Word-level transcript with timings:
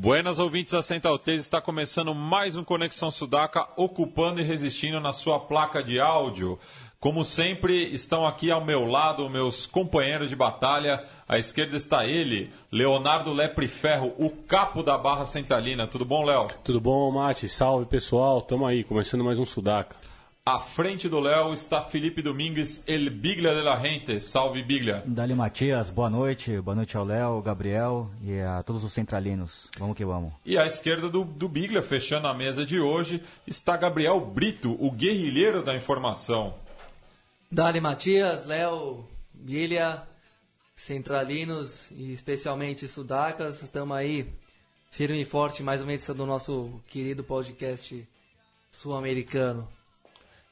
Buenas 0.00 0.38
ouvintes 0.38 0.72
da 0.72 0.80
Central 0.80 1.18
3, 1.18 1.42
está 1.42 1.60
começando 1.60 2.14
mais 2.14 2.56
um 2.56 2.62
Conexão 2.62 3.10
Sudaca, 3.10 3.66
ocupando 3.76 4.40
e 4.40 4.44
resistindo 4.44 5.00
na 5.00 5.12
sua 5.12 5.40
placa 5.40 5.82
de 5.82 5.98
áudio. 5.98 6.56
Como 7.00 7.24
sempre, 7.24 7.92
estão 7.92 8.24
aqui 8.24 8.48
ao 8.48 8.64
meu 8.64 8.86
lado 8.86 9.28
meus 9.28 9.66
companheiros 9.66 10.28
de 10.28 10.36
batalha. 10.36 11.04
À 11.28 11.36
esquerda 11.36 11.76
está 11.76 12.06
ele, 12.06 12.52
Leonardo 12.70 13.32
Lepre 13.32 13.66
Ferro, 13.66 14.14
o 14.18 14.30
capo 14.30 14.84
da 14.84 14.96
Barra 14.96 15.26
Centralina. 15.26 15.88
Tudo 15.88 16.04
bom, 16.04 16.24
Léo? 16.24 16.46
Tudo 16.62 16.80
bom, 16.80 17.10
Mate? 17.10 17.48
Salve, 17.48 17.84
pessoal. 17.86 18.40
Tamo 18.40 18.64
aí, 18.64 18.84
começando 18.84 19.24
mais 19.24 19.40
um 19.40 19.44
Sudaca. 19.44 19.96
À 20.50 20.58
frente 20.60 21.10
do 21.10 21.20
Léo 21.20 21.52
está 21.52 21.82
Felipe 21.82 22.22
Domingues, 22.22 22.82
El 22.86 23.10
Biglia 23.10 23.54
de 23.54 23.60
la 23.60 23.78
Gente. 23.78 24.18
Salve, 24.18 24.62
Biglia. 24.62 25.02
Dali 25.04 25.34
Matias, 25.34 25.90
boa 25.90 26.08
noite. 26.08 26.58
Boa 26.58 26.74
noite 26.74 26.96
ao 26.96 27.04
Léo, 27.04 27.42
Gabriel 27.42 28.10
e 28.22 28.40
a 28.40 28.62
todos 28.62 28.82
os 28.82 28.90
centralinos. 28.90 29.68
Vamos 29.78 29.94
que 29.94 30.06
vamos. 30.06 30.32
E 30.46 30.56
à 30.56 30.64
esquerda 30.64 31.10
do, 31.10 31.22
do 31.22 31.50
Biglia, 31.50 31.82
fechando 31.82 32.28
a 32.28 32.32
mesa 32.32 32.64
de 32.64 32.80
hoje, 32.80 33.22
está 33.46 33.76
Gabriel 33.76 34.18
Brito, 34.22 34.74
o 34.82 34.90
guerrilheiro 34.90 35.62
da 35.62 35.76
informação. 35.76 36.54
Dali 37.52 37.78
Matias, 37.78 38.46
Léo, 38.46 39.06
Biglia, 39.34 40.02
centralinos 40.74 41.90
e 41.90 42.14
especialmente 42.14 42.88
sudacas. 42.88 43.62
Estamos 43.62 43.94
aí 43.94 44.26
firme 44.90 45.20
e 45.20 45.26
forte 45.26 45.62
mais 45.62 45.82
uma 45.82 45.92
edição 45.92 46.14
do 46.14 46.24
nosso 46.24 46.80
querido 46.88 47.22
podcast 47.22 48.08
sul-americano. 48.70 49.68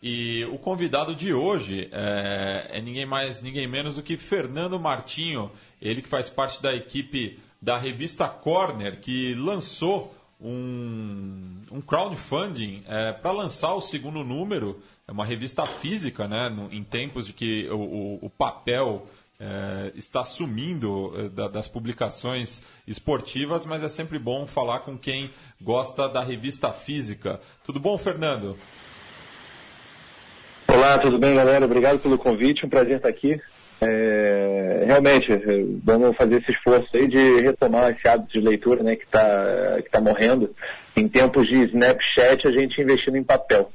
E 0.02 0.44
o 0.52 0.58
convidado 0.58 1.14
de 1.14 1.32
hoje 1.32 1.88
é, 1.90 2.68
é, 2.70 2.80
ninguém 2.82 3.06
mais, 3.06 3.40
ninguém 3.40 3.66
menos 3.66 3.96
do 3.96 4.02
que 4.02 4.16
Fernando 4.16 4.78
Martinho, 4.78 5.50
ele 5.80 6.02
que 6.02 6.08
faz 6.08 6.28
parte 6.28 6.60
da 6.62 6.74
equipe 6.74 7.38
da 7.60 7.78
revista 7.78 8.28
Corner, 8.28 9.00
que 9.00 9.34
lançou 9.34 10.14
um, 10.40 11.62
um 11.70 11.80
crowdfunding 11.80 12.84
é, 12.86 13.12
para 13.12 13.32
lançar 13.32 13.74
o 13.74 13.80
segundo 13.80 14.22
número, 14.22 14.82
é 15.08 15.12
uma 15.12 15.24
revista 15.24 15.64
física, 15.64 16.28
né, 16.28 16.48
no, 16.48 16.70
em 16.72 16.84
tempos 16.84 17.26
de 17.26 17.32
que 17.32 17.68
o, 17.70 17.76
o, 17.76 18.18
o 18.26 18.30
papel 18.30 19.06
é, 19.38 19.92
está 19.94 20.24
sumindo 20.24 21.12
é, 21.16 21.28
da, 21.28 21.48
das 21.48 21.68
publicações 21.68 22.62
esportivas, 22.86 23.64
mas 23.64 23.82
é 23.82 23.88
sempre 23.88 24.18
bom 24.18 24.46
falar 24.46 24.80
com 24.80 24.96
quem 24.96 25.30
gosta 25.60 26.08
da 26.08 26.22
revista 26.22 26.72
física. 26.72 27.40
Tudo 27.64 27.80
bom, 27.80 27.96
Fernando? 27.96 28.58
Olá, 30.86 30.98
tudo 30.98 31.18
bem, 31.18 31.34
galera? 31.34 31.64
Obrigado 31.64 31.98
pelo 31.98 32.16
convite, 32.16 32.64
um 32.64 32.68
prazer 32.68 32.98
estar 32.98 33.08
aqui. 33.08 33.40
É, 33.80 34.84
realmente, 34.86 35.26
vamos 35.82 36.16
fazer 36.16 36.40
esse 36.40 36.52
esforço 36.52 36.88
aí 36.94 37.08
de 37.08 37.40
retomar 37.40 37.90
esse 37.90 38.06
hábito 38.06 38.38
de 38.38 38.40
leitura 38.40 38.84
né, 38.84 38.94
que 38.94 39.02
está 39.02 39.82
que 39.82 39.90
tá 39.90 40.00
morrendo. 40.00 40.54
Em 40.96 41.08
tempos 41.08 41.48
de 41.48 41.56
Snapchat, 41.56 42.46
a 42.46 42.52
gente 42.52 42.80
investindo 42.80 43.16
em 43.16 43.24
papel. 43.24 43.68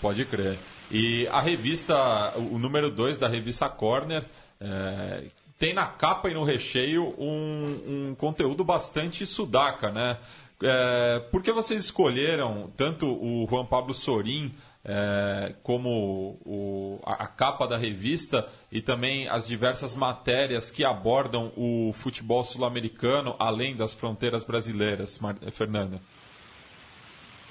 Pode 0.00 0.24
crer. 0.26 0.56
E 0.92 1.26
a 1.32 1.40
revista, 1.40 2.38
o 2.38 2.56
número 2.56 2.88
2 2.88 3.18
da 3.18 3.26
revista 3.26 3.68
Corner, 3.68 4.22
é, 4.60 5.24
tem 5.58 5.74
na 5.74 5.86
capa 5.86 6.30
e 6.30 6.34
no 6.34 6.44
recheio 6.44 7.16
um, 7.18 7.66
um 7.84 8.14
conteúdo 8.14 8.62
bastante 8.62 9.26
sudaca, 9.26 9.90
né? 9.90 10.18
É, 10.62 11.18
por 11.32 11.42
que 11.42 11.50
vocês 11.50 11.84
escolheram 11.84 12.68
tanto 12.76 13.08
o 13.08 13.44
Juan 13.50 13.66
Pablo 13.66 13.92
Sorin 13.92 14.52
é, 14.84 15.54
como 15.62 16.38
o, 16.44 17.00
a, 17.04 17.24
a, 17.24 17.26
capa 17.26 17.66
da 17.66 17.76
revista 17.76 18.46
e 18.70 18.82
também 18.82 19.26
as 19.28 19.46
diversas 19.46 19.94
matérias 19.94 20.70
que 20.70 20.84
abordam 20.84 21.52
o 21.56 21.92
futebol 21.94 22.44
sul-americano 22.44 23.34
além 23.38 23.74
das 23.74 23.94
fronteiras 23.94 24.44
brasileiras, 24.44 25.18
Mar 25.18 25.36
Fernanda? 25.50 26.00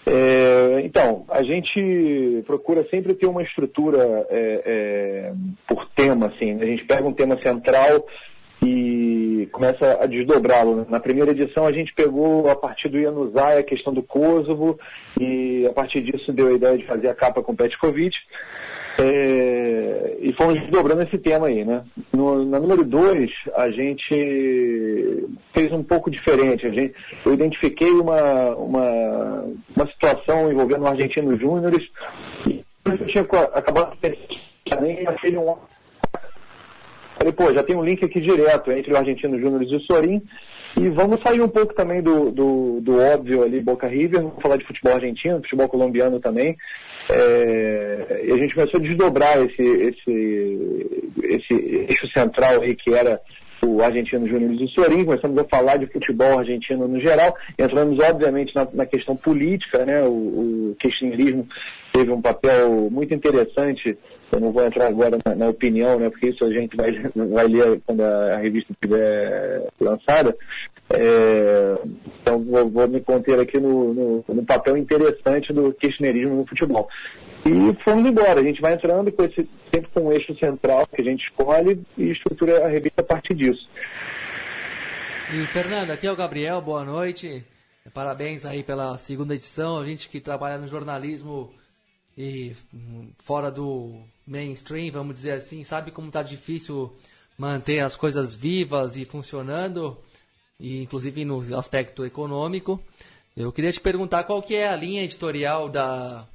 É, 0.05 0.81
então, 0.83 1.25
a 1.29 1.41
gente 1.43 2.43
procura 2.45 2.85
sempre 2.89 3.13
ter 3.13 3.25
uma 3.25 3.41
estrutura 3.41 4.27
é, 4.29 5.33
por 5.67 5.88
tema, 5.95 6.27
assim. 6.27 6.61
A 6.61 6.66
gente 6.66 6.83
pega 6.85 7.07
um 7.07 7.13
tema 7.13 7.41
central 7.41 8.05
e 8.61 9.03
começa 9.47 9.99
a 10.01 10.05
desdobrá-lo. 10.05 10.85
Na 10.89 10.99
primeira 10.99 11.31
edição 11.31 11.65
a 11.65 11.71
gente 11.71 11.93
pegou 11.93 12.49
a 12.49 12.55
partir 12.55 12.89
do 12.89 13.01
Januzaj 13.01 13.57
a 13.57 13.63
questão 13.63 13.93
do 13.93 14.03
Kosovo 14.03 14.79
e 15.19 15.65
a 15.67 15.73
partir 15.73 16.01
disso 16.01 16.31
deu 16.31 16.47
a 16.47 16.53
ideia 16.53 16.77
de 16.77 16.85
fazer 16.85 17.07
a 17.09 17.15
capa 17.15 17.41
com 17.41 17.55
Petkovic. 17.55 18.15
É, 18.99 20.17
e 20.19 20.31
fomos 20.33 20.59
desdobrando 20.61 21.01
esse 21.01 21.17
tema 21.17 21.47
aí, 21.47 21.65
né? 21.65 21.83
No, 22.15 22.45
na 22.45 22.59
número 22.59 22.85
2, 22.85 23.31
a 23.55 23.71
gente 23.71 25.27
fez 25.51 25.71
um 25.71 25.83
pouco 25.83 26.11
diferente. 26.11 26.67
A 26.67 26.69
gente, 26.69 26.93
eu 27.25 27.33
identifiquei 27.33 27.89
uma, 27.89 28.55
uma, 28.55 29.45
uma 29.75 29.87
situação 29.87 30.51
envolvendo 30.51 30.83
o 30.83 30.87
Argentino 30.87 31.37
Júnior 31.39 31.73
e 32.47 32.63
eu 32.85 33.07
tinha 33.07 33.23
acabado 33.23 33.97
também 34.69 35.07
aquele 35.07 35.37
um 35.37 35.55
Falei, 37.23 37.34
pô, 37.34 37.53
já 37.53 37.63
tem 37.63 37.75
um 37.75 37.84
link 37.84 38.03
aqui 38.03 38.19
direto 38.19 38.69
entre 38.72 38.91
o 38.91 38.97
Argentino 38.97 39.39
Júnior 39.39 39.63
e 39.63 39.75
o 39.75 39.79
Sorin. 39.81 40.22
E 40.78 40.89
vamos 40.89 41.22
sair 41.25 41.39
um 41.39 41.47
pouco 41.47 41.73
também 41.73 42.01
do, 42.01 42.31
do, 42.31 42.81
do, 42.81 43.00
óbvio 43.00 43.44
ali, 43.44 43.61
Boca 43.61 43.88
River, 43.88 44.22
vamos 44.22 44.41
falar 44.41 44.57
de 44.57 44.66
futebol 44.66 44.95
argentino, 44.95 45.38
futebol 45.38 45.69
colombiano 45.69 46.19
também. 46.19 46.57
É, 47.09 48.25
e 48.28 48.31
a 48.34 48.38
gente 48.38 48.56
começou 48.56 48.79
a 48.79 48.84
desdobrar 48.84 49.38
esse, 49.39 49.61
esse, 49.61 51.07
esse 51.23 51.53
eixo 51.89 52.07
central 52.11 52.61
aí 52.61 52.75
que 52.75 52.94
era 52.94 53.22
o 53.66 53.81
Argentino 53.81 54.28
Júnior 54.28 54.51
e 54.51 54.66
o 54.66 54.69
Sorin, 54.69 55.05
começamos 55.05 55.38
a 55.38 55.45
falar 55.45 55.78
de 55.78 55.85
futebol 55.88 56.40
argentino 56.40 56.88
no 56.88 57.00
geral, 57.00 57.34
entramos 57.57 58.03
obviamente 58.03 58.53
na, 58.53 58.67
na 58.73 58.85
questão 58.85 59.16
política, 59.16 59.85
né? 59.85 60.03
o, 60.03 60.72
o 60.72 60.75
kirchnerismo 60.79 61.47
teve 61.94 62.11
um 62.11 62.22
papel 62.22 62.90
muito 62.91 63.13
interessante 63.13 63.97
eu 64.33 64.39
não 64.39 64.51
vou 64.51 64.66
entrar 64.66 64.88
agora 64.88 65.17
na, 65.25 65.35
na, 65.35 65.47
opinião, 65.49 65.99
né, 65.99 66.09
porque 66.09 66.29
isso 66.29 66.44
a 66.44 66.51
gente 66.51 66.75
vai, 66.75 66.91
vai 67.16 67.47
ler 67.47 67.81
quando 67.85 68.01
a, 68.01 68.35
a 68.35 68.38
revista 68.38 68.73
estiver 68.73 69.67
lançada. 69.79 70.35
É, 70.89 71.75
então 72.21 72.43
vou, 72.43 72.69
vou, 72.69 72.88
me 72.88 72.99
conter 73.01 73.39
aqui 73.39 73.59
no, 73.59 73.93
no, 73.93 74.25
no, 74.27 74.45
papel 74.45 74.77
interessante 74.77 75.53
do 75.53 75.73
kirchnerismo 75.73 76.35
no 76.35 76.47
futebol. 76.47 76.88
E 77.45 77.83
fomos 77.83 78.09
embora, 78.09 78.39
a 78.39 78.43
gente 78.43 78.61
vai 78.61 78.73
entrando 78.73 79.11
com 79.11 79.23
esse, 79.23 79.47
sempre 79.73 79.89
com 79.93 80.07
um 80.07 80.11
eixo 80.11 80.35
central 80.38 80.88
que 80.88 81.01
a 81.01 81.05
gente 81.05 81.23
escolhe 81.23 81.81
e 81.97 82.11
estrutura 82.11 82.66
a 82.66 82.69
revista 82.69 83.01
a 83.01 83.03
partir 83.03 83.33
disso. 83.33 83.67
E 85.33 85.45
Fernando, 85.47 85.91
aqui 85.91 86.05
é 86.05 86.11
o 86.11 86.16
Gabriel, 86.16 86.61
boa 86.61 86.83
noite. 86.83 87.43
Parabéns 87.93 88.45
aí 88.45 88.63
pela 88.63 88.97
segunda 88.97 89.35
edição. 89.35 89.79
A 89.79 89.83
gente 89.83 90.09
que 90.09 90.22
trabalha 90.22 90.57
no 90.57 90.67
jornalismo 90.67 91.51
e 92.18 92.56
fora 93.19 93.50
do 93.50 94.01
mainstream, 94.25 94.91
vamos 94.91 95.16
dizer 95.16 95.31
assim, 95.31 95.63
sabe 95.63 95.91
como 95.91 96.07
está 96.07 96.22
difícil 96.22 96.94
manter 97.38 97.79
as 97.79 97.96
coisas 97.96 98.35
vivas 98.35 98.96
e 98.96 99.06
funcionando, 99.06 99.97
e 100.59 100.81
inclusive 100.81 101.25
no 101.25 101.57
aspecto 101.57 102.06
econômico. 102.06 102.82
Eu 103.35 103.52
queria 103.52 103.72
te 103.72 103.79
perguntar 103.79 104.23
qual 104.26 104.41
que 104.41 104.55
é 104.55 104.70
a 104.70 104.76
linha 104.76 105.03
editorial 105.03 105.67
da, 105.67 106.28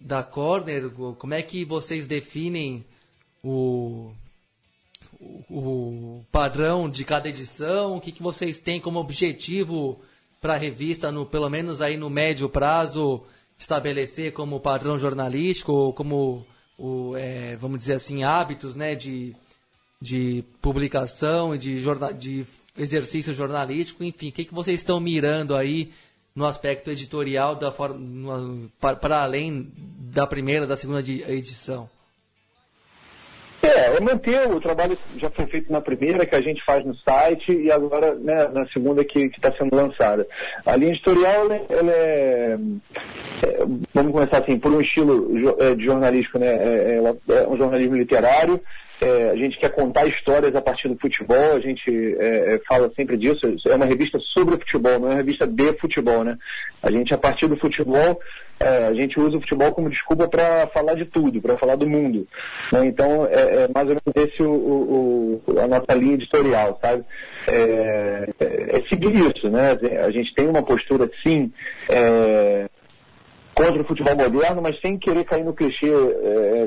da 0.00 0.22
Corner, 0.22 0.90
como 0.90 1.34
é 1.34 1.42
que 1.42 1.64
vocês 1.64 2.06
definem 2.06 2.84
o, 3.42 4.12
o 5.50 6.24
padrão 6.30 6.88
de 6.88 7.04
cada 7.04 7.28
edição, 7.28 7.96
o 7.96 8.00
que, 8.00 8.12
que 8.12 8.22
vocês 8.22 8.60
têm 8.60 8.80
como 8.80 9.00
objetivo 9.00 10.00
para 10.40 10.54
a 10.54 10.58
revista, 10.58 11.10
no, 11.10 11.26
pelo 11.26 11.50
menos 11.50 11.82
aí 11.82 11.96
no 11.96 12.08
médio 12.08 12.48
prazo, 12.48 13.24
estabelecer 13.60 14.32
como 14.32 14.58
padrão 14.58 14.98
jornalístico 14.98 15.70
ou 15.70 15.92
como, 15.92 16.46
o, 16.78 17.14
é, 17.14 17.56
vamos 17.56 17.78
dizer 17.78 17.92
assim, 17.92 18.24
hábitos 18.24 18.74
né, 18.74 18.94
de, 18.94 19.36
de 20.00 20.42
publicação 20.62 21.54
e 21.54 21.58
de, 21.58 21.82
de 22.18 22.46
exercício 22.76 23.34
jornalístico, 23.34 24.02
enfim, 24.02 24.30
o 24.30 24.32
que, 24.32 24.46
que 24.46 24.54
vocês 24.54 24.80
estão 24.80 24.98
mirando 24.98 25.54
aí 25.54 25.92
no 26.34 26.46
aspecto 26.46 26.90
editorial 26.90 27.54
da 27.54 27.70
para 27.70 29.22
além 29.22 29.70
da 29.76 30.26
primeira, 30.26 30.66
da 30.66 30.76
segunda 30.76 31.00
edição? 31.00 31.88
É, 33.62 33.96
é 33.96 34.00
manter 34.00 34.48
o 34.48 34.60
trabalho 34.60 34.96
que 34.96 35.20
já 35.20 35.30
foi 35.30 35.46
feito 35.46 35.70
na 35.70 35.80
primeira, 35.80 36.24
que 36.24 36.34
a 36.34 36.40
gente 36.40 36.64
faz 36.64 36.84
no 36.84 36.94
site, 36.96 37.52
e 37.52 37.70
agora 37.70 38.14
né, 38.14 38.48
na 38.52 38.66
segunda 38.68 39.04
que 39.04 39.26
está 39.26 39.52
sendo 39.52 39.74
lançada. 39.76 40.26
A 40.64 40.76
linha 40.76 40.92
editorial, 40.92 41.52
é, 41.52 41.62
ela 41.68 41.92
é, 41.92 42.56
é, 43.46 43.66
Vamos 43.94 44.12
começar 44.12 44.38
assim, 44.38 44.58
por 44.58 44.72
um 44.72 44.80
estilo 44.80 45.56
é, 45.58 45.74
de 45.74 45.84
jornalístico, 45.84 46.38
né? 46.38 46.46
É, 46.46 47.00
é, 47.28 47.42
é 47.42 47.48
um 47.48 47.56
jornalismo 47.56 47.96
literário, 47.96 48.60
é, 49.00 49.30
a 49.30 49.36
gente 49.36 49.58
quer 49.58 49.70
contar 49.70 50.06
histórias 50.06 50.54
a 50.54 50.60
partir 50.60 50.88
do 50.88 50.98
futebol, 50.98 51.56
a 51.56 51.60
gente 51.60 52.16
é, 52.18 52.60
fala 52.68 52.92
sempre 52.94 53.16
disso. 53.16 53.46
É 53.66 53.74
uma 53.74 53.86
revista 53.86 54.18
sobre 54.34 54.58
futebol, 54.58 55.00
não 55.00 55.08
é 55.08 55.12
uma 55.12 55.16
revista 55.16 55.46
de 55.46 55.72
futebol, 55.78 56.22
né? 56.22 56.36
A 56.82 56.90
gente, 56.90 57.14
a 57.14 57.18
partir 57.18 57.46
do 57.46 57.56
futebol, 57.56 58.20
é, 58.60 58.86
a 58.88 58.94
gente 58.94 59.18
usa 59.18 59.38
o 59.38 59.40
futebol 59.40 59.72
como 59.72 59.88
desculpa 59.88 60.28
para 60.28 60.66
falar 60.68 60.94
de 60.94 61.06
tudo, 61.06 61.40
para 61.40 61.56
falar 61.56 61.76
do 61.76 61.88
mundo. 61.88 62.28
Né? 62.70 62.86
Então, 62.86 63.26
é, 63.26 63.64
é, 63.64 63.68
mais 63.74 63.88
ou 63.88 63.96
menos 63.96 64.28
esse 64.32 64.42
o, 64.42 64.52
o, 65.46 65.58
a 65.58 65.66
nossa 65.66 65.94
linha 65.94 66.14
editorial, 66.14 66.78
sabe? 66.82 67.02
É, 67.48 68.28
é, 68.38 68.82
seguir 68.88 69.14
isso, 69.14 69.48
né? 69.48 69.78
A 70.04 70.10
gente 70.10 70.34
tem 70.34 70.46
uma 70.46 70.62
postura, 70.62 71.10
sim, 71.26 71.50
contra 73.54 73.80
o 73.80 73.84
futebol 73.86 74.14
moderno, 74.14 74.60
mas 74.60 74.78
sem 74.80 74.98
querer 74.98 75.24
cair 75.24 75.44
no 75.44 75.54
clichê 75.54 75.90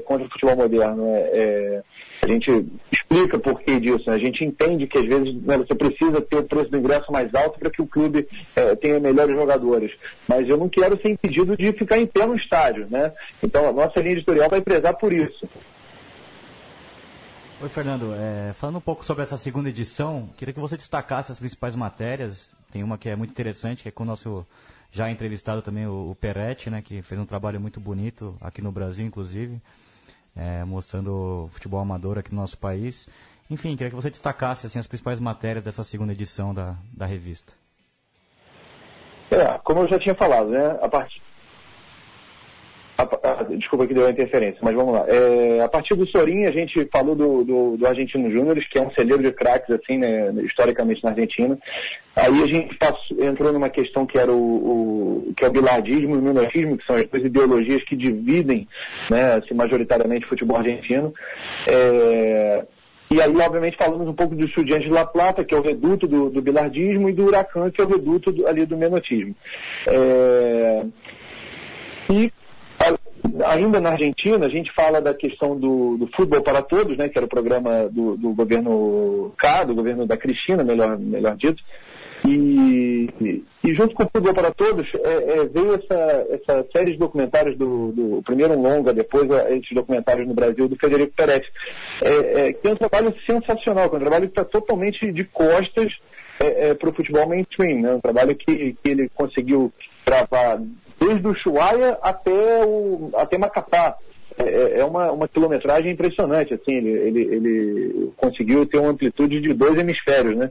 contra 0.05 0.25
o 0.25 0.31
futebol 0.31 0.55
moderno. 0.55 1.05
é, 1.15 1.83
a 2.23 2.27
gente 2.27 2.65
explica 2.91 3.37
por 3.37 3.59
que 3.61 3.79
disso. 3.79 4.03
Né? 4.07 4.15
A 4.15 4.19
gente 4.19 4.43
entende 4.43 4.87
que 4.87 4.97
às 4.97 5.05
vezes 5.05 5.35
né, 5.43 5.57
você 5.57 5.75
precisa 5.75 6.21
ter 6.21 6.37
o 6.37 6.43
preço 6.43 6.71
do 6.71 6.77
ingresso 6.77 7.11
mais 7.11 7.33
alto 7.35 7.59
para 7.59 7.69
que 7.69 7.81
o 7.81 7.87
clube 7.87 8.27
é, 8.55 8.75
tenha 8.75 8.99
melhores 8.99 9.35
jogadores. 9.35 9.91
Mas 10.27 10.47
eu 10.47 10.57
não 10.57 10.69
quero 10.69 10.99
ser 11.01 11.11
impedido 11.11 11.57
de 11.57 11.73
ficar 11.73 11.99
em 11.99 12.07
pé 12.07 12.25
no 12.25 12.35
estádio. 12.35 12.87
Né? 12.89 13.11
Então 13.43 13.67
a 13.67 13.73
nossa 13.73 13.99
linha 13.99 14.13
editorial 14.13 14.49
vai 14.49 14.61
prezar 14.61 14.93
por 14.95 15.13
isso. 15.13 15.47
Oi, 17.61 17.69
Fernando. 17.69 18.13
É, 18.13 18.53
falando 18.53 18.77
um 18.77 18.81
pouco 18.81 19.05
sobre 19.05 19.23
essa 19.23 19.37
segunda 19.37 19.69
edição, 19.69 20.29
queria 20.37 20.53
que 20.53 20.59
você 20.59 20.77
destacasse 20.77 21.31
as 21.31 21.39
principais 21.39 21.75
matérias. 21.75 22.53
Tem 22.71 22.83
uma 22.83 22.97
que 22.97 23.09
é 23.09 23.15
muito 23.15 23.31
interessante, 23.31 23.83
que 23.83 23.89
é 23.89 23.91
com 23.91 24.03
o 24.03 24.07
nosso 24.07 24.45
já 24.91 25.09
entrevistado 25.09 25.61
também, 25.61 25.87
o, 25.87 26.11
o 26.11 26.15
Peretti, 26.15 26.69
né, 26.69 26.81
que 26.81 27.01
fez 27.01 27.19
um 27.19 27.25
trabalho 27.25 27.59
muito 27.59 27.79
bonito 27.79 28.37
aqui 28.39 28.61
no 28.61 28.71
Brasil, 28.71 29.03
inclusive 29.03 29.59
é, 30.35 30.63
mostrando 30.63 31.45
o 31.45 31.49
futebol 31.51 31.79
amador 31.79 32.17
aqui 32.17 32.33
no 32.33 32.41
nosso 32.41 32.57
país. 32.57 33.07
Enfim, 33.49 33.75
queria 33.75 33.89
que 33.89 33.95
você 33.95 34.09
destacasse 34.09 34.67
assim, 34.67 34.79
as 34.79 34.87
principais 34.87 35.19
matérias 35.19 35.63
dessa 35.63 35.83
segunda 35.83 36.13
edição 36.13 36.53
da, 36.53 36.75
da 36.95 37.05
revista. 37.05 37.53
É, 39.31 39.57
como 39.63 39.81
eu 39.81 39.87
já 39.87 39.99
tinha 39.99 40.15
falado, 40.15 40.49
né, 40.49 40.77
a 40.81 40.89
partir 40.89 41.22
desculpa 43.57 43.87
que 43.87 43.93
deu 43.93 44.05
a 44.05 44.11
interferência, 44.11 44.59
mas 44.61 44.75
vamos 44.75 44.93
lá. 44.93 45.05
É, 45.07 45.61
a 45.61 45.67
partir 45.67 45.95
do 45.95 46.07
Sorin, 46.07 46.45
a 46.45 46.51
gente 46.51 46.87
falou 46.91 47.15
do, 47.15 47.43
do, 47.43 47.77
do 47.77 47.87
Argentino 47.87 48.31
Júnior, 48.31 48.55
que 48.69 48.77
é 48.77 48.81
um 48.81 48.91
celeiro 48.91 49.23
de 49.23 49.31
craques, 49.31 49.69
assim, 49.71 49.97
né, 49.97 50.31
historicamente 50.43 51.03
na 51.03 51.09
Argentina. 51.09 51.57
Aí 52.15 52.43
a 52.43 52.45
gente 52.45 52.75
passou, 52.77 53.23
entrou 53.23 53.51
numa 53.51 53.69
questão 53.69 54.05
que 54.05 54.17
era 54.17 54.31
o, 54.31 54.35
o, 54.35 55.33
que 55.35 55.43
é 55.43 55.47
o 55.47 55.51
bilardismo 55.51 56.15
e 56.15 56.19
o 56.19 56.21
minotismo, 56.21 56.77
que 56.77 56.85
são 56.85 56.95
as 56.95 57.07
duas 57.07 57.25
ideologias 57.25 57.83
que 57.83 57.95
dividem, 57.95 58.67
né, 59.09 59.33
assim, 59.33 59.55
majoritariamente 59.55 60.25
o 60.25 60.29
futebol 60.29 60.57
argentino. 60.57 61.11
É, 61.69 62.63
e 63.11 63.21
aí, 63.21 63.35
obviamente, 63.35 63.77
falamos 63.77 64.07
um 64.07 64.13
pouco 64.13 64.35
do 64.35 64.45
Estudiante 64.45 64.85
de 64.85 64.91
La 64.91 65.05
Plata, 65.05 65.43
que 65.43 65.53
é 65.53 65.57
o 65.57 65.63
reduto 65.63 66.07
do, 66.07 66.29
do 66.29 66.41
bilardismo, 66.41 67.09
e 67.09 67.13
do 67.13 67.25
Huracan, 67.25 67.71
que 67.71 67.81
é 67.81 67.85
o 67.85 67.89
reduto 67.89 68.31
do, 68.31 68.47
ali 68.47 68.65
do 68.65 68.77
menotismo. 68.77 69.35
É, 69.87 70.85
e 72.11 72.31
ainda 73.45 73.79
na 73.79 73.91
Argentina, 73.91 74.45
a 74.45 74.49
gente 74.49 74.71
fala 74.73 75.01
da 75.01 75.13
questão 75.13 75.57
do, 75.57 75.97
do 75.97 76.07
Futebol 76.07 76.41
para 76.41 76.61
Todos, 76.61 76.97
né, 76.97 77.09
que 77.09 77.17
era 77.17 77.25
o 77.25 77.29
programa 77.29 77.89
do, 77.89 78.15
do 78.15 78.33
governo 78.33 79.33
K, 79.37 79.63
do 79.63 79.75
governo 79.75 80.05
da 80.05 80.17
Cristina, 80.17 80.63
melhor, 80.63 80.97
melhor 80.97 81.35
dito. 81.35 81.61
E, 82.25 83.09
e 83.63 83.75
junto 83.75 83.93
com 83.95 84.03
o 84.03 84.09
Futebol 84.09 84.33
para 84.33 84.51
Todos 84.51 84.87
é, 84.95 85.39
é, 85.39 85.45
veio 85.45 85.73
essa, 85.75 86.27
essa 86.29 86.65
série 86.71 86.93
de 86.93 86.97
documentários 86.97 87.57
do, 87.57 87.91
do 87.91 88.21
primeiro 88.23 88.53
um 88.53 88.61
longa, 88.61 88.93
depois 88.93 89.29
esses 89.49 89.73
documentários 89.73 90.27
no 90.27 90.33
Brasil 90.33 90.69
do 90.69 90.77
Federico 90.77 91.13
Peretti, 91.15 91.51
é, 92.01 92.47
é, 92.47 92.53
que 92.53 92.67
é 92.67 92.71
um 92.71 92.77
trabalho 92.77 93.13
sensacional, 93.25 93.89
que 93.89 93.95
é 93.95 93.97
um 93.97 94.01
trabalho 94.01 94.29
que 94.29 94.39
está 94.39 94.45
totalmente 94.45 95.11
de 95.11 95.23
costas 95.25 95.91
é, 96.39 96.69
é, 96.69 96.73
para 96.73 96.89
o 96.89 96.93
futebol 96.93 97.27
mainstream, 97.27 97.81
né? 97.81 97.93
um 97.93 97.99
trabalho 97.99 98.35
que, 98.35 98.73
que 98.81 98.89
ele 98.89 99.09
conseguiu 99.13 99.71
gravar 100.05 100.61
desde 101.05 101.27
o 101.27 101.35
Chuaia 101.35 101.97
até, 102.01 102.65
o, 102.65 103.11
até 103.15 103.37
Macapá. 103.37 103.97
É, 104.37 104.43
é, 104.43 104.79
é 104.79 104.85
uma, 104.85 105.11
uma 105.11 105.27
quilometragem 105.27 105.91
impressionante, 105.91 106.53
assim, 106.55 106.73
ele, 106.73 106.89
ele, 106.89 107.21
ele 107.35 108.11
conseguiu 108.17 108.65
ter 108.65 108.79
uma 108.79 108.89
amplitude 108.89 109.39
de 109.39 109.53
dois 109.53 109.77
hemisférios, 109.77 110.35
né? 110.35 110.49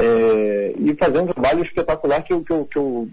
É, 0.00 0.74
e 0.76 0.96
fazer 0.96 1.20
um 1.20 1.26
trabalho 1.26 1.64
espetacular 1.64 2.22
que 2.24 2.32
eu, 2.32 2.42
que 2.42 2.50
eu, 2.50 2.64
que 2.64 2.76
eu, 2.76 3.08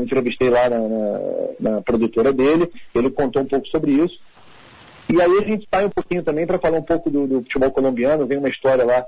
entrevistei 0.00 0.48
lá 0.48 0.68
na, 0.68 0.78
na, 0.78 1.18
na, 1.58 1.82
produtora 1.82 2.32
dele, 2.32 2.70
ele 2.94 3.10
contou 3.10 3.42
um 3.42 3.46
pouco 3.46 3.66
sobre 3.68 3.92
isso. 3.92 4.16
E 5.12 5.20
aí 5.20 5.38
a 5.42 5.44
gente 5.44 5.66
sai 5.72 5.86
um 5.86 5.90
pouquinho 5.90 6.22
também 6.22 6.46
para 6.46 6.58
falar 6.58 6.78
um 6.78 6.82
pouco 6.82 7.10
do, 7.10 7.26
do, 7.26 7.42
futebol 7.42 7.72
colombiano, 7.72 8.26
vem 8.26 8.38
uma 8.38 8.48
história 8.48 8.84
lá, 8.84 9.04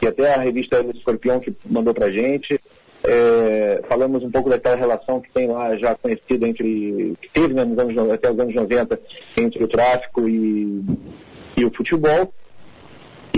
que 0.00 0.06
até 0.06 0.34
a 0.34 0.40
revista 0.40 0.84
Escorpião 0.94 1.40
que 1.40 1.56
mandou 1.64 1.94
pra 1.94 2.10
gente, 2.10 2.60
é, 3.06 3.82
falamos 3.88 4.22
um 4.22 4.30
pouco 4.30 4.50
daquela 4.50 4.76
relação 4.76 5.20
que 5.20 5.32
tem 5.32 5.46
lá 5.46 5.76
já 5.76 5.94
conhecida 5.94 6.46
entre, 6.46 7.16
que 7.22 7.28
teve 7.32 7.54
né, 7.54 7.64
nos 7.64 7.78
anos, 7.78 8.12
até 8.12 8.30
os 8.30 8.38
anos 8.38 8.54
90 8.54 9.00
entre 9.38 9.64
o 9.64 9.68
tráfico 9.68 10.28
e, 10.28 10.82
e 11.56 11.64
o 11.64 11.72
futebol. 11.74 12.32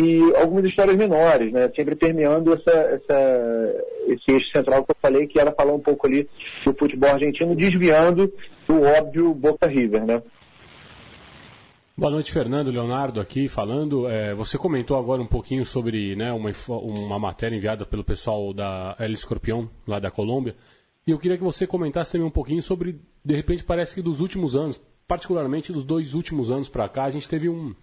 E 0.00 0.20
algumas 0.36 0.64
histórias 0.64 0.96
menores, 0.96 1.52
né, 1.52 1.70
sempre 1.74 1.96
permeando 1.96 2.54
essa, 2.54 2.70
essa, 2.70 3.84
esse 4.06 4.30
eixo 4.30 4.50
central 4.54 4.84
que 4.84 4.92
eu 4.92 4.96
falei, 5.02 5.26
que 5.26 5.40
era 5.40 5.52
falar 5.52 5.72
um 5.72 5.80
pouco 5.80 6.06
ali 6.06 6.28
do 6.64 6.72
futebol 6.74 7.10
argentino, 7.10 7.56
desviando 7.56 8.32
do 8.66 8.82
óbvio 8.82 9.34
Boca 9.34 9.66
River. 9.66 10.04
Né? 10.06 10.22
Boa 11.98 12.12
noite, 12.12 12.30
Fernando. 12.30 12.70
Leonardo 12.70 13.20
aqui 13.20 13.48
falando. 13.48 14.08
É, 14.08 14.32
você 14.32 14.56
comentou 14.56 14.96
agora 14.96 15.20
um 15.20 15.26
pouquinho 15.26 15.66
sobre 15.66 16.14
né, 16.14 16.32
uma, 16.32 16.52
uma 16.68 17.18
matéria 17.18 17.56
enviada 17.56 17.84
pelo 17.84 18.04
pessoal 18.04 18.54
da 18.54 18.94
El 19.00 19.10
Escorpião, 19.10 19.68
lá 19.84 19.98
da 19.98 20.08
Colômbia. 20.08 20.54
E 21.04 21.10
eu 21.10 21.18
queria 21.18 21.36
que 21.36 21.42
você 21.42 21.66
comentasse 21.66 22.12
também 22.12 22.24
um 22.24 22.30
pouquinho 22.30 22.62
sobre, 22.62 23.00
de 23.24 23.34
repente, 23.34 23.64
parece 23.64 23.96
que 23.96 24.00
dos 24.00 24.20
últimos 24.20 24.54
anos, 24.54 24.80
particularmente 25.08 25.72
dos 25.72 25.82
dois 25.84 26.14
últimos 26.14 26.52
anos 26.52 26.68
para 26.68 26.88
cá, 26.88 27.06
a 27.06 27.10
gente 27.10 27.28
teve 27.28 27.48
um, 27.48 27.74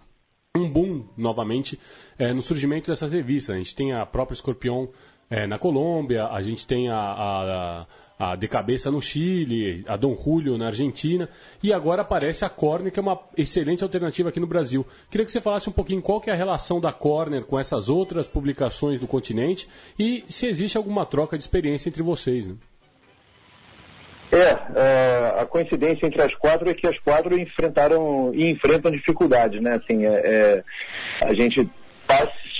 um 0.56 0.66
boom 0.66 1.06
novamente 1.14 1.78
é, 2.18 2.32
no 2.32 2.40
surgimento 2.40 2.90
dessas 2.90 3.12
revistas. 3.12 3.54
A 3.54 3.58
gente 3.58 3.76
tem 3.76 3.92
a 3.92 4.06
própria 4.06 4.34
Escorpião 4.34 4.88
é, 5.30 5.46
na 5.46 5.58
Colômbia, 5.58 6.26
a 6.26 6.42
gente 6.42 6.66
tem 6.66 6.88
a, 6.88 6.96
a 6.98 7.86
a 8.18 8.34
De 8.34 8.48
Cabeça 8.48 8.90
no 8.90 9.00
Chile, 9.00 9.84
a 9.86 9.96
Dom 9.96 10.16
Julio 10.16 10.56
na 10.56 10.66
Argentina, 10.66 11.28
e 11.62 11.72
agora 11.72 12.02
aparece 12.02 12.44
a 12.44 12.48
Corner, 12.48 12.90
que 12.90 12.98
é 12.98 13.02
uma 13.02 13.20
excelente 13.36 13.82
alternativa 13.84 14.30
aqui 14.30 14.40
no 14.40 14.46
Brasil. 14.46 14.86
Queria 15.10 15.24
que 15.24 15.32
você 15.32 15.40
falasse 15.40 15.68
um 15.68 15.72
pouquinho 15.72 16.00
qual 16.00 16.20
que 16.20 16.30
é 16.30 16.32
a 16.32 16.36
relação 16.36 16.80
da 16.80 16.92
Corner 16.92 17.44
com 17.44 17.58
essas 17.58 17.88
outras 17.88 18.26
publicações 18.26 18.98
do 18.98 19.06
continente 19.06 19.68
e 19.98 20.24
se 20.28 20.46
existe 20.46 20.76
alguma 20.76 21.04
troca 21.04 21.36
de 21.36 21.42
experiência 21.42 21.88
entre 21.88 22.02
vocês. 22.02 22.48
Né? 22.48 22.54
É, 24.32 24.58
é, 24.74 25.40
a 25.40 25.46
coincidência 25.46 26.06
entre 26.06 26.20
as 26.20 26.34
quatro 26.34 26.68
é 26.68 26.74
que 26.74 26.86
as 26.86 26.98
quatro 27.00 27.38
enfrentaram 27.38 28.32
e 28.34 28.50
enfrentam 28.50 28.90
dificuldades, 28.90 29.62
né? 29.62 29.74
Assim, 29.74 30.04
é, 30.04 30.10
é 30.10 30.64
a 31.24 31.32
gente 31.32 31.68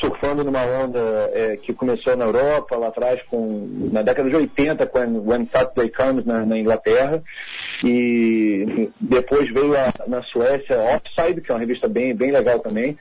surfando 0.01 0.45
numa 0.45 0.63
onda 0.63 1.31
é, 1.33 1.57
que 1.57 1.73
começou 1.73 2.17
na 2.17 2.27
Europa, 2.27 2.77
lá 2.77 2.89
atrás, 2.89 3.21
com, 3.31 3.89
na 3.93 4.03
década 4.03 4.29
de 4.29 4.37
80, 4.37 4.87
com 4.87 5.01
When 5.27 5.49
Saturday 5.53 5.91
Comes 5.91 6.25
na, 6.25 6.45
na 6.45 6.59
Inglaterra, 6.59 7.23
e 7.83 8.91
depois 9.01 9.51
veio 9.53 9.75
a, 9.77 9.93
na 10.07 10.23
Suécia 10.25 10.79
Offside, 10.79 11.41
que 11.41 11.51
é 11.51 11.55
uma 11.55 11.61
revista 11.61 11.89
bem, 11.89 12.15
bem 12.15 12.31
legal 12.31 12.59
também. 12.59 12.97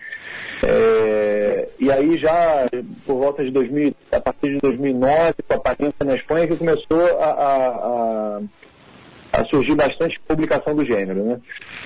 É, 0.65 1.67
e 1.79 1.91
aí 1.91 2.17
já 2.17 2.67
por 3.05 3.15
volta 3.15 3.43
de 3.43 3.51
2000, 3.51 3.93
a 4.11 4.19
partir 4.19 4.53
de 4.53 4.59
2009, 4.59 5.33
com 5.47 5.53
a 5.53 5.57
aparência 5.57 6.05
na 6.05 6.15
Espanha, 6.15 6.47
que 6.47 6.55
começou 6.55 7.19
a, 7.19 7.25
a, 7.25 7.67
a 7.67 8.41
a 9.35 9.45
surgir 9.45 9.75
bastante 9.75 10.19
publicação 10.27 10.75
do 10.75 10.85
gênero. 10.85 11.23
Né? 11.23 11.39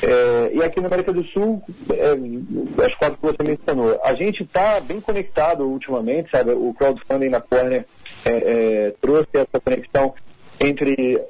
É, 0.03 0.51
e 0.53 0.63
aqui 0.63 0.79
na 0.79 0.87
América 0.87 1.11
do 1.11 1.23
Sul, 1.25 1.61
é, 1.91 2.85
as 2.85 2.95
quatro 2.95 3.17
que 3.17 3.25
você 3.25 3.43
mencionou, 3.43 3.99
a 4.03 4.13
gente 4.13 4.43
está 4.43 4.79
bem 4.81 5.01
conectado 5.01 5.65
ultimamente, 5.65 6.29
sabe? 6.31 6.51
O 6.51 6.73
crowdfunding 6.73 7.29
na 7.29 7.41
Corner 7.41 7.85
é, 8.25 8.31
é, 8.31 8.93
trouxe 9.01 9.29
essa 9.33 9.59
conexão 9.59 10.13
entre. 10.59 11.21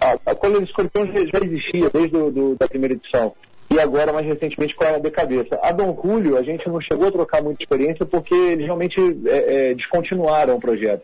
A, 0.00 0.12
a 0.30 0.48
dos 0.48 0.62
Escorpiões 0.62 1.10
já 1.10 1.40
existia 1.44 1.90
desde 1.90 2.10
do, 2.10 2.30
do, 2.30 2.56
da 2.56 2.68
primeira 2.68 2.94
edição. 2.94 3.34
E 3.70 3.78
agora, 3.78 4.12
mais 4.12 4.26
recentemente, 4.26 4.74
com 4.74 4.84
a 4.84 4.98
de 4.98 5.10
cabeça. 5.10 5.58
A 5.62 5.72
Dom 5.72 5.98
Julio, 6.02 6.38
a 6.38 6.42
gente 6.42 6.66
não 6.68 6.80
chegou 6.80 7.08
a 7.08 7.12
trocar 7.12 7.42
muita 7.42 7.62
experiência 7.62 8.06
porque 8.06 8.34
eles 8.34 8.64
realmente 8.64 8.98
é, 9.26 9.70
é, 9.70 9.74
descontinuaram 9.74 10.56
o 10.56 10.60
projeto. 10.60 11.02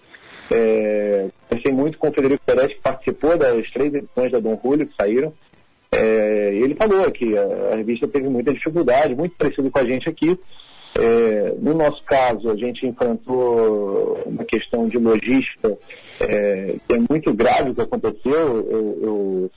É, 0.50 1.28
conversei 1.48 1.72
muito 1.72 1.98
com 1.98 2.08
o 2.08 2.12
Federico 2.12 2.44
Peretti, 2.44 2.74
que 2.74 2.82
participou 2.82 3.36
das 3.36 3.70
três 3.70 3.94
edições 3.94 4.32
da 4.32 4.38
Dom 4.38 4.58
Julio 4.62 4.86
que 4.86 4.94
saíram. 5.00 5.32
É, 5.90 6.50
ele 6.54 6.74
falou 6.74 7.10
que 7.10 7.36
a, 7.36 7.72
a, 7.72 7.76
revista 7.76 8.08
teve 8.08 8.28
muita 8.28 8.52
dificuldade, 8.52 9.14
muito 9.14 9.36
parecido 9.36 9.70
com 9.70 9.78
a 9.78 9.84
gente 9.84 10.08
aqui. 10.08 10.38
É, 10.96 11.54
no 11.58 11.74
nosso 11.74 12.02
caso, 12.04 12.50
a 12.50 12.56
gente 12.56 12.86
enfrentou 12.86 14.22
uma 14.26 14.44
questão 14.44 14.88
de 14.88 14.98
logística 14.98 15.76
é, 16.20 16.76
que 16.86 16.94
é 16.94 16.98
muito 17.08 17.32
grave 17.32 17.70
o 17.70 17.74
que 17.74 17.80
aconteceu. 17.80 18.66
Eu, 18.70 18.98
eu, 19.02 19.50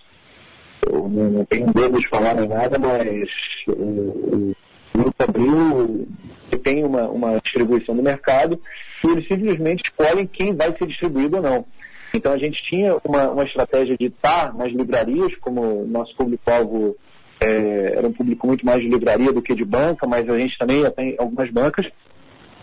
eu 0.92 1.10
não 1.10 1.46
tenho 1.46 1.68
medo 1.76 2.00
de 2.00 2.08
falar 2.08 2.36
nem 2.36 2.48
nada, 2.48 2.80
mas 2.80 3.30
o, 3.68 4.56
Grupo 4.96 5.24
Abril 5.24 6.08
tem 6.64 6.84
uma, 6.84 7.08
uma 7.08 7.40
distribuição 7.40 7.94
no 7.94 8.02
mercado 8.02 8.60
eles 9.06 9.28
simplesmente 9.28 9.84
escolhem 9.86 10.28
quem 10.28 10.56
vai 10.56 10.76
ser 10.78 10.88
distribuído 10.88 11.38
ou 11.38 11.44
não. 11.44 11.66
Então 12.14 12.32
a 12.32 12.38
gente 12.38 12.62
tinha 12.64 12.98
uma, 13.04 13.30
uma 13.30 13.44
estratégia 13.44 13.98
de 13.98 14.08
estar 14.08 14.54
nas 14.56 14.72
livrarias, 14.72 15.36
como 15.42 15.86
nosso 15.86 16.16
público-alvo 16.16 16.96
é, 17.40 17.94
era 17.98 18.08
um 18.08 18.14
público 18.14 18.48
muito 18.48 18.66
mais 18.66 18.82
de 18.82 18.88
livraria 18.88 19.32
do 19.32 19.42
que 19.42 19.54
de 19.54 19.66
banca, 19.66 20.08
mas 20.08 20.28
a 20.28 20.40
gente 20.40 20.58
também 20.58 20.90
tem 20.92 21.16
algumas 21.20 21.52
bancas. 21.52 21.86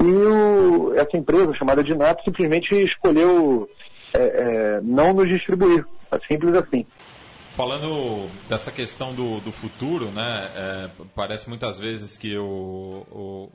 E 0.00 0.04
o, 0.04 0.94
essa 0.94 1.16
empresa 1.16 1.54
chamada 1.54 1.84
Dinato 1.84 2.24
simplesmente 2.24 2.74
escolheu 2.74 3.68
é, 4.14 4.22
é, 4.22 4.80
não 4.82 5.12
nos 5.12 5.28
distribuir. 5.28 5.84
É 6.10 6.18
simples 6.30 6.54
assim. 6.54 6.84
Falando 7.48 8.28
dessa 8.48 8.72
questão 8.72 9.14
do, 9.14 9.40
do 9.40 9.52
futuro, 9.52 10.10
né, 10.10 10.50
é, 10.56 10.90
parece 11.14 11.48
muitas 11.48 11.78
vezes 11.78 12.16
que 12.16 12.36
o, 12.36 13.06
o, 13.10 13.48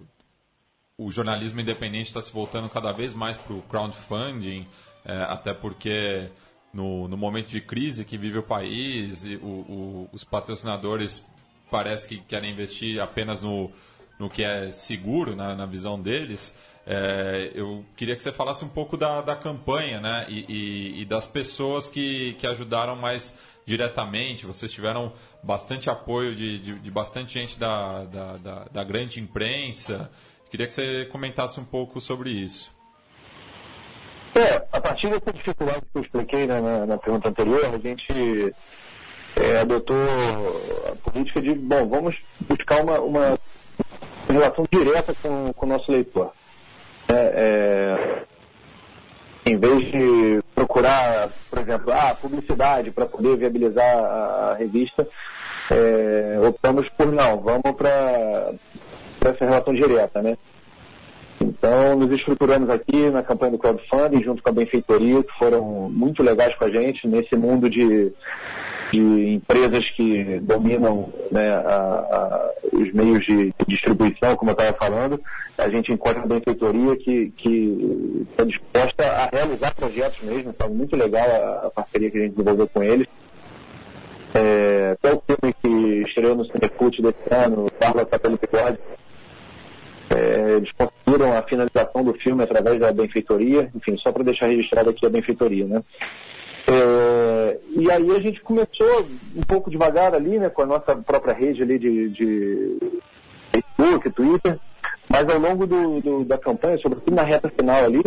o 0.99 1.09
jornalismo 1.09 1.61
independente 1.61 2.07
está 2.07 2.21
se 2.21 2.31
voltando 2.31 2.67
cada 2.67 2.91
vez 2.91 3.13
mais 3.13 3.37
para 3.37 3.53
o 3.53 3.61
crowdfunding, 3.61 4.67
é, 5.05 5.21
até 5.23 5.53
porque 5.53 6.29
no, 6.73 7.07
no 7.07 7.15
momento 7.15 7.47
de 7.47 7.61
crise 7.61 8.03
que 8.03 8.17
vive 8.17 8.37
o 8.37 8.43
país, 8.43 9.23
o, 9.41 9.45
o, 9.45 10.09
os 10.11 10.25
patrocinadores 10.25 11.25
parece 11.71 12.07
que 12.07 12.17
querem 12.17 12.51
investir 12.51 13.01
apenas 13.01 13.41
no, 13.41 13.71
no 14.19 14.29
que 14.29 14.43
é 14.43 14.73
seguro, 14.73 15.37
na, 15.37 15.55
na 15.55 15.65
visão 15.65 15.99
deles. 15.99 16.53
É, 16.85 17.51
eu 17.53 17.85
queria 17.95 18.15
que 18.15 18.21
você 18.21 18.31
falasse 18.31 18.65
um 18.65 18.69
pouco 18.69 18.97
da, 18.97 19.21
da 19.21 19.37
campanha 19.37 20.01
né? 20.01 20.25
e, 20.27 20.45
e, 20.49 21.01
e 21.01 21.05
das 21.05 21.25
pessoas 21.25 21.89
que, 21.89 22.33
que 22.33 22.45
ajudaram 22.45 22.97
mais 22.97 23.33
diretamente. 23.65 24.45
Vocês 24.45 24.71
tiveram 24.71 25.13
bastante 25.41 25.89
apoio 25.89 26.35
de, 26.35 26.59
de, 26.59 26.79
de 26.79 26.91
bastante 26.91 27.33
gente 27.33 27.57
da, 27.57 28.03
da, 28.03 28.37
da, 28.37 28.65
da 28.71 28.83
grande 28.83 29.21
imprensa. 29.21 30.11
Queria 30.49 30.67
que 30.67 30.73
você 30.73 31.05
comentasse 31.05 31.59
um 31.59 31.65
pouco 31.65 32.01
sobre 32.01 32.31
isso. 32.31 32.73
É, 34.35 34.55
a 34.71 34.81
partir 34.81 35.09
dessa 35.09 35.33
dificuldade 35.33 35.81
que 35.81 35.97
eu 35.97 36.01
expliquei 36.01 36.47
né, 36.47 36.59
na, 36.59 36.85
na, 36.85 36.97
pergunta 36.97 37.29
anterior, 37.29 37.65
a 37.65 37.77
gente 37.77 38.53
é, 39.35 39.59
adotou 39.59 39.97
a 40.87 40.95
política 41.09 41.41
de, 41.41 41.53
bom, 41.53 41.87
vamos 41.87 42.15
buscar 42.41 42.81
uma, 42.81 42.99
uma 42.99 43.39
relação 44.29 44.65
direta 44.71 45.13
com, 45.21 45.51
com 45.53 45.65
o 45.65 45.69
nosso 45.69 45.91
leitor. 45.91 46.31
É, 47.09 48.25
é, 49.45 49.51
em 49.51 49.57
vez 49.57 49.79
de 49.91 50.41
procurar, 50.53 51.29
por 51.49 51.59
exemplo, 51.59 51.91
ah, 51.91 52.15
publicidade 52.15 52.91
para 52.91 53.05
poder 53.05 53.35
viabilizar 53.37 53.97
a, 53.97 54.51
a 54.51 54.55
revista, 54.55 55.07
é, 55.71 56.39
optamos 56.47 56.87
por 56.89 57.11
não, 57.11 57.39
vamos 57.41 57.71
para 57.75 58.53
essa 59.27 59.45
relação 59.45 59.73
direta, 59.73 60.21
né? 60.21 60.37
Então, 61.41 61.95
nos 61.95 62.11
estruturamos 62.11 62.69
aqui 62.69 63.09
na 63.09 63.23
campanha 63.23 63.53
do 63.53 63.57
crowdfunding, 63.57 64.23
junto 64.23 64.43
com 64.43 64.49
a 64.49 64.53
benfeitoria, 64.53 65.23
que 65.23 65.37
foram 65.37 65.89
muito 65.89 66.21
legais 66.21 66.55
com 66.55 66.65
a 66.65 66.69
gente 66.69 67.07
nesse 67.07 67.35
mundo 67.35 67.69
de, 67.69 68.11
de 68.91 69.33
empresas 69.35 69.89
que 69.91 70.39
dominam 70.41 71.11
né, 71.31 71.49
a, 71.49 71.59
a, 71.61 72.51
os 72.73 72.91
meios 72.93 73.25
de 73.25 73.53
distribuição, 73.67 74.35
como 74.35 74.51
eu 74.51 74.53
estava 74.53 74.77
falando. 74.77 75.21
A 75.57 75.69
gente 75.69 75.93
encontra 75.93 76.23
a 76.23 76.27
benfeitoria 76.27 76.95
que 76.97 77.33
está 78.31 78.43
disposta 78.43 79.05
a 79.05 79.29
realizar 79.33 79.73
projetos 79.75 80.21
mesmo. 80.23 80.49
Então, 80.49 80.69
muito 80.69 80.95
legal 80.95 81.25
a, 81.25 81.67
a 81.67 81.71
parceria 81.71 82.11
que 82.11 82.17
a 82.17 82.21
gente 82.21 82.35
desenvolveu 82.35 82.67
com 82.67 82.83
eles. 82.83 83.07
É, 84.33 84.91
até 84.91 85.13
o 85.13 85.23
filme 85.25 85.53
que 85.61 86.07
estreou 86.07 86.35
no 86.35 86.45
Cinefute 86.45 87.01
desse 87.01 87.33
ano, 87.33 87.71
Bárbara 87.79 88.07
Satélite 88.11 88.47
God, 88.51 88.75
é, 90.09 90.57
eles 90.57 90.71
conseguiram 90.71 91.37
a 91.37 91.43
finalização 91.43 92.03
do 92.03 92.13
filme 92.15 92.43
através 92.43 92.79
da 92.79 92.91
benfeitoria, 92.91 93.69
enfim, 93.75 93.97
só 93.97 94.11
para 94.11 94.23
deixar 94.23 94.47
registrado 94.47 94.89
aqui 94.89 95.05
a 95.05 95.09
benfeitoria, 95.09 95.65
né? 95.65 95.83
É, 96.71 97.57
e 97.75 97.91
aí 97.91 98.11
a 98.11 98.19
gente 98.19 98.41
começou 98.41 99.07
um 99.35 99.41
pouco 99.41 99.71
devagar 99.71 100.13
ali, 100.13 100.37
né, 100.37 100.49
com 100.49 100.61
a 100.61 100.65
nossa 100.67 100.95
própria 100.95 101.33
rede 101.33 101.63
ali 101.63 101.79
de, 101.79 102.09
de 102.09 102.77
Facebook, 103.51 104.09
Twitter, 104.11 104.59
mas 105.09 105.27
ao 105.27 105.39
longo 105.39 105.65
do, 105.65 105.99
do, 105.99 106.25
da 106.25 106.37
campanha, 106.37 106.77
sobretudo 106.77 107.15
na 107.15 107.23
reta 107.23 107.49
final 107.49 107.85
ali, 107.85 108.01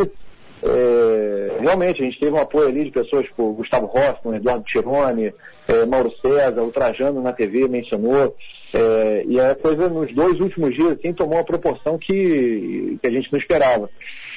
é, 0.62 1.59
realmente 1.61 2.00
a 2.00 2.04
gente 2.04 2.21
teve 2.21 2.32
um 2.32 2.40
apoio 2.40 2.68
ali 2.68 2.85
de 2.85 2.92
pessoas 2.92 3.28
como 3.37 3.54
Gustavo 3.54 3.87
Hoffman, 3.87 4.37
Eduardo 4.37 4.64
Tirone, 4.64 5.35
é, 5.66 5.87
Mauro 5.87 6.12
César, 6.25 6.62
o 6.62 6.71
Trajano 6.71 7.21
na 7.21 7.32
TV 7.32 7.66
mencionou, 7.66 8.37
é, 8.75 9.25
e 9.26 9.38
a 9.38 9.55
coisa 9.55 9.88
nos 9.88 10.12
dois 10.14 10.41
últimos 10.41 10.75
dias 10.75 10.93
assim, 10.93 11.12
tomou 11.12 11.37
uma 11.37 11.45
proporção 11.45 11.99
que, 11.99 12.99
que 13.00 13.07
a 13.07 13.11
gente 13.11 13.31
não 13.31 13.38
esperava. 13.38 13.91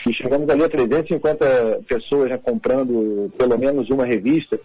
E 0.07 0.13
chegamos 0.13 0.47
ali 0.49 0.63
a 0.63 0.69
350 0.69 1.83
pessoas 1.87 2.29
né, 2.29 2.37
comprando 2.37 3.31
pelo 3.37 3.57
menos 3.57 3.89
uma 3.89 4.05
revista. 4.05 4.59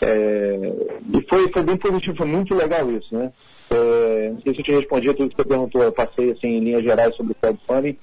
É, 0.00 0.72
e 1.12 1.26
foi, 1.28 1.50
foi 1.52 1.62
bem 1.64 1.76
positivo, 1.76 2.16
foi 2.16 2.26
muito 2.26 2.54
legal 2.54 2.88
isso, 2.92 3.12
né? 3.12 3.32
É, 3.68 4.30
não 4.32 4.40
sei 4.42 4.54
se 4.54 4.60
eu 4.60 4.64
te 4.64 4.72
respondi 4.72 5.10
a 5.10 5.14
tudo 5.14 5.30
que 5.30 5.36
você 5.36 5.48
perguntou, 5.48 5.82
eu 5.82 5.92
passei 5.92 6.30
assim, 6.30 6.46
em 6.46 6.60
linhas 6.60 6.84
gerais 6.84 7.14
sobre 7.16 7.32
o 7.32 7.34
crowdfunding, 7.34 7.98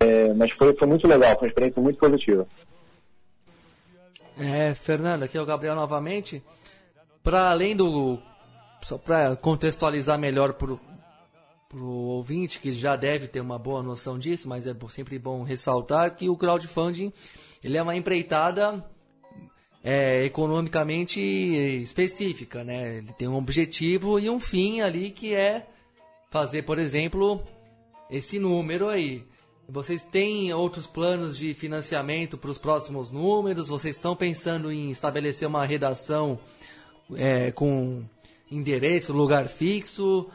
é, 0.00 0.34
mas 0.34 0.50
foi, 0.52 0.74
foi 0.74 0.88
muito 0.88 1.06
legal, 1.06 1.30
foi 1.38 1.46
uma 1.46 1.48
experiência 1.48 1.80
muito 1.80 1.98
positiva. 2.00 2.46
É, 4.36 4.74
Fernando, 4.74 5.22
aqui 5.22 5.38
é 5.38 5.40
o 5.40 5.46
Gabriel 5.46 5.76
novamente. 5.76 6.42
Para 7.22 7.50
além 7.50 7.76
do 7.76 8.18
só 8.82 8.98
para 8.98 9.36
contextualizar 9.36 10.18
melhor 10.18 10.54
para 10.54 10.72
o 11.74 11.86
ouvinte, 11.86 12.60
que 12.60 12.72
já 12.72 12.96
deve 12.96 13.28
ter 13.28 13.40
uma 13.40 13.58
boa 13.58 13.82
noção 13.82 14.18
disso, 14.18 14.48
mas 14.48 14.66
é 14.66 14.74
sempre 14.90 15.18
bom 15.18 15.42
ressaltar 15.42 16.16
que 16.16 16.28
o 16.28 16.36
crowdfunding 16.36 17.12
ele 17.62 17.76
é 17.76 17.82
uma 17.82 17.96
empreitada 17.96 18.84
é, 19.82 20.24
economicamente 20.24 21.20
específica, 21.20 22.62
né? 22.64 22.98
Ele 22.98 23.12
tem 23.12 23.28
um 23.28 23.36
objetivo 23.36 24.18
e 24.18 24.30
um 24.30 24.40
fim 24.40 24.80
ali 24.80 25.10
que 25.10 25.34
é 25.34 25.66
fazer, 26.30 26.62
por 26.62 26.78
exemplo, 26.78 27.42
esse 28.10 28.38
número 28.38 28.88
aí. 28.88 29.24
Vocês 29.68 30.04
têm 30.04 30.52
outros 30.52 30.86
planos 30.86 31.36
de 31.36 31.52
financiamento 31.52 32.38
para 32.38 32.50
os 32.50 32.58
próximos 32.58 33.12
números? 33.12 33.68
Vocês 33.68 33.96
estão 33.96 34.16
pensando 34.16 34.72
em 34.72 34.90
estabelecer 34.90 35.46
uma 35.46 35.64
redação 35.66 36.38
é, 37.14 37.52
com 37.52 38.04
endereço, 38.50 39.12
lugar 39.12 39.46
fixo? 39.46 40.28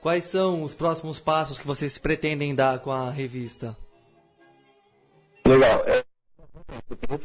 Quais 0.00 0.24
são 0.24 0.62
os 0.62 0.74
próximos 0.74 1.18
passos 1.18 1.58
que 1.58 1.66
vocês 1.66 1.98
pretendem 1.98 2.54
dar 2.54 2.78
com 2.78 2.90
a 2.90 3.10
revista? 3.10 3.76
Legal. 5.46 5.82
É, 5.86 6.04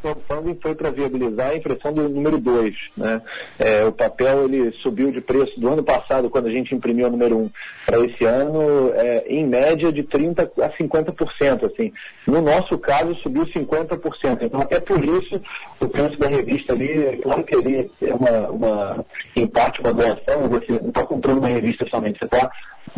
crowdfunding 0.02 0.58
foi 0.62 0.76
para 0.76 0.92
viabilizar 0.92 1.50
a 1.50 1.56
impressão 1.56 1.94
do 1.94 2.08
número 2.08 2.38
2. 2.38 2.74
Né? 2.98 3.22
É, 3.60 3.84
o 3.84 3.92
papel 3.92 4.46
ele 4.46 4.72
subiu 4.82 5.12
de 5.12 5.22
preço 5.22 5.60
do 5.60 5.70
ano 5.70 5.84
passado, 5.84 6.30
quando 6.30 6.48
a 6.48 6.52
gente 6.52 6.74
imprimiu 6.74 7.08
o 7.08 7.12
número 7.12 7.38
1, 7.38 7.42
um, 7.42 7.50
para 7.86 8.00
esse 8.00 8.24
ano, 8.26 8.92
é, 8.94 9.26
em 9.28 9.46
média 9.46 9.92
de 9.92 10.04
30% 10.04 10.52
a 10.62 10.70
50%. 10.70 11.72
Assim. 11.72 11.92
No 12.28 12.42
nosso 12.42 12.78
caso, 12.78 13.16
subiu 13.16 13.46
50%. 13.46 14.44
Então, 14.44 14.62
até 14.62 14.80
por 14.80 15.04
isso, 15.04 15.42
o 15.80 15.88
preço 15.88 16.18
da 16.18 16.28
revista 16.28 16.74
ali, 16.74 17.06
é 17.06 17.18
claro 17.18 17.44
que 17.44 17.56
ele 17.56 17.92
é 18.02 18.14
uma, 18.14 18.50
uma 18.50 19.06
em 19.36 19.48
parte, 19.48 19.82
uma 19.82 19.94
doação. 19.94 20.50
Você 20.50 20.72
não 20.72 20.90
está 20.90 21.06
comprando 21.06 21.40
uma 21.40 21.50
revista 21.50 21.86
somente, 21.90 22.20
você 22.20 22.26
está 22.26 22.50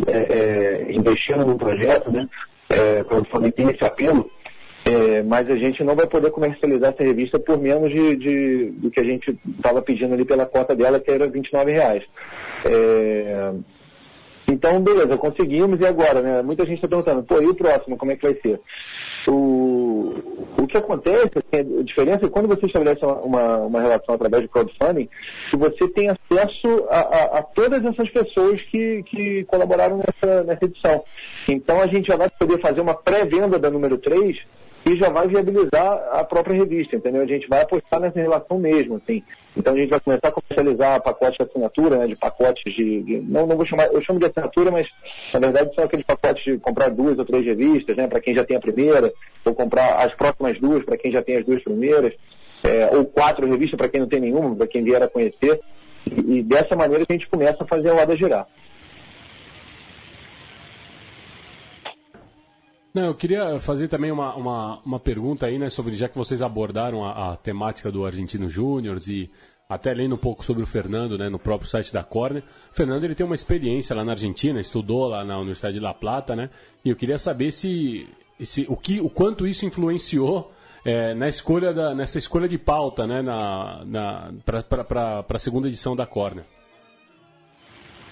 é, 0.06 0.18
é, 0.18 0.92
investindo 0.92 1.44
no 1.44 1.56
projeto, 1.56 2.10
né? 2.10 2.28
É, 2.68 3.04
crowdfunding 3.04 3.50
tem 3.52 3.70
esse 3.70 3.84
apelo. 3.84 4.28
É, 4.88 5.20
mas 5.24 5.50
a 5.50 5.56
gente 5.56 5.82
não 5.82 5.96
vai 5.96 6.06
poder 6.06 6.30
comercializar 6.30 6.92
essa 6.92 7.02
revista 7.02 7.40
por 7.40 7.58
menos 7.58 7.90
de, 7.90 8.14
de 8.14 8.70
do 8.70 8.88
que 8.88 9.00
a 9.00 9.04
gente 9.04 9.36
estava 9.56 9.82
pedindo 9.82 10.14
ali 10.14 10.24
pela 10.24 10.46
cota 10.46 10.76
dela, 10.76 11.00
que 11.00 11.10
era 11.10 11.26
29 11.26 11.72
reais. 11.72 12.04
É, 12.64 13.52
então, 14.48 14.80
beleza, 14.80 15.18
conseguimos, 15.18 15.80
e 15.80 15.86
agora? 15.86 16.22
Né? 16.22 16.40
Muita 16.40 16.64
gente 16.64 16.76
está 16.76 16.86
perguntando, 16.86 17.24
pô, 17.24 17.42
e 17.42 17.46
o 17.46 17.54
próximo, 17.54 17.96
como 17.96 18.12
é 18.12 18.16
que 18.16 18.30
vai 18.30 18.40
ser? 18.40 18.60
O, 19.28 20.14
o 20.62 20.66
que 20.68 20.78
acontece, 20.78 21.32
assim, 21.34 21.80
a 21.80 21.82
diferença 21.82 22.26
é 22.26 22.28
quando 22.28 22.46
você 22.46 22.66
estabelece 22.66 23.04
uma, 23.04 23.56
uma 23.56 23.80
relação 23.80 24.14
através 24.14 24.44
de 24.44 24.48
crowdfunding, 24.48 25.08
que 25.50 25.58
você 25.58 25.88
tem 25.88 26.08
acesso 26.08 26.86
a, 26.88 26.98
a, 26.98 27.38
a 27.38 27.42
todas 27.42 27.84
essas 27.84 28.08
pessoas 28.10 28.62
que, 28.70 29.02
que 29.02 29.44
colaboraram 29.46 29.96
nessa, 29.96 30.44
nessa 30.44 30.64
edição. 30.64 31.02
Então 31.48 31.80
a 31.80 31.88
gente 31.88 32.06
já 32.06 32.16
vai 32.16 32.30
poder 32.38 32.60
fazer 32.60 32.80
uma 32.80 32.94
pré-venda 32.94 33.58
da 33.58 33.68
número 33.68 33.98
3 33.98 34.36
e 34.86 34.96
já 34.96 35.10
vai 35.10 35.26
viabilizar 35.26 36.10
a 36.12 36.22
própria 36.22 36.54
revista, 36.54 36.94
entendeu? 36.94 37.20
A 37.20 37.26
gente 37.26 37.48
vai 37.48 37.62
apostar 37.62 37.98
nessa 37.98 38.20
relação 38.20 38.56
mesmo, 38.56 38.96
assim. 38.96 39.20
Então 39.56 39.74
a 39.74 39.76
gente 39.76 39.90
vai 39.90 39.98
começar 39.98 40.28
a 40.28 40.32
comercializar 40.32 41.02
pacotes 41.02 41.36
de 41.38 41.42
assinatura, 41.42 41.98
né, 41.98 42.06
de 42.06 42.14
pacotes 42.14 42.62
de, 42.72 43.02
de, 43.02 43.20
não, 43.20 43.48
não 43.48 43.56
vou 43.56 43.66
chamar, 43.66 43.86
eu 43.92 44.00
chamo 44.02 44.20
de 44.20 44.26
assinatura, 44.26 44.70
mas 44.70 44.86
na 45.34 45.40
verdade 45.40 45.74
são 45.74 45.84
aqueles 45.84 46.06
pacotes 46.06 46.44
de 46.44 46.58
comprar 46.58 46.90
duas 46.90 47.18
ou 47.18 47.24
três 47.24 47.44
revistas, 47.44 47.96
né, 47.96 48.06
para 48.06 48.20
quem 48.20 48.34
já 48.34 48.44
tem 48.44 48.56
a 48.56 48.60
primeira, 48.60 49.12
ou 49.44 49.54
comprar 49.54 50.06
as 50.06 50.14
próximas 50.14 50.60
duas 50.60 50.84
para 50.84 50.96
quem 50.96 51.10
já 51.10 51.20
tem 51.20 51.38
as 51.38 51.44
duas 51.44 51.64
primeiras, 51.64 52.14
é, 52.62 52.88
ou 52.94 53.04
quatro 53.06 53.44
revistas 53.50 53.76
para 53.76 53.88
quem 53.88 54.00
não 54.00 54.08
tem 54.08 54.20
nenhuma, 54.20 54.54
para 54.54 54.68
quem 54.68 54.84
vier 54.84 55.02
a 55.02 55.08
conhecer. 55.08 55.60
E, 56.06 56.38
e 56.38 56.42
dessa 56.42 56.76
maneira 56.76 57.04
a 57.08 57.12
gente 57.12 57.28
começa 57.28 57.56
a 57.60 57.66
fazer 57.66 57.90
a 57.90 57.94
roda 57.94 58.16
girar. 58.16 58.46
Não, 62.96 63.04
eu 63.04 63.14
queria 63.14 63.58
fazer 63.58 63.88
também 63.88 64.10
uma, 64.10 64.34
uma, 64.34 64.80
uma 64.82 64.98
pergunta 64.98 65.44
aí, 65.44 65.58
né, 65.58 65.68
sobre, 65.68 65.94
já 65.94 66.08
que 66.08 66.16
vocês 66.16 66.40
abordaram 66.40 67.04
a, 67.04 67.32
a 67.32 67.36
temática 67.36 67.92
do 67.92 68.06
Argentino 68.06 68.48
Júnior 68.48 68.98
e 69.06 69.30
até 69.68 69.92
lendo 69.92 70.14
um 70.14 70.18
pouco 70.18 70.42
sobre 70.42 70.62
o 70.62 70.66
Fernando, 70.66 71.18
né, 71.18 71.28
no 71.28 71.38
próprio 71.38 71.68
site 71.68 71.92
da 71.92 72.02
Corner. 72.02 72.42
O 72.72 72.74
Fernando, 72.74 73.04
ele 73.04 73.14
tem 73.14 73.26
uma 73.26 73.34
experiência 73.34 73.94
lá 73.94 74.02
na 74.02 74.12
Argentina, 74.12 74.58
estudou 74.58 75.08
lá 75.08 75.26
na 75.26 75.36
Universidade 75.36 75.74
de 75.74 75.80
La 75.80 75.92
Plata, 75.92 76.34
né, 76.34 76.48
e 76.82 76.88
eu 76.88 76.96
queria 76.96 77.18
saber 77.18 77.50
se, 77.50 78.08
se 78.40 78.64
o, 78.66 78.78
que, 78.78 78.98
o 78.98 79.10
quanto 79.10 79.46
isso 79.46 79.66
influenciou 79.66 80.50
é, 80.82 81.12
na 81.12 81.28
escolha 81.28 81.74
da, 81.74 81.94
nessa 81.94 82.16
escolha 82.16 82.48
de 82.48 82.56
pauta, 82.56 83.06
né, 83.06 83.20
na, 83.20 83.84
na, 83.84 84.32
para 84.42 85.22
a 85.28 85.38
segunda 85.38 85.68
edição 85.68 85.94
da 85.94 86.06
Corner. 86.06 86.46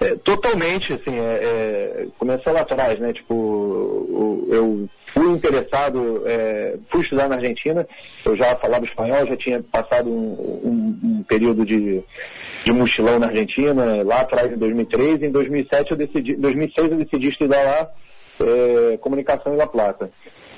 É, 0.01 0.17
totalmente, 0.17 0.93
assim, 0.93 1.19
é, 1.19 1.41
é, 1.43 2.07
começou 2.19 2.53
lá 2.53 2.61
atrás, 2.61 2.99
né? 2.99 3.13
Tipo, 3.13 4.47
eu 4.51 4.89
fui 5.15 5.29
interessado, 5.33 6.23
é, 6.27 6.77
fui 6.91 7.03
estudar 7.03 7.29
na 7.29 7.37
Argentina, 7.37 7.87
eu 8.25 8.37
já 8.37 8.57
falava 8.57 8.85
espanhol, 8.85 9.27
já 9.27 9.37
tinha 9.37 9.63
passado 9.63 10.11
um, 10.11 10.61
um, 10.65 10.99
um, 11.03 11.23
período 11.23 11.65
de, 11.65 12.03
de 12.65 12.73
mochilão 12.73 13.19
na 13.19 13.29
Argentina, 13.29 14.03
lá 14.03 14.21
atrás 14.21 14.53
em 14.53 14.57
2003, 14.57 15.23
em 15.23 15.31
2007 15.31 15.93
eu 15.93 15.97
decidi, 15.97 16.35
2006 16.35 16.91
eu 16.91 16.99
decidi 16.99 17.29
estudar 17.29 17.63
lá 17.63 17.91
é, 18.41 18.97
comunicação 18.99 19.55
em 19.55 19.57
La 19.57 19.67
Plata. 19.67 20.11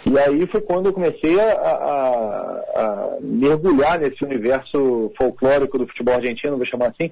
E 0.09 0.16
aí 0.21 0.47
foi 0.47 0.61
quando 0.61 0.87
eu 0.87 0.93
comecei 0.93 1.38
a, 1.40 1.50
a, 1.52 2.81
a, 2.81 3.16
mergulhar 3.21 3.99
nesse 3.99 4.25
universo 4.25 5.12
folclórico 5.19 5.76
do 5.78 5.87
futebol 5.88 6.14
argentino, 6.14 6.57
vou 6.57 6.64
chamar 6.64 6.87
assim, 6.87 7.11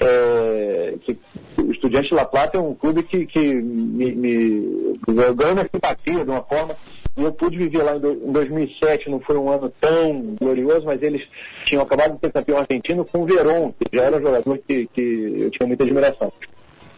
é, 0.00 0.94
que 1.02 1.18
o 1.58 1.72
Estudiante 1.72 2.14
La 2.14 2.24
Plata 2.24 2.58
é 2.58 2.60
um 2.60 2.74
clube 2.74 3.02
que, 3.02 3.26
que 3.26 3.54
me, 3.54 4.14
me 4.14 4.98
ganhou 5.08 5.54
minha 5.54 5.68
simpatia 5.72 6.24
de 6.24 6.30
uma 6.30 6.42
forma 6.42 6.74
e 7.16 7.22
eu 7.22 7.32
pude 7.32 7.56
viver 7.56 7.82
lá 7.82 7.96
em, 7.96 8.28
em 8.28 8.32
2007, 8.32 9.08
não 9.08 9.20
foi 9.20 9.36
um 9.36 9.50
ano 9.50 9.72
tão 9.80 10.36
glorioso, 10.38 10.84
mas 10.84 11.02
eles 11.02 11.26
tinham 11.64 11.82
acabado 11.82 12.14
de 12.14 12.20
ser 12.20 12.32
campeão 12.32 12.58
argentino 12.58 13.04
com 13.06 13.22
o 13.22 13.26
Verón, 13.26 13.72
que 13.72 13.96
já 13.96 14.04
era 14.04 14.18
um 14.18 14.20
jogador 14.20 14.58
que, 14.58 14.86
que 14.92 15.34
eu 15.40 15.50
tinha 15.50 15.66
muita 15.66 15.84
admiração. 15.84 16.30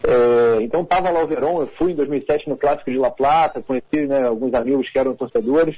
É, 0.05 0.61
então 0.61 0.81
estava 0.81 1.09
lá 1.09 1.23
o 1.23 1.27
Verón, 1.27 1.61
eu 1.61 1.67
fui 1.67 1.93
em 1.93 1.95
2007 1.95 2.49
no 2.49 2.57
Clássico 2.57 2.91
de 2.91 2.97
La 2.97 3.09
Plata, 3.09 3.61
conheci 3.61 4.07
né, 4.07 4.27
alguns 4.27 4.53
amigos 4.53 4.89
que 4.89 4.99
eram 4.99 5.15
torcedores, 5.15 5.77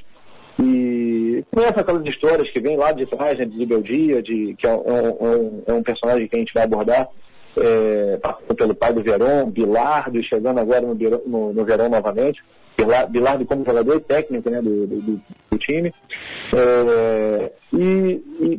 e 0.60 0.91
começa 1.50 1.80
aquelas 1.80 2.04
histórias 2.06 2.50
que 2.50 2.60
vem 2.60 2.76
lá 2.76 2.92
de 2.92 3.06
trás, 3.06 3.38
né, 3.38 3.44
de 3.44 3.56
Zibeldia, 3.56 4.22
de, 4.22 4.54
que 4.54 4.66
é 4.66 4.74
um, 4.74 5.62
é 5.66 5.72
um, 5.72 5.82
personagem 5.82 6.28
que 6.28 6.36
a 6.36 6.38
gente 6.38 6.54
vai 6.54 6.64
abordar, 6.64 7.08
é, 7.56 8.18
passando 8.22 8.54
pelo 8.54 8.74
pai 8.74 8.92
do 8.92 9.02
Verón, 9.02 9.50
Bilardo, 9.50 10.18
e 10.18 10.24
chegando 10.24 10.58
agora 10.58 10.82
no, 10.82 10.94
no, 10.94 11.52
no 11.52 11.88
novamente. 11.88 12.42
Bilardo 13.10 13.44
como 13.44 13.64
jogador 13.64 13.96
e 13.96 14.00
técnico 14.00 14.50
né, 14.50 14.60
do, 14.60 14.86
do, 14.86 15.20
do 15.50 15.58
time. 15.58 15.92
É, 16.54 17.52
e, 17.72 18.22
e, 18.40 18.58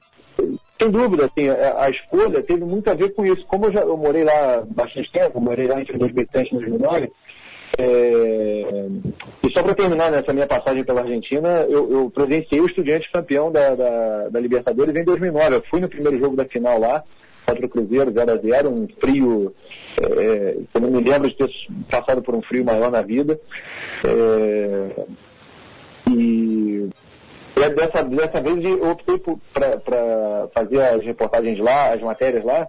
sem 0.80 0.92
dúvida, 0.92 1.26
assim, 1.26 1.50
a, 1.50 1.86
a, 1.86 1.90
escolha 1.90 2.42
teve 2.44 2.64
muito 2.64 2.90
a 2.90 2.94
ver 2.94 3.14
com 3.14 3.26
isso. 3.26 3.46
Como 3.48 3.66
eu 3.66 3.74
já 3.74 3.82
eu 3.82 3.98
morei 3.98 4.24
lá 4.24 4.64
bastante 4.68 5.12
tempo, 5.12 5.40
morei 5.40 5.68
lá 5.68 5.82
entre 5.82 5.98
2007 5.98 6.48
e 6.48 6.60
2009, 6.60 7.12
é... 7.78 8.88
E 9.44 9.52
só 9.52 9.64
para 9.64 9.76
terminar 9.76 10.12
nessa 10.12 10.34
minha 10.34 10.48
passagem 10.48 10.84
pela 10.84 11.02
Argentina, 11.02 11.66
eu, 11.70 11.92
eu 11.92 12.10
presenciei 12.10 12.62
o 12.62 12.68
estudante 12.68 13.12
campeão 13.12 13.52
da, 13.52 13.76
da, 13.76 14.30
da, 14.30 14.40
Libertadores 14.40 14.96
em 14.96 15.04
2009. 15.04 15.56
Eu 15.56 15.64
fui 15.70 15.80
no 15.80 15.90
primeiro 15.90 16.20
jogo 16.20 16.36
da 16.36 16.46
final 16.46 16.80
lá, 16.80 17.04
contra 17.46 17.66
o 17.66 17.70
Cruzeiro, 17.70 18.12
0x0, 18.12 18.68
um 18.68 18.88
frio. 19.00 19.54
É, 20.02 20.58
eu 20.74 20.82
não 20.82 20.92
me 20.92 21.02
lembro 21.02 21.30
de 21.30 21.36
ter 21.36 21.50
passado 21.90 22.22
por 22.22 22.36
um 22.36 22.42
frio 22.42 22.64
maior 22.64 22.92
na 22.92 23.02
vida. 23.02 23.40
É, 24.06 25.06
e 26.10 26.90
dessa, 27.56 28.04
dessa 28.04 28.42
vez 28.42 28.64
eu 28.64 28.90
optei 28.90 29.22
para 29.54 30.48
fazer 30.54 30.82
as 30.82 31.04
reportagens 31.04 31.60
lá, 31.60 31.94
as 31.94 32.02
matérias 32.02 32.44
lá, 32.44 32.68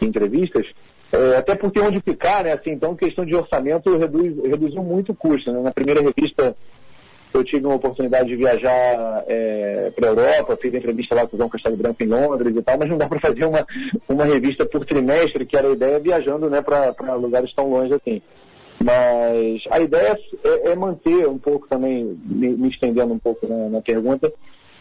entrevistas, 0.00 0.66
é, 1.12 1.36
até 1.36 1.54
porque 1.54 1.80
onde 1.80 2.00
ficar, 2.00 2.44
né? 2.44 2.52
Assim, 2.52 2.70
então, 2.70 2.96
questão 2.96 3.24
de 3.24 3.34
orçamento 3.34 3.96
reduz, 3.96 4.36
reduziu 4.42 4.82
muito 4.82 5.12
o 5.12 5.14
custo. 5.14 5.52
Né? 5.52 5.60
Na 5.60 5.72
primeira 5.72 6.00
revista, 6.00 6.56
eu 7.32 7.44
tive 7.44 7.66
uma 7.66 7.76
oportunidade 7.76 8.28
de 8.28 8.36
viajar 8.36 9.24
é, 9.26 9.92
para 9.94 10.08
a 10.08 10.10
Europa, 10.10 10.58
fiz 10.60 10.74
entrevista 10.74 11.14
lá 11.14 11.26
com 11.26 11.36
o 11.36 11.38
João 11.38 11.48
Castelo 11.48 11.76
Branco 11.76 12.02
em 12.02 12.06
Londres 12.06 12.56
e 12.56 12.62
tal, 12.62 12.78
mas 12.78 12.88
não 12.88 12.98
dá 12.98 13.08
para 13.08 13.20
fazer 13.20 13.44
uma, 13.44 13.66
uma 14.08 14.24
revista 14.24 14.64
por 14.66 14.84
trimestre, 14.84 15.46
que 15.46 15.56
era 15.56 15.68
a 15.68 15.72
ideia, 15.72 15.98
viajando 15.98 16.48
né, 16.48 16.62
para 16.62 17.14
lugares 17.14 17.52
tão 17.54 17.68
longe 17.68 17.94
assim. 17.94 18.22
Mas 18.82 19.62
a 19.70 19.80
ideia 19.80 20.18
é, 20.44 20.70
é 20.70 20.76
manter 20.76 21.28
um 21.28 21.38
pouco 21.38 21.66
também, 21.68 22.18
me, 22.24 22.50
me 22.50 22.68
estendendo 22.68 23.12
um 23.14 23.18
pouco 23.18 23.46
na, 23.46 23.68
na 23.68 23.80
pergunta, 23.80 24.32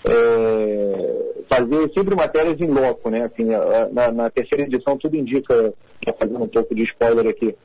é, 0.05 1.43
fazer 1.49 1.91
sempre 1.93 2.15
matérias 2.15 2.59
em 2.59 2.67
loco, 2.67 3.09
né? 3.09 3.23
Assim, 3.23 3.45
na, 3.91 4.11
na, 4.11 4.29
terceira 4.29 4.63
edição 4.65 4.97
tudo 4.97 5.15
indica, 5.15 5.73
fazendo 6.11 6.43
um 6.43 6.47
pouco 6.47 6.73
de 6.75 6.83
spoiler 6.83 7.27
aqui, 7.27 7.55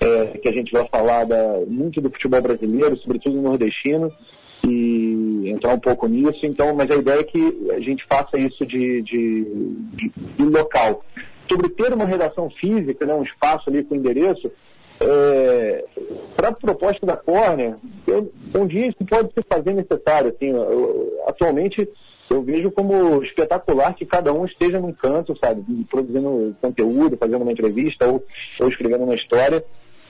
é, 0.00 0.38
que 0.38 0.48
a 0.48 0.52
gente 0.52 0.72
vai 0.72 0.86
falar 0.88 1.24
da, 1.24 1.60
muito 1.66 2.00
do 2.00 2.10
futebol 2.10 2.40
brasileiro, 2.40 2.96
sobretudo 2.98 3.40
nordestino, 3.40 4.10
e 4.66 5.50
entrar 5.50 5.74
um 5.74 5.78
pouco 5.78 6.06
nisso. 6.06 6.46
Então, 6.46 6.74
mas 6.74 6.90
a 6.90 6.96
ideia 6.96 7.20
é 7.20 7.24
que 7.24 7.70
a 7.70 7.80
gente 7.80 8.04
faça 8.06 8.38
isso 8.38 8.64
de, 8.64 9.02
de, 9.02 9.44
de, 9.94 10.12
de 10.38 10.44
local. 10.44 11.04
Sobre 11.50 11.68
ter 11.68 11.92
uma 11.92 12.06
redação 12.06 12.48
física, 12.50 13.04
né, 13.04 13.14
um 13.14 13.24
espaço 13.24 13.68
ali 13.68 13.84
com 13.84 13.96
endereço, 13.96 14.50
é, 15.00 15.84
para 16.36 16.48
a 16.48 16.52
proposta 16.52 17.04
da 17.04 17.16
Corner, 17.16 17.74
eu, 18.06 18.32
um 18.56 18.66
dia 18.66 18.86
isso 18.86 19.04
pode 19.08 19.32
se 19.32 19.44
fazer 19.48 19.72
necessário. 19.74 20.32
Assim, 20.34 20.48
eu, 20.48 21.22
atualmente 21.26 21.88
eu 22.32 22.42
vejo 22.42 22.70
como 22.70 23.22
espetacular 23.22 23.94
que 23.94 24.06
cada 24.06 24.32
um 24.32 24.44
esteja 24.44 24.80
num 24.80 24.92
canto, 24.92 25.36
sabe, 25.42 25.62
produzindo 25.90 26.56
conteúdo, 26.60 27.16
fazendo 27.16 27.42
uma 27.42 27.52
entrevista 27.52 28.06
ou, 28.08 28.24
ou 28.60 28.68
escrevendo 28.68 29.04
uma 29.04 29.14
história, 29.14 29.64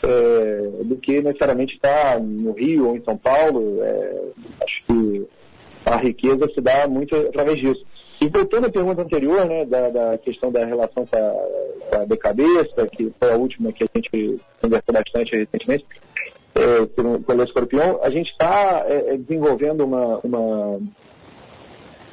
é, 0.05 0.85
do 0.85 0.97
que 0.97 1.21
necessariamente 1.21 1.75
estar 1.75 2.21
no 2.21 2.53
Rio 2.53 2.89
ou 2.89 2.97
em 2.97 3.05
São 3.05 3.17
Paulo. 3.17 3.83
É, 3.83 4.23
acho 4.65 4.85
que 4.87 5.27
a 5.87 5.97
riqueza 5.97 6.49
se 6.55 6.61
dá 6.61 6.87
muito 6.89 7.15
através 7.17 7.61
disso. 7.61 7.85
E 8.21 8.29
voltando 8.29 8.67
à 8.67 8.71
pergunta 8.71 9.03
anterior, 9.03 9.45
né, 9.47 9.65
da, 9.65 9.89
da 9.89 10.19
questão 10.19 10.53
da 10.53 10.65
relação 10.65 11.05
com 11.07 11.17
a, 11.17 11.91
com 11.91 12.03
a 12.03 12.05
Decabeça, 12.05 12.87
que 12.93 13.13
foi 13.19 13.33
a 13.33 13.37
última 13.37 13.73
que 13.73 13.83
a 13.83 13.89
gente 13.97 14.41
conversou 14.61 14.95
bastante 14.95 15.37
recentemente, 15.37 15.85
é, 16.55 16.87
pelo 17.27 17.43
Escorpião, 17.43 17.99
a 18.03 18.11
gente 18.11 18.31
está 18.31 18.85
é, 18.87 19.17
desenvolvendo 19.17 19.85
uma, 19.85 20.19
uma, 20.19 20.81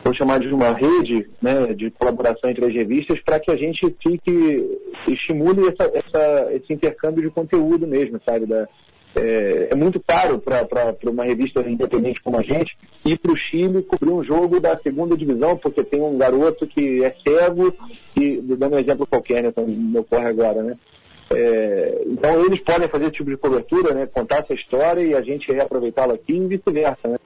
vou 0.03 0.13
chamar 0.13 0.39
de 0.39 0.47
uma 0.47 0.73
rede 0.73 1.29
né, 1.41 1.73
de 1.73 1.91
colaboração 1.91 2.49
entre 2.49 2.65
as 2.65 2.73
revistas 2.73 3.19
para 3.21 3.39
que 3.39 3.51
a 3.51 3.55
gente 3.55 3.95
fique, 4.01 4.79
estimule 5.07 5.62
essa, 5.67 5.91
essa, 5.93 6.53
esse 6.53 6.73
intercâmbio 6.73 7.23
de 7.23 7.29
conteúdo 7.29 7.85
mesmo, 7.85 8.19
sabe, 8.25 8.45
da, 8.45 8.67
é, 9.15 9.69
é 9.71 9.75
muito 9.75 9.99
caro 9.99 10.39
para 10.39 10.95
uma 11.07 11.25
revista 11.25 11.62
independente 11.62 12.21
como 12.21 12.38
a 12.38 12.43
gente 12.43 12.77
ir 13.05 13.17
para 13.17 13.31
o 13.31 13.38
Chile 13.38 13.83
cobrir 13.83 14.12
um 14.12 14.23
jogo 14.23 14.59
da 14.59 14.77
segunda 14.79 15.17
divisão, 15.17 15.57
porque 15.57 15.83
tem 15.83 16.01
um 16.01 16.17
garoto 16.17 16.67
que 16.67 17.03
é 17.03 17.15
cego, 17.27 17.73
e 18.15 18.41
dando 18.41 18.75
um 18.75 18.79
exemplo 18.79 19.07
qualquer, 19.07 19.43
né, 19.43 19.53
me 19.57 19.97
ocorre 19.97 20.27
agora, 20.27 20.62
né? 20.62 20.77
É, 21.31 22.01
então 22.07 22.43
eles 22.43 22.59
podem 22.63 22.88
fazer 22.88 23.05
esse 23.05 23.13
tipo 23.13 23.29
de 23.29 23.38
cobertura, 23.38 23.93
né, 23.93 24.07
contar 24.07 24.39
essa 24.39 24.53
história 24.53 25.01
e 25.01 25.13
a 25.13 25.21
gente 25.21 25.51
reaproveitá-la 25.51 26.15
aqui 26.15 26.33
e 26.33 26.47
vice-versa, 26.47 27.07
né? 27.07 27.17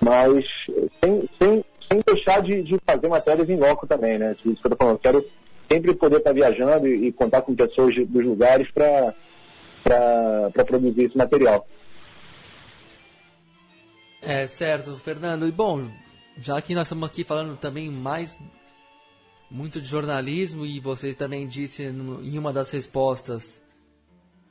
Mas 0.00 0.44
sem, 1.02 1.28
sem, 1.40 1.64
sem 1.90 2.02
deixar 2.06 2.42
de, 2.42 2.62
de 2.62 2.78
fazer 2.86 3.08
matérias 3.08 3.48
em 3.48 3.56
loco 3.56 3.86
também, 3.86 4.18
né? 4.18 4.32
Isso 4.32 4.42
que 4.42 4.48
eu 4.48 4.54
estou 4.72 4.76
falando, 4.76 4.96
eu 4.96 5.00
quero 5.00 5.24
sempre 5.70 5.94
poder 5.94 6.18
estar 6.18 6.32
viajando 6.32 6.86
e, 6.86 7.08
e 7.08 7.12
contar 7.12 7.42
com 7.42 7.54
pessoas 7.54 7.94
de, 7.94 8.04
dos 8.04 8.24
lugares 8.24 8.68
para 8.72 9.14
produzir 10.64 11.04
esse 11.04 11.16
material. 11.16 11.66
É 14.22 14.46
certo, 14.46 14.98
Fernando. 14.98 15.46
E 15.46 15.52
bom, 15.52 15.88
já 16.38 16.60
que 16.60 16.74
nós 16.74 16.84
estamos 16.84 17.08
aqui 17.08 17.22
falando 17.22 17.56
também 17.56 17.90
mais 17.90 18.38
muito 19.50 19.80
de 19.80 19.86
jornalismo 19.86 20.66
e 20.66 20.80
você 20.80 21.14
também 21.14 21.46
disse 21.46 21.84
em 21.84 22.38
uma 22.38 22.52
das 22.52 22.70
respostas 22.70 23.60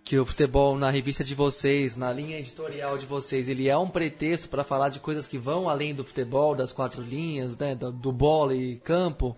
que 0.06 0.20
o 0.20 0.26
futebol 0.26 0.78
na 0.78 0.92
revista 0.92 1.24
de 1.24 1.34
vocês, 1.34 1.96
na 1.96 2.14
linha 2.14 2.38
editorial 2.38 2.96
de 2.96 3.08
vocês, 3.08 3.50
ele 3.50 3.68
é 3.68 3.76
um 3.76 3.90
pretexto 3.90 4.48
para 4.48 4.64
falar 4.64 4.90
de 4.90 5.00
coisas 5.00 5.26
que 5.26 5.36
vão 5.36 5.68
além 5.68 5.96
do 5.96 6.06
futebol, 6.06 6.54
das 6.54 6.72
quatro 6.72 7.02
linhas, 7.02 7.58
né, 7.58 7.74
do, 7.74 7.92
do 7.92 8.12
bola 8.12 8.54
e 8.54 8.76
campo. 8.76 9.36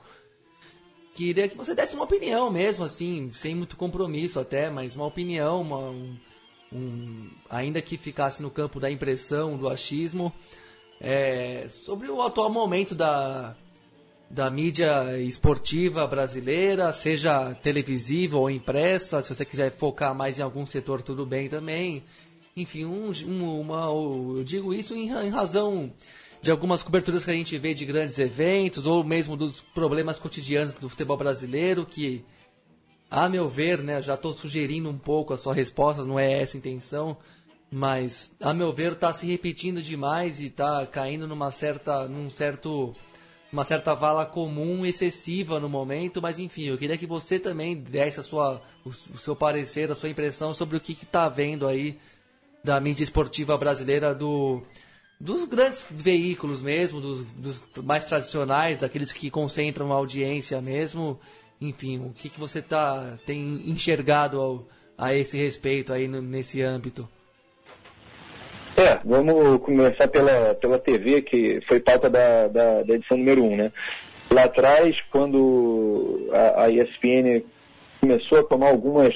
Queria 1.15 1.47
que 1.47 1.55
você 1.55 1.73
desse 1.73 1.95
uma 1.95 2.03
opinião 2.03 2.51
mesmo, 2.51 2.83
assim, 2.83 3.31
sem 3.33 3.55
muito 3.55 3.77
compromisso 3.77 4.41
até, 4.41 4.69
mas 4.69 4.93
uma 4.93 5.05
opinião, 5.05 5.61
uma, 5.61 5.89
um, 5.89 6.17
um, 6.73 7.29
ainda 7.49 7.81
que 7.81 7.97
ficasse 7.97 8.41
no 8.41 8.51
campo 8.51 8.77
da 8.77 8.91
impressão, 8.91 9.55
do 9.55 9.69
achismo, 9.69 10.33
é, 10.99 11.67
sobre 11.69 12.09
o 12.11 12.21
atual 12.21 12.51
momento 12.51 12.93
da, 12.93 13.55
da 14.29 14.49
mídia 14.49 15.17
esportiva 15.19 16.05
brasileira, 16.05 16.91
seja 16.91 17.53
televisiva 17.55 18.37
ou 18.37 18.49
impressa, 18.49 19.21
se 19.21 19.33
você 19.33 19.45
quiser 19.45 19.71
focar 19.71 20.13
mais 20.13 20.37
em 20.37 20.41
algum 20.41 20.65
setor, 20.65 21.01
tudo 21.01 21.25
bem 21.25 21.47
também. 21.47 22.03
Enfim, 22.55 22.85
um, 22.85 23.11
um, 23.25 23.61
uma, 23.61 23.85
eu 23.85 24.43
digo 24.43 24.73
isso 24.73 24.93
em, 24.95 25.09
em, 25.09 25.29
razão 25.29 25.93
de 26.41 26.51
algumas 26.51 26.83
coberturas 26.83 27.23
que 27.23 27.31
a 27.31 27.33
gente 27.33 27.57
vê 27.57 27.73
de 27.73 27.85
grandes 27.85 28.19
eventos, 28.19 28.85
ou 28.85 29.03
mesmo 29.03 29.37
dos 29.37 29.61
problemas 29.73 30.19
cotidianos 30.19 30.75
do 30.75 30.89
futebol 30.89 31.17
brasileiro, 31.17 31.85
que, 31.85 32.25
a 33.09 33.29
meu 33.29 33.47
ver, 33.47 33.81
né, 33.81 34.01
já 34.01 34.15
estou 34.15 34.33
sugerindo 34.33 34.89
um 34.89 34.97
pouco 34.97 35.33
a 35.33 35.37
sua 35.37 35.53
resposta, 35.53 36.03
não 36.03 36.19
é 36.19 36.41
essa 36.41 36.57
a 36.57 36.59
intenção, 36.59 37.17
mas, 37.71 38.31
a 38.41 38.53
meu 38.53 38.73
ver, 38.73 38.93
está 38.93 39.11
se 39.13 39.25
repetindo 39.25 39.81
demais 39.81 40.39
e 40.39 40.47
está 40.47 40.85
caindo 40.85 41.27
numa 41.27 41.51
certa, 41.51 42.07
num 42.07 42.29
certo 42.29 42.95
uma 43.51 43.63
certa 43.63 43.93
vala 43.93 44.25
comum 44.25 44.85
excessiva 44.85 45.59
no 45.59 45.69
momento, 45.69 46.21
mas 46.21 46.39
enfim, 46.39 46.65
eu 46.65 46.77
queria 46.77 46.97
que 46.97 47.05
você 47.05 47.39
também 47.39 47.75
desse 47.75 48.19
a 48.19 48.23
sua, 48.23 48.61
o, 48.85 48.89
o 48.89 49.17
seu 49.17 49.35
parecer, 49.35 49.89
a 49.91 49.95
sua 49.95 50.09
impressão 50.09 50.53
sobre 50.53 50.77
o 50.77 50.81
que 50.81 50.91
está 50.91 51.29
vendo 51.29 51.65
aí 51.65 51.97
da 52.63 52.79
mídia 52.79 53.03
esportiva 53.03 53.57
brasileira, 53.57 54.13
do, 54.13 54.61
dos 55.19 55.45
grandes 55.45 55.87
veículos 55.89 56.61
mesmo, 56.61 56.99
dos, 56.99 57.25
dos 57.25 57.65
mais 57.83 58.03
tradicionais, 58.03 58.79
daqueles 58.79 59.11
que 59.11 59.29
concentram 59.29 59.91
a 59.91 59.95
audiência 59.95 60.61
mesmo. 60.61 61.19
Enfim, 61.61 61.99
o 61.99 62.13
que, 62.13 62.29
que 62.29 62.39
você 62.39 62.61
tá, 62.61 63.17
tem 63.25 63.69
enxergado 63.69 64.39
ao, 64.39 64.67
a 64.97 65.13
esse 65.13 65.37
respeito 65.37 65.93
aí 65.93 66.07
no, 66.07 66.21
nesse 66.21 66.61
âmbito? 66.61 67.07
É, 68.79 68.99
vamos 69.03 69.59
começar 69.63 70.07
pela, 70.07 70.53
pela 70.53 70.77
TV, 70.77 71.23
que 71.23 71.59
foi 71.67 71.79
pauta 71.79 72.11
da, 72.11 72.47
da, 72.47 72.83
da 72.83 72.93
edição 72.93 73.17
número 73.17 73.43
1, 73.43 73.51
um, 73.51 73.55
né? 73.57 73.71
Lá 74.31 74.43
atrás, 74.43 74.95
quando 75.11 76.29
a, 76.31 76.65
a, 76.65 76.69
ESPN 76.69 77.43
começou 77.99 78.39
a 78.39 78.43
tomar 78.43 78.69
algumas, 78.69 79.15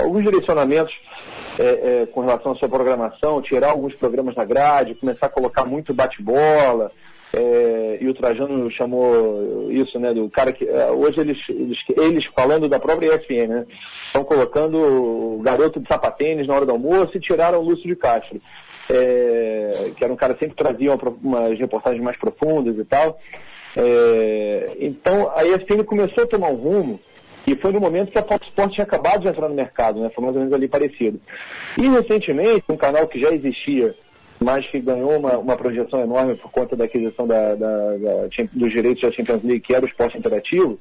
alguns 0.00 0.24
direcionamentos 0.24 0.92
é, 1.60 2.02
é, 2.02 2.06
com 2.06 2.22
relação 2.22 2.50
à 2.50 2.54
sua 2.56 2.68
programação, 2.68 3.40
tirar 3.40 3.70
alguns 3.70 3.94
programas 3.94 4.34
da 4.34 4.44
grade, 4.44 4.96
começar 4.96 5.26
a 5.26 5.30
colocar 5.30 5.64
muito 5.64 5.94
bate-bola, 5.94 6.90
é, 7.32 7.98
e 8.00 8.08
o 8.08 8.14
Trajano 8.14 8.70
chamou 8.70 9.70
isso, 9.70 9.98
né, 9.98 10.14
do 10.14 10.28
cara 10.30 10.52
que. 10.52 10.64
É, 10.64 10.90
hoje 10.90 11.20
eles, 11.20 11.38
eles, 11.48 11.78
eles 11.96 12.24
falando 12.34 12.68
da 12.68 12.78
própria 12.78 13.14
ESPN, 13.14 13.48
né? 13.48 13.66
Estão 14.06 14.24
colocando 14.24 14.78
o 14.78 15.42
garoto 15.42 15.80
de 15.80 15.88
sapatênis 15.88 16.46
na 16.46 16.54
hora 16.54 16.66
do 16.66 16.72
almoço 16.72 17.10
e 17.14 17.20
tiraram 17.20 17.58
o 17.58 17.64
Lúcio 17.64 17.86
de 17.86 17.96
Castro. 17.96 18.40
É, 18.88 19.90
que 19.96 20.04
era 20.04 20.12
um 20.12 20.16
cara 20.16 20.34
que 20.34 20.40
sempre 20.40 20.56
trazia 20.56 20.94
uma, 20.94 21.16
umas 21.22 21.58
reportagens 21.58 22.02
mais 22.02 22.16
profundas 22.16 22.78
e 22.78 22.84
tal. 22.84 23.18
É, 23.76 24.76
então 24.80 25.30
a 25.36 25.44
ESPN 25.44 25.84
começou 25.84 26.24
a 26.24 26.26
tomar 26.26 26.48
um 26.48 26.54
rumo 26.54 27.00
e 27.46 27.54
foi 27.56 27.72
no 27.72 27.80
momento 27.80 28.10
que 28.10 28.18
a 28.18 28.22
Fox 28.22 28.46
Sports 28.48 28.74
tinha 28.74 28.84
acabado 28.84 29.22
de 29.22 29.28
entrar 29.28 29.48
no 29.48 29.54
mercado, 29.54 30.00
né? 30.00 30.10
Foi 30.14 30.24
mais 30.24 30.34
ou 30.34 30.40
menos 30.40 30.54
ali 30.54 30.66
parecido. 30.66 31.20
E 31.76 31.88
recentemente, 31.88 32.64
um 32.68 32.76
canal 32.76 33.06
que 33.06 33.20
já 33.20 33.30
existia 33.34 33.94
mas 34.40 34.66
que 34.66 34.80
ganhou 34.80 35.18
uma, 35.18 35.38
uma 35.38 35.56
projeção 35.56 36.00
enorme 36.00 36.34
por 36.36 36.50
conta 36.50 36.76
da 36.76 36.84
aquisição 36.84 37.26
da, 37.26 37.54
da, 37.54 37.96
da, 37.96 38.28
dos 38.52 38.72
direitos 38.72 39.02
da 39.02 39.12
Champions 39.12 39.42
League, 39.42 39.60
que 39.60 39.74
era 39.74 39.84
o 39.84 39.88
esporte 39.88 40.18
interativo, 40.18 40.78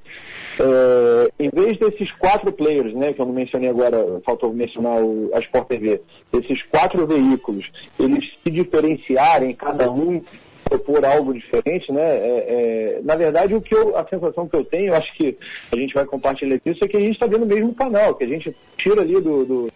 é, 0.60 1.32
em 1.40 1.50
vez 1.50 1.78
desses 1.78 2.12
quatro 2.14 2.52
players, 2.52 2.94
né, 2.94 3.14
que 3.14 3.22
eu 3.22 3.26
não 3.26 3.34
mencionei 3.34 3.70
agora, 3.70 4.22
faltou 4.26 4.54
mencionar 4.54 5.02
o, 5.02 5.30
a 5.34 5.40
Sport 5.40 5.68
TV, 5.68 6.02
esses 6.34 6.64
quatro 6.64 7.06
veículos, 7.06 7.66
eles 8.00 8.24
se 8.44 8.52
diferenciarem, 8.52 9.54
cada 9.56 9.90
um 9.92 10.22
propor 10.66 11.06
algo 11.06 11.34
diferente, 11.34 11.92
né? 11.92 12.02
É, 12.02 12.98
é, 12.98 13.00
na 13.04 13.16
verdade, 13.16 13.54
o 13.54 13.62
que 13.62 13.76
eu, 13.76 13.96
a 13.96 14.08
sensação 14.08 14.48
que 14.48 14.56
eu 14.56 14.66
tenho, 14.66 14.88
eu 14.88 14.96
acho 14.96 15.14
que 15.16 15.38
a 15.72 15.78
gente 15.78 15.94
vai 15.94 16.06
compartilhar 16.06 16.60
isso, 16.66 16.84
é 16.84 16.88
que 16.88 16.98
a 16.98 17.02
gente 17.02 17.14
está 17.14 17.28
vendo 17.28 17.44
o 17.44 17.48
mesmo 17.48 17.74
canal, 17.76 18.16
que 18.16 18.24
a 18.24 18.28
gente 18.28 18.56
tira 18.78 19.02
ali 19.02 19.14
do, 19.22 19.46
do 19.46 19.72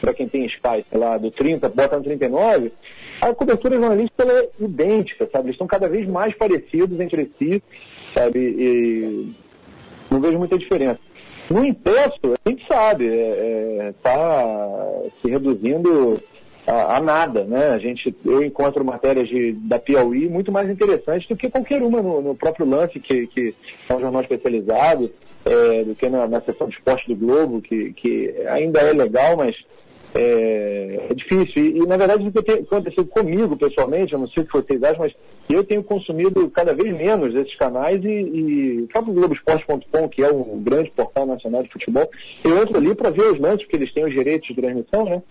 para 0.00 0.14
quem 0.14 0.26
tem 0.28 0.46
Sky, 0.46 0.84
sei 0.88 0.98
lá, 0.98 1.18
do 1.18 1.30
30, 1.30 1.68
bota 1.68 1.98
no 1.98 2.02
39, 2.02 2.72
a 3.20 3.34
cobertura 3.34 3.74
jornalística 3.74 4.24
é 4.24 4.48
idêntica, 4.58 5.28
sabe? 5.30 5.46
Eles 5.46 5.54
estão 5.54 5.66
cada 5.66 5.88
vez 5.88 6.06
mais 6.08 6.34
parecidos 6.36 6.98
entre 7.00 7.30
si, 7.38 7.62
sabe? 8.14 8.38
E 8.38 9.34
não 10.10 10.20
vejo 10.20 10.38
muita 10.38 10.58
diferença. 10.58 10.98
No 11.50 11.64
impresso, 11.64 12.34
a 12.44 12.48
gente 12.48 12.64
sabe, 12.66 13.06
está 13.06 13.12
é, 13.12 13.88
é, 13.88 13.94
tá 14.02 15.02
se 15.20 15.30
reduzindo 15.30 16.22
a, 16.66 16.96
a, 16.96 17.00
nada, 17.00 17.44
né? 17.44 17.70
A 17.70 17.78
gente, 17.78 18.14
eu 18.24 18.44
encontro 18.44 18.84
matérias 18.84 19.28
de, 19.28 19.52
da 19.52 19.78
Piauí 19.78 20.28
muito 20.28 20.52
mais 20.52 20.70
interessantes 20.70 21.28
do 21.28 21.36
que 21.36 21.50
qualquer 21.50 21.82
uma 21.82 22.00
no, 22.00 22.22
no 22.22 22.34
próprio 22.36 22.66
lance, 22.66 23.00
que, 23.00 23.26
que 23.26 23.54
é 23.88 23.94
um 23.94 24.00
jornal 24.00 24.22
especializado, 24.22 25.10
é, 25.44 25.84
do 25.84 25.94
que 25.94 26.08
na, 26.08 26.28
na 26.28 26.40
seção 26.40 26.68
de 26.68 26.76
esporte 26.76 27.08
do 27.08 27.16
Globo, 27.16 27.60
que, 27.60 27.92
que 27.94 28.32
ainda 28.48 28.80
é 28.80 28.92
legal, 28.92 29.36
mas 29.36 29.56
é, 30.14 31.06
é 31.10 31.14
difícil. 31.14 31.64
E, 31.64 31.78
e, 31.78 31.86
na 31.86 31.96
verdade, 31.96 32.26
o 32.26 32.32
que 32.32 32.42
tem 32.42 32.62
acontecido 32.62 33.06
comigo, 33.06 33.56
pessoalmente, 33.56 34.12
eu 34.12 34.18
não 34.18 34.28
sei 34.28 34.44
que 34.44 34.52
vocês 34.52 34.82
acham, 34.82 35.00
mas 35.00 35.12
eu 35.48 35.64
tenho 35.64 35.82
consumido 35.82 36.50
cada 36.50 36.74
vez 36.74 36.96
menos 36.96 37.34
esses 37.34 37.54
canais 37.56 38.02
e, 38.04 38.08
e 38.08 38.82
o 38.82 38.88
próprio 38.88 39.14
Globoesporte.com, 39.14 40.08
que 40.08 40.22
é 40.22 40.30
um 40.30 40.62
grande 40.62 40.90
portal 40.90 41.26
nacional 41.26 41.62
de 41.62 41.70
futebol, 41.70 42.08
eu 42.44 42.62
entro 42.62 42.76
ali 42.76 42.94
para 42.94 43.10
ver 43.10 43.32
os 43.32 43.40
lances, 43.40 43.62
porque 43.62 43.76
eles 43.76 43.92
têm 43.92 44.04
os 44.04 44.12
direitos 44.12 44.48
de 44.48 44.54
transmissão, 44.54 45.04
né? 45.04 45.22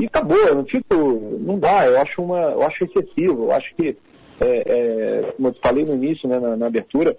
E 0.00 0.06
acabou, 0.06 0.38
eu 0.38 0.54
não 0.54 0.64
fico, 0.64 0.94
não 1.40 1.58
dá, 1.58 1.86
eu 1.86 2.00
acho 2.00 2.22
uma, 2.22 2.38
eu 2.52 2.62
acho 2.62 2.84
excessivo, 2.84 3.46
eu 3.46 3.52
acho 3.52 3.74
que, 3.74 3.96
é, 4.40 4.62
é, 4.66 5.32
como 5.36 5.48
eu 5.48 5.54
falei 5.60 5.84
no 5.84 5.94
início, 5.94 6.28
né, 6.28 6.38
na, 6.38 6.56
na 6.56 6.66
abertura, 6.66 7.16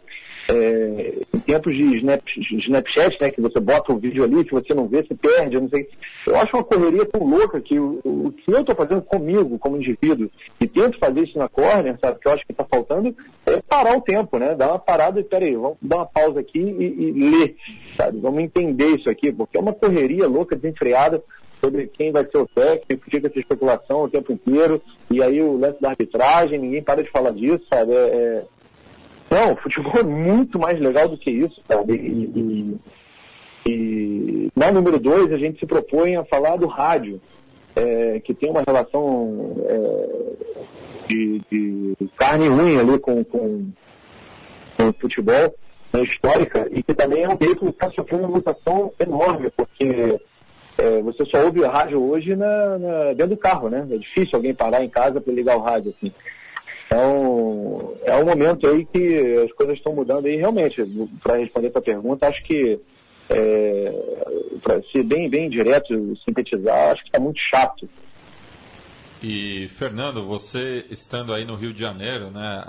é, 0.52 1.14
em 1.32 1.40
tempos 1.40 1.76
de 1.76 1.98
Snap, 1.98 2.22
Snapchat, 2.36 3.18
né, 3.22 3.30
que 3.30 3.40
você 3.40 3.60
bota 3.60 3.94
o 3.94 3.98
vídeo 3.98 4.24
ali, 4.24 4.44
que 4.44 4.54
você 4.54 4.74
não 4.74 4.88
vê, 4.88 5.04
se 5.04 5.14
perde, 5.14 5.56
eu 5.56 5.62
não 5.62 5.70
sei. 5.70 5.88
Eu 6.26 6.36
acho 6.38 6.56
uma 6.56 6.64
correria 6.64 7.06
tão 7.06 7.24
louca 7.24 7.62
que 7.62 7.80
o, 7.80 8.00
o 8.04 8.32
que 8.32 8.52
eu 8.52 8.62
estou 8.62 8.76
fazendo 8.76 9.02
comigo, 9.04 9.60
como 9.60 9.78
indivíduo, 9.78 10.30
e 10.60 10.68
tento 10.68 10.98
fazer 10.98 11.22
isso 11.22 11.38
na 11.38 11.48
corner, 11.48 11.98
sabe, 12.02 12.20
que 12.20 12.28
eu 12.28 12.32
acho 12.32 12.46
que 12.46 12.52
está 12.52 12.66
faltando, 12.66 13.16
é 13.46 13.62
parar 13.62 13.96
o 13.96 14.02
tempo, 14.02 14.40
né? 14.40 14.56
Dar 14.56 14.70
uma 14.70 14.80
parada 14.80 15.20
e, 15.20 15.24
peraí, 15.24 15.56
vamos 15.56 15.78
dar 15.82 15.98
uma 15.98 16.06
pausa 16.08 16.40
aqui 16.40 16.60
e, 16.60 16.84
e 16.84 17.30
ler, 17.30 17.56
sabe? 17.96 18.20
Vamos 18.20 18.42
entender 18.42 18.96
isso 18.96 19.10
aqui, 19.10 19.32
porque 19.32 19.58
é 19.58 19.62
uma 19.62 19.74
correria 19.74 20.28
louca, 20.28 20.56
desenfreada, 20.56 21.24
sobre 21.64 21.88
quem 21.88 22.12
vai 22.12 22.26
ser 22.26 22.38
o 22.38 22.48
técnico, 22.48 23.12
fica 23.12 23.28
essa 23.28 23.40
especulação 23.40 24.04
o 24.04 24.10
tempo 24.10 24.32
inteiro, 24.32 24.82
e 25.12 25.22
aí 25.22 25.42
o 25.42 25.58
lance 25.58 25.80
da 25.82 25.90
arbitragem, 25.90 26.58
ninguém 26.58 26.82
para 26.82 27.04
de 27.04 27.12
falar 27.12 27.32
disso, 27.32 27.64
sabe? 27.72 27.92
É, 27.94 27.96
é 27.96 28.46
não, 29.30 29.56
futebol 29.56 29.94
é 30.00 30.04
muito 30.04 30.58
mais 30.60 30.80
legal 30.80 31.08
do 31.08 31.18
que 31.18 31.30
isso, 31.30 31.62
sabe? 31.70 31.94
E, 31.96 32.80
e, 33.66 33.70
e 33.70 34.50
na 34.56 34.72
número 34.72 35.00
dois, 35.00 35.32
a 35.32 35.38
gente 35.38 35.60
se 35.60 35.66
propõe 35.66 36.16
a 36.16 36.26
falar 36.26 36.58
do 36.58 36.68
rádio, 36.68 37.22
é, 37.76 38.20
que 38.20 38.34
tem 38.34 38.50
uma 38.50 38.64
relação 38.66 39.56
é, 39.68 41.08
de, 41.08 41.42
de, 41.52 41.96
carne 42.18 42.46
e 42.46 42.50
unha 42.50 42.82
ali 42.82 43.00
com, 43.00 43.24
com, 43.24 43.72
com 44.78 44.90
o 44.90 44.94
futebol 45.00 45.56
né, 45.94 46.04
histórica 46.04 46.68
e 46.72 46.84
que 46.84 46.94
também 46.94 47.24
é 47.24 47.30
um 47.30 47.38
veículo 47.38 47.72
que 47.72 47.84
está 47.84 47.92
sofrendo 47.92 48.24
uma 48.24 48.36
mutação 48.36 48.92
enorme, 49.00 49.52
porque 49.56 50.20
é, 50.78 51.02
você 51.02 51.26
só 51.26 51.46
ouve 51.46 51.64
a 51.64 51.70
rádio 51.70 52.02
hoje 52.02 52.36
na, 52.36 52.78
na, 52.78 53.06
dentro 53.14 53.36
do 53.36 53.38
carro, 53.38 53.70
né? 53.70 53.86
É 53.92 53.98
difícil 53.98 54.32
alguém 54.34 54.54
parar 54.54 54.84
em 54.84 54.90
casa 54.90 55.20
para 55.20 55.34
ligar 55.34 55.58
o 55.58 55.62
rádio. 55.62 55.94
Assim. 55.96 56.12
Então, 56.92 57.96
é 58.04 58.16
um 58.16 58.26
momento 58.26 58.68
aí 58.68 58.84
que 58.84 59.36
as 59.46 59.52
coisas 59.52 59.78
estão 59.78 59.94
mudando 59.94 60.26
aí 60.26 60.38
realmente. 60.38 60.84
Para 61.22 61.38
responder 61.38 61.68
a 61.68 61.72
tua 61.72 61.82
pergunta, 61.84 62.28
acho 62.28 62.44
que, 62.46 62.80
é, 63.30 63.92
para 64.64 64.82
ser 64.92 65.04
bem, 65.04 65.30
bem 65.30 65.52
direto, 65.52 66.18
sintetizar, 66.26 66.94
acho 66.94 67.04
que 67.04 67.10
está 67.10 67.20
muito 67.20 67.40
chato. 67.40 67.88
E, 69.22 69.68
Fernando, 69.68 70.26
você 70.26 70.84
estando 70.90 71.32
aí 71.32 71.46
no 71.46 71.56
Rio 71.56 71.74
de 71.74 71.80
Janeiro, 71.80 72.32
né, 72.32 72.64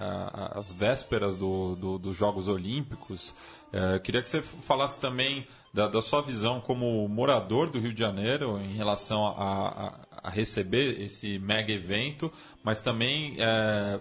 as 0.52 0.70
vésperas 0.70 1.38
do, 1.38 1.74
do, 1.76 1.98
dos 1.98 2.14
Jogos 2.14 2.46
Olímpicos, 2.46 3.35
É, 3.72 4.00
queria 4.00 4.20
que 4.20 4.28
você 4.28 4.42
falasse 4.42 5.00
também 5.00 5.44
da, 5.72 5.87
da, 5.87 6.02
sua 6.02 6.20
visão 6.22 6.61
como 6.61 7.06
morador 7.09 7.70
do 7.70 7.78
Rio 7.78 7.92
de 7.92 8.00
Janeiro 8.00 8.61
em 8.61 8.74
relação 8.74 9.26
a, 9.26 9.68
a, 9.68 10.28
a 10.28 10.30
receber 10.30 11.00
esse 11.00 11.38
mega 11.38 11.72
evento, 11.72 12.33
mas 12.62 12.83
também 12.83 13.37
é, 13.38 14.00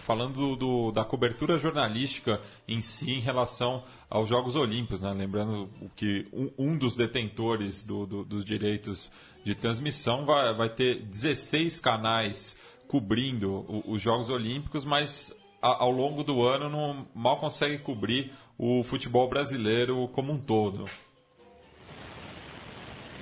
falando 0.00 0.56
do, 0.56 0.92
da 0.92 1.04
cobertura 1.04 1.56
jornalística 1.56 2.40
em 2.66 2.82
si 2.82 3.12
em 3.12 3.20
relação 3.20 3.82
aos 4.10 4.28
Jogos 4.28 4.54
Olímpicos, 4.54 5.00
né? 5.00 5.12
lembrando 5.12 5.70
que 5.96 6.26
um, 6.32 6.50
um 6.58 6.76
dos 6.76 6.94
detentores 6.94 7.82
do, 7.82 8.06
do, 8.06 8.24
dos 8.24 8.44
direitos 8.44 9.10
de 9.44 9.54
transmissão 9.54 10.26
vai, 10.26 10.52
vai 10.54 10.68
ter 10.68 11.02
16 11.02 11.80
canais 11.80 12.58
cobrindo 12.86 13.64
os 13.86 14.00
Jogos 14.00 14.28
Olímpicos, 14.28 14.84
mas 14.84 15.34
ao 15.60 15.90
longo 15.90 16.22
do 16.22 16.42
ano 16.42 16.68
não 16.68 17.06
mal 17.14 17.38
consegue 17.38 17.78
cobrir 17.78 18.32
o 18.58 18.82
futebol 18.82 19.28
brasileiro 19.28 20.08
como 20.08 20.32
um 20.32 20.38
todo. 20.38 20.86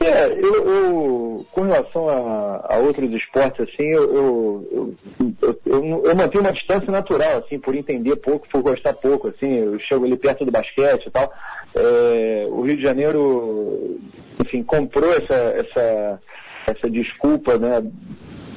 É, 0.00 0.26
eu, 0.28 0.68
eu 0.68 1.46
com 1.50 1.62
relação 1.62 2.08
a, 2.08 2.74
a, 2.74 2.78
outros 2.78 3.10
esportes, 3.12 3.60
assim, 3.68 3.88
eu, 3.88 4.94
eu, 5.42 5.60
eu, 5.66 6.16
mantenho 6.16 6.44
uma 6.44 6.52
distância 6.52 6.90
natural, 6.92 7.38
assim, 7.44 7.58
por 7.58 7.74
entender 7.74 8.14
pouco, 8.16 8.48
por 8.48 8.62
gostar 8.62 8.92
pouco, 8.94 9.28
assim, 9.28 9.52
eu 9.54 9.78
chego 9.80 10.04
ali 10.04 10.16
perto 10.16 10.44
do 10.44 10.52
basquete 10.52 11.06
e 11.06 11.10
tal. 11.10 11.32
É, 11.74 12.46
o 12.48 12.62
Rio 12.62 12.76
de 12.76 12.82
Janeiro, 12.82 13.98
enfim, 14.44 14.62
comprou 14.62 15.12
essa, 15.12 15.34
essa, 15.34 16.20
essa 16.68 16.90
desculpa, 16.90 17.58
né, 17.58 17.82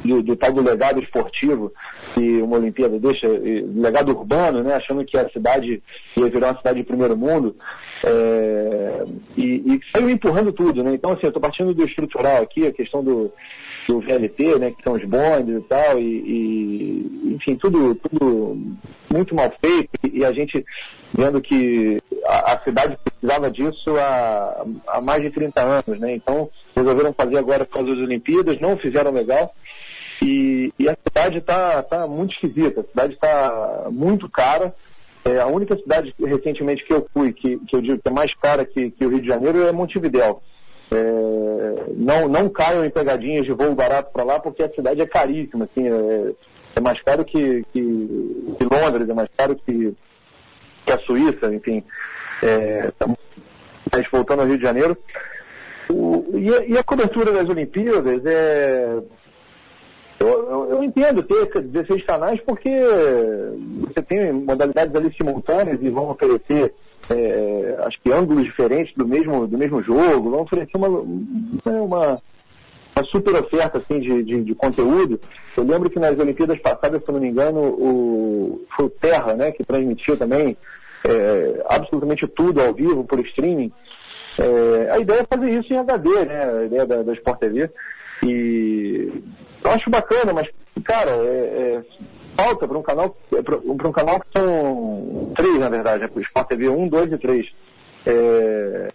do, 0.03 0.21
do 0.23 0.35
tal 0.35 0.51
do 0.51 0.63
legado 0.63 1.01
esportivo 1.01 1.71
que 2.15 2.41
uma 2.41 2.57
Olimpíada 2.57 2.99
deixa, 2.99 3.27
legado 3.27 4.09
urbano, 4.09 4.63
né, 4.63 4.75
achando 4.75 5.05
que 5.05 5.17
a 5.17 5.29
cidade 5.29 5.81
ia 6.17 6.29
virar 6.29 6.47
uma 6.47 6.57
cidade 6.57 6.79
de 6.79 6.85
primeiro 6.85 7.15
mundo, 7.15 7.55
é, 8.03 9.03
e, 9.37 9.43
e 9.43 9.79
saiu 9.93 10.09
empurrando 10.09 10.51
tudo, 10.53 10.83
né? 10.83 10.93
Então, 10.93 11.11
assim, 11.11 11.23
eu 11.23 11.29
estou 11.29 11.41
partindo 11.41 11.73
do 11.73 11.85
estrutural 11.85 12.41
aqui, 12.41 12.65
a 12.65 12.71
questão 12.71 13.03
do, 13.03 13.31
do 13.87 13.99
VLT, 13.99 14.59
né, 14.59 14.71
que 14.71 14.83
são 14.83 14.93
os 14.93 15.03
bondes 15.03 15.57
e 15.57 15.61
tal, 15.67 15.99
e, 15.99 16.03
e, 16.03 17.35
enfim, 17.35 17.55
tudo, 17.55 17.95
tudo 17.95 18.57
muito 19.13 19.35
mal 19.35 19.51
feito, 19.63 19.89
e 20.11 20.23
a 20.23 20.31
gente 20.31 20.65
vendo 21.13 21.41
que 21.41 22.01
a, 22.25 22.53
a 22.53 22.63
cidade 22.63 22.97
precisava 23.03 23.49
disso 23.49 23.97
há, 23.97 24.65
há, 24.87 25.01
mais 25.01 25.21
de 25.21 25.29
30 25.31 25.61
anos, 25.61 25.99
né? 25.99 26.15
Então, 26.15 26.49
resolveram 26.75 27.13
fazer 27.13 27.37
agora 27.37 27.65
por 27.65 27.73
causa 27.73 27.89
das 27.89 27.99
Olimpíadas, 27.99 28.59
não 28.61 28.77
fizeram 28.77 29.11
legal, 29.11 29.53
e, 30.79 30.89
a 30.89 30.97
cidade 31.07 31.37
está 31.39 31.83
tá 31.83 32.07
muito 32.07 32.33
esquisita, 32.33 32.81
a 32.81 32.83
cidade 32.85 33.13
está 33.13 33.87
muito 33.91 34.29
cara. 34.29 34.73
É, 35.25 35.39
a 35.39 35.47
única 35.47 35.77
cidade 35.77 36.13
recentemente 36.17 36.85
que 36.85 36.93
eu 36.93 37.07
fui, 37.13 37.33
que, 37.33 37.57
que 37.57 37.75
eu 37.75 37.81
digo 37.81 38.01
que 38.01 38.07
é 38.07 38.11
mais 38.11 38.33
cara 38.35 38.65
que, 38.65 38.89
que 38.91 39.05
o 39.05 39.09
Rio 39.09 39.21
de 39.21 39.27
Janeiro, 39.27 39.67
é 39.67 39.71
Montevidéu. 39.71 40.41
É, 40.91 41.93
não, 41.95 42.27
não 42.27 42.49
caiam 42.49 42.83
em 42.83 42.89
pegadinhas 42.89 43.45
de 43.45 43.51
voo 43.51 43.75
barato 43.75 44.11
para 44.11 44.23
lá, 44.23 44.39
porque 44.39 44.63
a 44.63 44.73
cidade 44.73 45.01
é 45.01 45.05
caríssima. 45.05 45.65
Assim, 45.65 45.87
é, 45.87 46.31
é 46.75 46.81
mais 46.81 47.01
caro 47.01 47.25
que, 47.25 47.63
que, 47.73 48.55
que, 48.57 48.63
Londres, 48.63 49.09
é 49.09 49.13
mais 49.13 49.29
caro 49.37 49.55
que, 49.55 49.93
que 50.85 50.91
a 50.91 50.99
Suíça, 50.99 51.53
enfim. 51.53 51.83
É, 52.41 52.91
mas 53.91 54.09
voltando 54.11 54.41
ao 54.41 54.47
Rio 54.47 54.57
de 54.57 54.63
Janeiro. 54.63 54.97
O, 55.91 56.25
e, 56.37 56.53
a, 56.53 56.65
e, 56.65 56.77
a, 56.77 56.83
cobertura 56.83 57.31
das 57.31 57.49
Olimpíadas 57.49 58.23
é, 58.25 58.99
eu, 60.19 60.27
eu, 60.27 60.69
eu, 60.71 60.83
entendo 60.83 61.23
ter 61.23 61.61
16 61.61 62.03
canais 62.03 62.41
porque 62.41 62.69
você 63.87 64.01
tem 64.01 64.33
modalidades 64.33 64.93
ali 64.93 65.13
simultâneas 65.15 65.81
e 65.81 65.89
vão 65.89 66.09
oferecer, 66.09 66.73
é, 67.09 67.77
acho 67.85 68.01
que 68.01 68.11
ângulos 68.11 68.43
diferentes 68.43 68.93
do 68.95 69.07
mesmo, 69.07 69.47
do 69.47 69.57
mesmo 69.57 69.81
jogo, 69.81 70.29
vão 70.29 70.41
oferecer 70.41 70.75
uma, 70.75 70.89
uma, 70.89 72.21
uma 72.95 73.05
super 73.05 73.33
oferta 73.35 73.77
assim, 73.77 74.01
de, 74.01 74.23
de, 74.23 74.43
de, 74.43 74.55
conteúdo. 74.55 75.19
Eu 75.55 75.63
lembro 75.63 75.89
que 75.89 75.99
nas 75.99 76.19
Olimpíadas 76.19 76.59
passadas, 76.59 77.01
se 77.03 77.11
não 77.11 77.21
me 77.21 77.29
engano, 77.29 77.61
o, 77.61 78.65
foi 78.75 78.87
o 78.87 78.89
Terra, 78.89 79.35
né, 79.35 79.51
que 79.51 79.63
transmitiu 79.63 80.17
também 80.17 80.57
é, 81.07 81.63
absolutamente 81.69 82.27
tudo 82.27 82.61
ao 82.61 82.73
vivo 82.73 83.05
por 83.05 83.19
streaming. 83.21 83.71
É, 84.37 84.91
a 84.91 84.99
ideia 84.99 85.21
é 85.21 85.35
fazer 85.37 85.49
isso 85.49 85.73
em 85.73 85.77
HD, 85.77 86.25
né, 86.25 86.43
a 86.43 86.65
ideia 86.65 86.85
da, 86.85 87.03
da 87.03 87.13
Sport 87.13 87.39
TV. 87.39 87.69
E 88.25 89.23
eu 89.63 89.71
acho 89.71 89.89
bacana, 89.89 90.33
mas, 90.33 90.47
cara, 90.83 91.11
é, 91.11 91.15
é, 91.15 91.83
falta 92.37 92.67
para 92.67 92.77
um 92.77 92.81
canal, 92.81 93.17
é, 93.35 93.41
para 93.41 93.57
um 93.57 93.91
canal 93.91 94.19
que 94.19 94.39
são 94.39 95.31
três, 95.35 95.59
na 95.59 95.69
verdade, 95.69 96.03
né? 96.03 96.09
o 96.13 96.21
Sport 96.21 96.47
TV 96.47 96.69
1, 96.69 96.87
2 96.87 97.13
e 97.13 97.17
3. 97.17 97.45
É, 98.05 98.91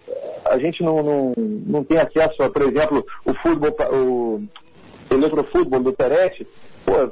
a 0.47 0.59
gente 0.59 0.83
não, 0.83 1.03
não, 1.03 1.33
não 1.37 1.85
tem 1.85 1.99
acesso 1.99 2.43
a, 2.43 2.51
por 2.51 2.63
exemplo, 2.63 3.05
o 3.25 3.35
futebol, 3.35 3.77
o 3.93 4.43
eletrofutebol 5.11 5.81
do 5.81 5.93
Perete, 5.93 6.47
pô, 6.85 7.11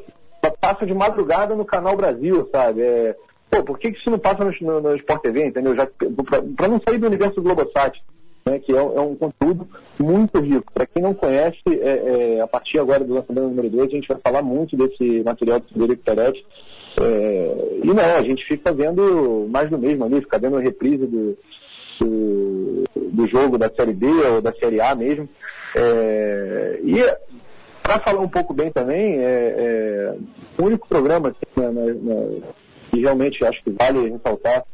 passa 0.60 0.86
de 0.86 0.94
madrugada 0.94 1.54
no 1.54 1.64
canal 1.64 1.96
Brasil, 1.96 2.48
sabe? 2.50 2.82
É, 2.82 3.16
pô, 3.50 3.62
por 3.62 3.78
que, 3.78 3.92
que 3.92 3.98
isso 3.98 4.10
não 4.10 4.18
passa 4.18 4.44
no, 4.44 4.52
no, 4.60 4.80
no 4.80 4.96
Sport 4.96 5.22
TV, 5.22 5.46
entendeu? 5.46 5.74
Para 6.56 6.68
não 6.68 6.80
sair 6.86 6.98
do 6.98 7.06
universo 7.06 7.34
do 7.34 7.42
Globosat 7.42 8.00
né, 8.44 8.59
que 8.59 8.72
é, 8.72 8.78
é, 8.78 9.00
um 9.00 9.14
conteúdo 9.14 9.68
muito 9.98 10.40
rico. 10.40 10.72
Para 10.72 10.87
quem 10.87 11.02
não 11.02 11.14
conhece, 11.14 11.62
é, 11.66 12.37
é, 12.37 12.40
a 12.40 12.46
partir 12.46 12.78
agora 12.78 13.05
do 13.05 13.14
lançamento 13.14 13.48
número 13.48 13.70
2, 13.70 13.88
a 13.88 13.90
gente 13.90 14.09
vai 14.09 14.18
falar 14.24 14.42
muito 14.42 14.76
desse 14.76 15.22
material 15.22 15.61
do 15.61 15.68
Federico 15.68 16.02
Peretti. 16.02 16.44
É, 17.00 17.81
e 17.83 17.87
não, 17.87 18.16
a 18.16 18.22
gente 18.22 18.44
fica 18.46 18.72
vendo 18.72 19.48
mais 19.50 19.70
do 19.70 19.78
mesmo 19.78 20.05
ali, 20.05 20.20
fica 20.20 20.38
vendo 20.38 20.57
a 20.57 20.61
reprise 20.61 21.07
do, 21.07 21.38
do, 22.00 22.85
do, 22.96 23.28
jogo 23.28 23.57
da 23.57 23.70
Série 23.74 23.94
B 23.94 24.07
ou 24.07 24.42
da 24.42 24.52
Série 24.55 24.81
A 24.81 24.94
mesmo. 24.94 25.28
É, 25.76 26.81
e 26.83 26.96
para 27.83 27.98
falar 28.00 28.20
um 28.20 28.28
pouco 28.28 28.52
bem 28.52 28.70
também, 28.70 29.18
é, 29.18 29.55
é 29.57 30.14
o 30.61 30.66
único 30.66 30.87
programa 30.87 31.31
assim, 31.31 31.64
na, 31.64 31.70
na, 31.70 32.52
que 32.92 33.00
realmente 33.00 33.44
acho 33.44 33.62
que 33.64 33.70
vale 33.70 34.11
ressaltar 34.11 34.64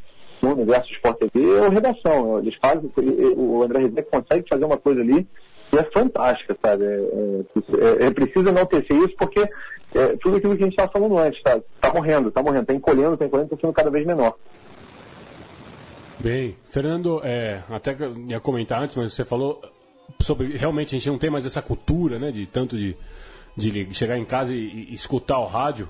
no 0.43 0.53
universo 0.53 0.91
Sport 0.93 1.19
TV 1.19 1.59
é 1.59 1.67
o 1.67 1.71
Redação. 1.71 2.39
Eles 2.39 2.55
fazem, 2.61 2.91
o 3.37 3.63
André 3.63 3.81
Rezende 3.81 4.03
consegue 4.03 4.49
fazer 4.49 4.65
uma 4.65 4.77
coisa 4.77 5.01
ali 5.01 5.27
que 5.71 5.79
é 5.79 5.85
fantástica, 5.93 6.57
sabe? 6.65 6.85
É, 6.85 8.05
é, 8.05 8.07
é 8.07 8.11
preciso 8.11 8.49
enaltecer 8.49 8.97
isso 8.97 9.15
porque 9.19 9.41
é, 9.95 10.17
tudo 10.21 10.37
aquilo 10.37 10.57
que 10.57 10.63
a 10.63 10.67
gente 10.67 10.75
estava 10.75 10.93
falando 10.93 11.19
antes, 11.19 11.43
tá, 11.43 11.61
tá 11.81 11.93
morrendo, 11.93 12.31
tá 12.31 12.43
morrendo, 12.43 12.67
tá 12.67 12.75
encolhendo, 12.75 13.17
tá 13.17 13.25
encolhendo, 13.27 13.51
tá 13.51 13.57
sendo 13.61 13.73
cada 13.73 13.91
vez 13.91 14.07
menor. 14.07 14.35
Bem, 16.19 16.57
Fernando, 16.65 17.21
é, 17.23 17.63
até 17.71 17.97
ia 18.27 18.41
comentar 18.41 18.83
antes, 18.83 18.97
mas 18.97 19.13
você 19.13 19.25
falou 19.25 19.63
sobre 20.21 20.57
realmente 20.57 20.95
a 20.95 20.99
gente 20.99 21.11
não 21.11 21.19
tem 21.19 21.31
mais 21.31 21.47
essa 21.47 21.63
cultura, 21.63 22.19
né, 22.19 22.33
de 22.33 22.47
tanto 22.47 22.77
de, 22.77 22.97
de 23.57 23.95
chegar 23.95 24.19
em 24.19 24.25
casa 24.25 24.53
e, 24.53 24.89
e 24.91 24.95
escutar 24.95 25.39
o 25.39 25.47
rádio. 25.47 25.89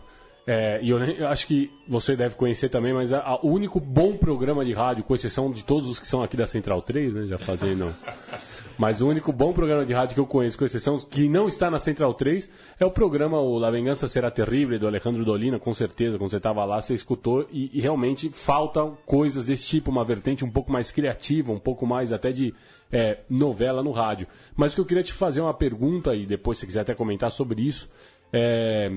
É, 0.50 0.80
e 0.82 0.88
eu, 0.88 0.98
eu, 0.98 1.28
acho 1.28 1.46
que 1.46 1.70
você 1.86 2.16
deve 2.16 2.34
conhecer 2.34 2.70
também, 2.70 2.94
mas 2.94 3.12
a, 3.12 3.18
a, 3.18 3.36
o 3.42 3.50
único 3.50 3.78
bom 3.78 4.16
programa 4.16 4.64
de 4.64 4.72
rádio, 4.72 5.04
com 5.04 5.14
exceção 5.14 5.52
de 5.52 5.62
todos 5.62 5.90
os 5.90 6.00
que 6.00 6.08
são 6.08 6.22
aqui 6.22 6.38
da 6.38 6.46
Central 6.46 6.80
3, 6.80 7.12
né? 7.12 7.26
Já 7.26 7.36
fazendo. 7.36 7.94
mas 8.78 9.02
o 9.02 9.08
único 9.08 9.30
bom 9.30 9.52
programa 9.52 9.84
de 9.84 9.92
rádio 9.92 10.14
que 10.14 10.20
eu 10.20 10.26
conheço, 10.26 10.56
com 10.56 10.64
exceção 10.64 10.96
que 10.98 11.28
não 11.28 11.48
está 11.48 11.70
na 11.70 11.78
Central 11.78 12.14
3, 12.14 12.48
é 12.80 12.86
o 12.86 12.90
programa 12.90 13.38
O 13.38 13.58
La 13.58 13.70
Vengança 13.70 14.08
Será 14.08 14.30
Terrível, 14.30 14.78
do 14.78 14.86
Alejandro 14.86 15.22
Dolina, 15.22 15.58
com 15.58 15.74
certeza. 15.74 16.16
Quando 16.16 16.30
você 16.30 16.38
estava 16.38 16.64
lá, 16.64 16.80
você 16.80 16.94
escutou 16.94 17.46
e, 17.52 17.70
e, 17.76 17.82
realmente 17.82 18.30
faltam 18.30 18.96
coisas 19.04 19.48
desse 19.48 19.66
tipo, 19.66 19.90
uma 19.90 20.02
vertente 20.02 20.46
um 20.46 20.50
pouco 20.50 20.72
mais 20.72 20.90
criativa, 20.90 21.52
um 21.52 21.58
pouco 21.58 21.86
mais 21.86 22.10
até 22.10 22.32
de 22.32 22.54
é, 22.90 23.18
novela 23.28 23.82
no 23.82 23.90
rádio. 23.90 24.26
Mas 24.56 24.72
o 24.72 24.76
que 24.76 24.80
eu 24.80 24.86
queria 24.86 25.02
te 25.02 25.12
fazer 25.12 25.42
uma 25.42 25.52
pergunta, 25.52 26.14
e 26.14 26.24
depois 26.24 26.56
se 26.56 26.64
quiser 26.64 26.80
até 26.80 26.94
comentar 26.94 27.30
sobre 27.30 27.60
isso. 27.60 27.86
É, 28.32 28.90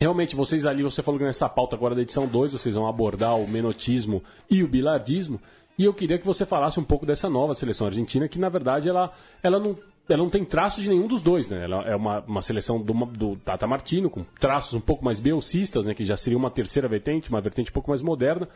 Realmente, 0.00 0.34
vocês 0.34 0.64
ali, 0.64 0.82
você 0.82 1.02
falou 1.02 1.18
que 1.18 1.26
nessa 1.26 1.46
pauta 1.46 1.76
agora 1.76 1.94
da 1.94 2.00
edição 2.00 2.26
2, 2.26 2.52
vocês 2.52 2.74
vão 2.74 2.86
abordar 2.86 3.36
o 3.36 3.46
menotismo 3.46 4.24
e 4.50 4.62
o 4.62 4.68
bilardismo. 4.68 5.38
E 5.78 5.84
eu 5.84 5.92
queria 5.92 6.18
que 6.18 6.24
você 6.24 6.46
falasse 6.46 6.80
um 6.80 6.84
pouco 6.84 7.04
dessa 7.04 7.28
nova 7.28 7.54
seleção 7.54 7.86
argentina, 7.86 8.26
que 8.26 8.38
na 8.38 8.48
verdade 8.48 8.88
ela, 8.88 9.12
ela 9.42 9.58
não 9.58 9.76
ela 10.10 10.22
não 10.22 10.28
tem 10.28 10.44
traços 10.44 10.82
de 10.82 10.90
nenhum 10.90 11.06
dos 11.06 11.22
dois, 11.22 11.48
né? 11.48 11.64
Ela 11.64 11.82
é 11.82 11.94
uma, 11.94 12.20
uma 12.26 12.42
seleção 12.42 12.80
do, 12.80 12.92
do 12.92 13.36
Tata 13.36 13.66
Martino, 13.66 14.10
com 14.10 14.24
traços 14.38 14.74
um 14.74 14.80
pouco 14.80 15.04
mais 15.04 15.20
belcistas, 15.20 15.86
né? 15.86 15.94
Que 15.94 16.04
já 16.04 16.16
seria 16.16 16.36
uma 16.36 16.50
terceira 16.50 16.88
vertente, 16.88 17.30
uma 17.30 17.40
vertente 17.40 17.70
um 17.70 17.72
pouco 17.72 17.90
mais 17.90 18.02
moderna, 18.02 18.48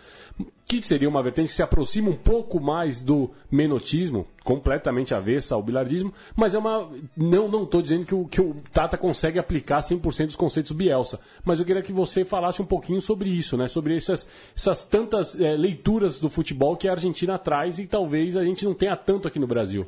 que 0.66 0.82
seria 0.82 1.08
uma 1.08 1.22
vertente 1.22 1.48
que 1.48 1.54
se 1.54 1.62
aproxima 1.62 2.10
um 2.10 2.16
pouco 2.16 2.60
mais 2.60 3.00
do 3.00 3.30
menotismo, 3.50 4.26
completamente 4.42 5.14
avessa 5.14 5.54
ao 5.54 5.62
bilardismo, 5.62 6.12
mas 6.34 6.54
é 6.54 6.58
uma... 6.58 6.90
Não 7.16 7.48
não 7.48 7.64
estou 7.64 7.80
dizendo 7.80 8.04
que 8.04 8.14
o, 8.14 8.26
que 8.26 8.40
o 8.40 8.56
Tata 8.72 8.98
consegue 8.98 9.38
aplicar 9.38 9.80
100% 9.80 10.26
dos 10.26 10.36
conceitos 10.36 10.72
Bielsa, 10.72 11.20
mas 11.44 11.60
eu 11.60 11.64
queria 11.64 11.82
que 11.82 11.92
você 11.92 12.24
falasse 12.24 12.60
um 12.60 12.66
pouquinho 12.66 13.00
sobre 13.00 13.30
isso, 13.30 13.56
né? 13.56 13.68
Sobre 13.68 13.96
essas, 13.96 14.28
essas 14.56 14.84
tantas 14.84 15.40
é, 15.40 15.56
leituras 15.56 16.18
do 16.18 16.28
futebol 16.28 16.76
que 16.76 16.88
a 16.88 16.92
Argentina 16.92 17.38
traz 17.38 17.78
e 17.78 17.86
talvez 17.86 18.36
a 18.36 18.44
gente 18.44 18.64
não 18.64 18.74
tenha 18.74 18.96
tanto 18.96 19.28
aqui 19.28 19.38
no 19.38 19.46
Brasil. 19.46 19.86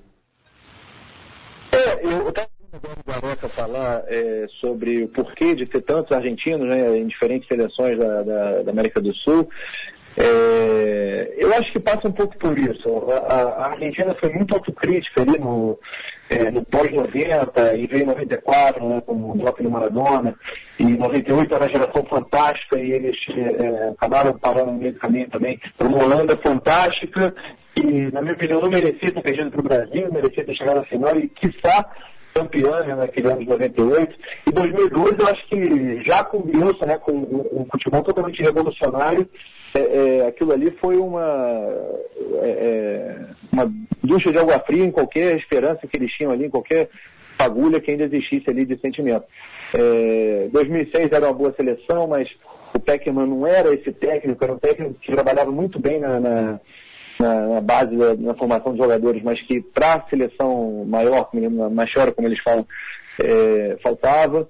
É, 1.77 2.01
eu 2.03 2.29
estava 2.31 2.49
ouvindo 2.73 3.01
o 3.01 3.13
Garoca 3.13 3.49
falar 3.49 4.03
é, 4.07 4.47
sobre 4.61 5.05
o 5.05 5.09
porquê 5.09 5.55
de 5.55 5.67
ter 5.67 5.83
tantos 5.83 6.17
argentinos 6.17 6.67
né, 6.67 6.97
em 6.97 7.07
diferentes 7.07 7.47
seleções 7.47 7.99
da, 7.99 8.23
da, 8.23 8.63
da 8.63 8.71
América 8.71 8.99
do 8.99 9.15
Sul. 9.15 9.47
É, 10.17 11.35
eu 11.37 11.53
acho 11.53 11.71
que 11.73 11.79
passa 11.79 12.09
um 12.09 12.13
pouco 12.13 12.39
por 12.39 12.59
isso. 12.59 12.89
A, 13.29 13.35
a 13.35 13.67
Argentina 13.73 14.17
foi 14.19 14.31
muito 14.31 14.55
autocrítica 14.55 15.21
ali 15.21 15.39
no, 15.39 15.79
é, 16.31 16.51
no 16.51 16.65
pós-90 16.65 17.79
e 17.79 17.87
veio 17.87 18.05
em 18.05 18.07
94 18.07 18.89
né, 18.89 19.03
com 19.05 19.13
o 19.13 19.35
bloco 19.35 19.63
do 19.63 19.71
Maradona. 19.71 20.35
E 20.79 20.85
em 20.85 20.97
98 20.97 21.55
era 21.55 21.65
uma 21.65 21.71
geração 21.71 22.07
fantástica 22.07 22.79
e 22.79 22.91
eles 22.91 23.17
é, 23.29 23.91
acabaram 23.91 24.39
parando 24.39 24.73
no 24.73 24.79
meio 24.79 24.95
do 24.95 24.99
caminho 24.99 25.29
também. 25.29 25.61
Uma 25.79 26.05
Holanda 26.05 26.39
fantástica 26.39 27.35
e, 27.77 28.11
na 28.13 28.23
minha 28.23 28.35
opinião, 28.35 28.61
não 28.61 28.71
merecia 28.71 29.13
ter 29.13 29.23
perdido 29.23 29.51
para 29.51 29.61
o 29.61 29.65
Brasil, 29.65 30.13
merecia 30.13 30.45
ter 30.45 30.55
chegado 30.55 30.79
à 30.79 30.85
final 30.85 31.17
e, 31.19 31.29
quiçá, 31.29 31.85
campeã 32.35 32.85
né, 32.85 32.95
naquele 32.95 33.29
ano 33.29 33.41
de 33.41 33.49
98. 33.49 34.17
E 34.47 34.53
2012 34.53 35.17
eu 35.19 35.29
acho 35.29 35.49
que 35.49 36.03
já 36.05 36.23
com 36.25 36.39
né, 36.87 36.99
com 36.99 37.13
um, 37.13 37.63
um 37.63 37.67
futebol 37.71 38.03
totalmente 38.03 38.43
revolucionário, 38.43 39.29
é, 39.75 39.81
é, 40.21 40.27
aquilo 40.27 40.53
ali 40.53 40.71
foi 40.81 40.97
uma, 40.97 41.25
é, 42.43 42.49
é, 42.49 43.17
uma 43.53 43.73
ducha 44.03 44.33
de 44.33 44.39
água 44.39 44.59
fria 44.61 44.85
em 44.85 44.91
qualquer 44.91 45.37
esperança 45.37 45.87
que 45.87 45.97
eles 45.97 46.13
tinham 46.13 46.33
ali, 46.33 46.47
em 46.47 46.51
qualquer 46.51 46.89
fagulha 47.39 47.81
que 47.81 47.91
ainda 47.91 48.05
existisse 48.05 48.49
ali 48.49 48.65
de 48.65 48.79
sentimento. 48.81 49.25
2006 50.53 51.11
é, 51.13 51.15
era 51.15 51.27
uma 51.27 51.35
boa 51.35 51.55
seleção, 51.55 52.07
mas 52.07 52.29
o 52.75 52.81
Peckman 52.81 53.27
não 53.27 53.47
era 53.47 53.75
esse 53.75 53.93
técnico, 53.93 54.43
era 54.43 54.53
um 54.53 54.59
técnico 54.59 54.95
que 54.95 55.13
trabalhava 55.13 55.51
muito 55.51 55.79
bem 55.79 56.01
na, 56.01 56.21
na, 56.21 56.61
na 57.19 57.61
base 57.61 57.97
da 57.97 58.15
na 58.15 58.35
formação 58.35 58.73
de 58.73 58.79
jogadores, 58.79 59.23
mas 59.23 59.41
que 59.43 59.61
para 59.61 59.95
a 59.95 60.09
seleção 60.09 60.85
maior, 60.87 61.29
maior, 61.33 62.13
como 62.13 62.29
eles 62.29 62.41
falam, 62.43 62.67
é, 63.23 63.77
faltava. 63.83 64.49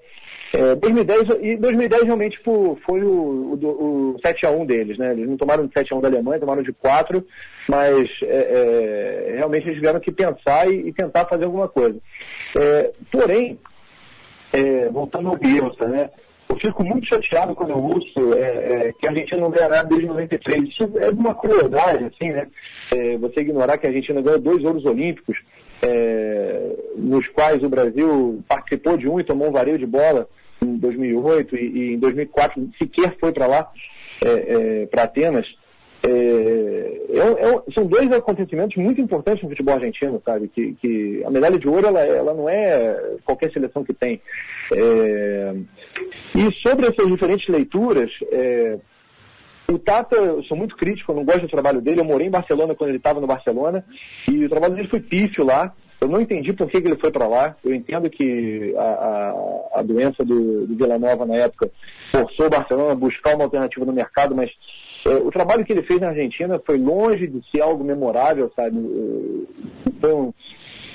É, 0.52 0.74
2010, 0.76 1.28
e 1.42 1.56
2010 1.56 2.04
realmente 2.04 2.40
foi 2.42 3.02
o, 3.02 3.58
o, 3.60 4.14
o 4.14 4.16
7x1 4.24 4.66
deles, 4.66 4.96
né? 4.96 5.12
Eles 5.12 5.28
não 5.28 5.36
tomaram 5.36 5.66
de 5.66 5.72
7x1 5.74 6.00
da 6.00 6.08
Alemanha, 6.08 6.40
tomaram 6.40 6.62
de 6.62 6.72
4, 6.72 7.24
mas 7.68 8.08
é, 8.22 8.26
é, 8.26 9.34
realmente 9.36 9.66
eles 9.66 9.76
tiveram 9.76 10.00
que 10.00 10.12
pensar 10.12 10.68
e, 10.68 10.88
e 10.88 10.92
tentar 10.92 11.26
fazer 11.26 11.44
alguma 11.44 11.68
coisa. 11.68 11.98
É, 12.56 12.92
porém, 13.10 13.58
é, 14.52 14.88
voltando 14.88 15.28
ao 15.28 15.36
Bielsa, 15.36 15.86
né? 15.88 16.10
Eu 16.48 16.56
fico 16.56 16.84
muito 16.84 17.06
chateado 17.06 17.54
quando 17.54 17.70
eu 17.70 17.78
ouço 17.82 18.34
é, 18.34 18.92
que 18.98 19.06
a 19.06 19.10
Argentina 19.10 19.40
não 19.40 19.50
ganha 19.50 19.68
nada 19.68 19.88
desde 19.88 20.06
93. 20.06 20.68
Isso 20.68 20.90
é 20.98 21.10
uma 21.10 21.34
crueldade, 21.34 22.04
assim, 22.04 22.30
né? 22.30 22.46
você 23.20 23.40
ignorar 23.40 23.78
que 23.78 23.86
a 23.86 23.90
Argentina 23.90 24.22
ganhou 24.22 24.38
dois 24.38 24.64
ouros 24.64 24.84
olímpicos, 24.84 25.36
nos 26.96 27.26
quais 27.28 27.62
o 27.62 27.68
Brasil 27.68 28.42
participou 28.48 28.96
de 28.96 29.08
um 29.08 29.18
e 29.18 29.24
tomou 29.24 29.48
um 29.48 29.52
vareio 29.52 29.76
de 29.76 29.86
bola 29.86 30.28
em 30.62 30.76
2008 30.76 31.56
e, 31.56 31.58
e 31.58 31.94
em 31.94 31.98
2004 31.98 32.70
sequer 32.78 33.16
foi 33.18 33.32
para 33.32 33.46
lá, 33.46 33.70
é, 34.24 34.82
é, 34.82 34.86
para 34.86 35.04
Atenas. 35.04 35.46
É, 36.06 36.10
é, 36.10 37.18
é 37.18 37.72
são 37.72 37.86
dois 37.86 38.10
acontecimentos 38.12 38.76
muito 38.76 39.00
importantes 39.00 39.42
no 39.42 39.50
futebol 39.50 39.74
argentino, 39.74 40.22
sabe? 40.24 40.48
Que, 40.48 40.74
que 40.74 41.22
a 41.24 41.30
medalha 41.30 41.58
de 41.58 41.68
ouro 41.68 41.86
ela, 41.86 42.00
ela 42.00 42.34
não 42.34 42.48
é 42.48 43.16
qualquer 43.24 43.52
seleção 43.52 43.84
que 43.84 43.92
tem. 43.92 44.20
É, 44.72 45.54
e 46.34 46.52
sobre 46.62 46.86
essas 46.86 47.06
diferentes 47.06 47.48
leituras, 47.48 48.10
o 49.70 49.78
Tata, 49.78 50.16
eu 50.16 50.42
sou 50.44 50.56
muito 50.56 50.76
crítico, 50.76 51.10
eu 51.10 51.16
não 51.16 51.24
gosto 51.24 51.42
do 51.42 51.48
trabalho 51.48 51.80
dele. 51.80 52.00
Eu 52.00 52.04
morei 52.04 52.28
em 52.28 52.30
Barcelona 52.30 52.74
quando 52.74 52.90
ele 52.90 52.98
estava 52.98 53.20
no 53.20 53.26
Barcelona 53.26 53.84
e 54.30 54.44
o 54.44 54.48
trabalho 54.48 54.74
dele 54.74 54.88
foi 54.88 55.00
pífio 55.00 55.44
lá. 55.44 55.72
Eu 56.00 56.08
não 56.08 56.20
entendi 56.20 56.52
por 56.52 56.68
que, 56.70 56.80
que 56.80 56.86
ele 56.86 57.00
foi 57.00 57.10
para 57.10 57.26
lá. 57.26 57.56
Eu 57.64 57.74
entendo 57.74 58.08
que 58.08 58.74
a, 58.76 58.82
a, 58.82 59.80
a 59.80 59.82
doença 59.82 60.24
do, 60.24 60.66
do 60.66 60.76
Vila 60.76 60.98
Nova 60.98 61.26
na 61.26 61.36
época 61.36 61.70
forçou 62.14 62.46
o 62.46 62.50
Barcelona 62.50 62.92
a 62.92 62.96
buscar 62.96 63.34
uma 63.34 63.44
alternativa 63.44 63.84
no 63.84 63.92
mercado, 63.92 64.36
mas 64.36 64.50
é, 65.06 65.10
o 65.16 65.30
trabalho 65.30 65.64
que 65.64 65.72
ele 65.72 65.82
fez 65.82 66.00
na 66.00 66.08
Argentina 66.08 66.60
foi 66.64 66.78
longe 66.78 67.26
de 67.26 67.42
ser 67.50 67.62
algo 67.62 67.82
memorável, 67.82 68.52
sabe? 68.54 68.76
Foi 70.00 70.32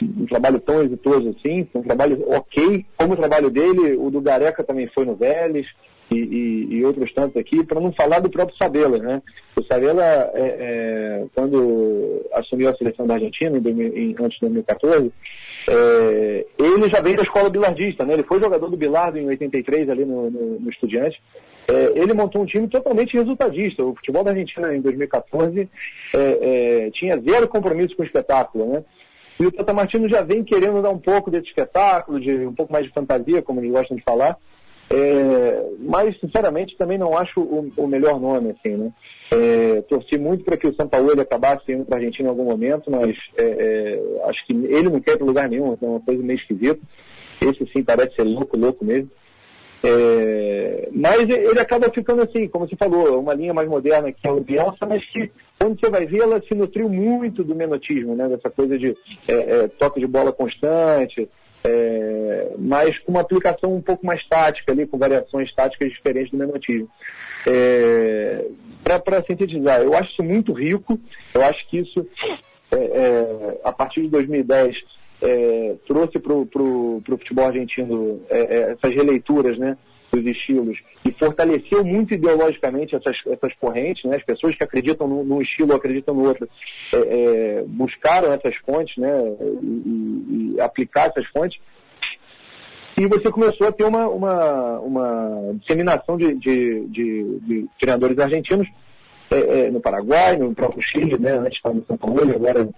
um, 0.04 0.26
trabalho 0.26 0.60
tão 0.60 0.82
exitoso 0.84 1.36
assim, 1.38 1.68
um 1.74 1.82
trabalho 1.82 2.24
ok, 2.28 2.86
como 2.98 3.14
o 3.14 3.18
trabalho 3.18 3.50
dele, 3.50 3.96
o 3.98 4.10
do 4.10 4.22
Gareca 4.22 4.64
também 4.64 4.88
foi 4.88 5.06
no 5.06 5.16
Vélez, 5.16 5.68
e, 6.12 6.18
e, 6.18 6.76
e 6.76 6.86
outros 6.86 7.12
tantos 7.14 7.38
aqui, 7.38 7.64
para 7.64 7.80
não 7.80 7.94
falar 7.94 8.20
do 8.20 8.30
próprio 8.30 8.58
Sabela, 8.58 8.98
né? 8.98 9.22
O 9.58 9.64
Sabela, 9.64 10.04
é, 10.04 10.34
é, 10.36 11.26
quando 11.34 12.30
assumiu 12.34 12.70
a 12.70 12.76
seleção 12.76 13.08
da 13.08 13.14
Argentina, 13.14 13.58
em, 13.58 13.82
em, 13.82 14.16
antes 14.20 14.38
de 14.38 14.42
2014, 14.42 15.12
é, 15.70 16.46
ele 16.60 16.90
já 16.90 17.02
veio 17.02 17.16
da 17.16 17.24
escola 17.24 17.50
bilardista, 17.50 18.06
né? 18.06 18.14
Ele 18.14 18.24
foi 18.24 18.42
jogador 18.42 18.70
do 18.70 18.78
Bilardo 18.78 19.18
em 19.18 19.28
83 19.28 19.90
ali 19.90 20.04
no, 20.04 20.30
no, 20.30 20.60
no 20.60 20.70
Estudiante. 20.70 21.22
É, 21.68 21.94
ele 21.96 22.14
montou 22.14 22.42
um 22.42 22.46
time 22.46 22.68
totalmente 22.68 23.16
resultadista. 23.16 23.84
O 23.84 23.96
futebol 23.96 24.24
da 24.24 24.32
Argentina 24.32 24.76
em 24.76 24.82
2014 24.82 25.70
é, 26.14 26.18
é, 26.18 26.92
tinha 26.92 27.22
zero 27.22 27.48
compromisso 27.48 27.96
com 27.96 28.04
o 28.04 28.06
espetáculo, 28.06 28.66
né? 28.66 28.84
E 29.42 29.46
o 29.48 29.52
Tata 29.52 29.74
Martino 29.74 30.08
já 30.08 30.22
vem 30.22 30.44
querendo 30.44 30.84
dar 30.84 30.92
um 30.92 31.00
pouco 31.00 31.32
desse 31.32 31.48
espetáculo, 31.48 32.20
de 32.20 32.46
um 32.46 32.54
pouco 32.54 32.72
mais 32.72 32.86
de 32.86 32.94
fantasia, 32.94 33.42
como 33.42 33.60
eles 33.60 33.72
gostam 33.72 33.98
de 33.98 34.04
falar. 34.04 34.38
É, 34.88 35.66
mas, 35.80 36.16
sinceramente, 36.20 36.78
também 36.78 37.00
não 37.00 37.18
acho 37.18 37.40
o, 37.42 37.72
o 37.76 37.88
melhor 37.88 38.20
nome, 38.20 38.52
assim, 38.52 38.78
né? 38.78 38.92
É, 39.32 39.82
torci 39.90 40.16
muito 40.20 40.44
para 40.44 40.58
que 40.58 40.68
o 40.68 40.76
São 40.76 40.88
Paulo 40.88 41.20
acabasse 41.20 41.72
indo 41.72 41.86
para 41.86 41.98
a 41.98 42.00
Argentina 42.00 42.28
em 42.28 42.30
algum 42.30 42.44
momento, 42.44 42.92
mas 42.92 43.18
é, 43.36 43.44
é, 43.44 44.30
acho 44.30 44.46
que 44.46 44.54
ele 44.54 44.90
não 44.90 45.02
quer 45.02 45.18
para 45.18 45.26
lugar 45.26 45.50
nenhum, 45.50 45.76
é 45.82 45.86
uma 45.86 46.02
coisa 46.02 46.22
meio 46.22 46.38
esquisita. 46.38 46.80
Esse 47.42 47.66
sim 47.74 47.84
parece 47.84 48.16
ser 48.16 48.24
louco, 48.24 48.56
louco 48.56 48.86
mesmo. 48.86 49.10
É, 49.84 50.90
mas 50.92 51.28
ele 51.28 51.60
acaba 51.60 51.90
ficando 51.90 52.22
assim, 52.22 52.48
como 52.48 52.68
você 52.68 52.76
falou, 52.76 53.20
uma 53.20 53.34
linha 53.34 53.54
mais 53.54 53.68
moderna 53.68 54.12
que 54.12 54.28
é 54.28 54.32
o 54.32 54.40
Bielsa, 54.40 54.86
mas 54.88 55.04
que 55.12 55.32
quando 55.60 55.80
você 55.80 55.90
vai 55.90 56.06
ver, 56.06 56.22
ela 56.22 56.42
se 56.42 56.54
nutriu 56.54 56.88
muito 56.88 57.44
do 57.44 57.56
menotismo, 57.56 58.16
né? 58.16 58.28
Dessa 58.28 58.50
coisa 58.50 58.78
de 58.78 58.96
é, 59.28 59.34
é, 59.34 59.68
toque 59.68 60.00
de 60.00 60.08
bola 60.08 60.32
constante, 60.32 61.28
é, 61.64 62.52
mas 62.58 62.98
com 63.00 63.12
uma 63.12 63.22
aplicação 63.22 63.74
um 63.74 63.82
pouco 63.82 64.06
mais 64.06 64.24
tática 64.28 64.72
ali, 64.72 64.86
com 64.86 64.98
variações 64.98 65.54
táticas 65.54 65.92
diferentes 65.92 66.32
do 66.32 66.38
menotismo. 66.38 66.90
É, 67.48 68.46
Para 68.84 69.24
sintetizar, 69.24 69.82
eu 69.82 69.94
acho 69.96 70.12
isso 70.12 70.24
muito 70.24 70.54
rico, 70.54 71.00
eu 71.34 71.44
acho 71.44 71.68
que 71.70 71.80
isso, 71.80 72.08
é, 72.72 73.60
a 73.64 73.72
partir 73.72 74.02
de 74.02 74.10
2010, 74.10 74.76
é, 75.22 75.76
trouxe 75.88 76.20
para 76.20 76.34
o 76.34 77.02
futebol 77.06 77.46
argentino 77.46 78.22
é, 78.30 78.40
é, 78.40 78.72
essas 78.72 78.96
releituras, 78.96 79.58
né? 79.58 79.78
dos 80.12 80.26
estilos 80.26 80.78
e 81.06 81.12
fortaleceu 81.14 81.84
muito 81.86 82.14
ideologicamente 82.14 82.96
essas, 82.96 83.16
essas 83.28 83.54
correntes, 83.56 84.04
né? 84.04 84.18
as 84.18 84.24
pessoas 84.24 84.56
que 84.56 84.64
acreditam 84.64 85.08
num, 85.08 85.42
estilo 85.42 85.72
ou 85.72 85.78
acreditam 85.78 86.14
no 86.14 86.28
outro 86.28 86.50
é, 86.94 86.98
é, 86.98 87.64
buscaram 87.66 88.34
essas 88.34 88.56
fontes 88.58 88.96
né? 88.98 89.10
E, 89.62 90.56
e, 90.58 90.62
aplicar 90.62 91.08
essas 91.08 91.26
fontes 91.28 91.60
e 92.98 93.08
você 93.08 93.32
começou 93.32 93.68
a 93.68 93.72
ter 93.72 93.86
uma, 93.86 94.08
uma, 94.08 94.80
uma 94.80 95.54
disseminação 95.60 96.18
de, 96.18 96.36
de, 96.36 96.88
de, 96.88 97.40
de 97.40 97.70
treinadores 97.80 98.20
argentinos 98.20 98.68
é, 99.32 99.62
é 99.62 99.72
no 99.72 99.80
Paraguai, 99.80 100.36
no 100.36 100.54
próprio 100.54 100.84
Chile, 100.84 101.18
né? 101.18 101.38
antes 101.38 101.56
estava 101.56 101.76
no 101.76 101.86
São 101.86 101.98
Paulo, 101.98 102.22
agora 102.22 102.70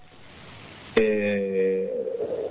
é, 1.02 2.03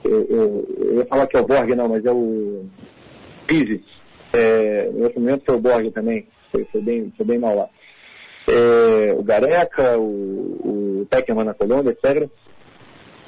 eu, 0.05 0.27
eu, 0.29 0.97
ia 0.97 1.07
falar 1.07 1.27
que 1.27 1.37
é 1.37 1.41
o 1.41 1.47
Borg, 1.47 1.71
não, 1.75 1.89
mas 1.89 2.05
é 2.05 2.11
o 2.11 2.65
Pizzi, 3.47 3.83
é, 4.33 4.91
no 4.93 5.05
outro 5.05 5.21
momento 5.21 5.45
foi 5.45 5.57
o 5.57 5.61
Borg 5.61 5.91
também, 5.91 6.27
foi, 6.51 6.65
foi, 6.73 6.81
bem, 6.81 7.13
foi 7.17 7.27
bem 7.27 7.39
mal 7.39 7.55
lá. 7.55 7.69
É, 8.49 9.15
o 9.15 9.23
Gareca, 9.23 9.99
o, 9.99 11.03
o 11.03 11.07
Peckerman 11.09 11.45
na 11.45 11.55
Colômbia, 11.55 11.91
etc. 11.91 12.29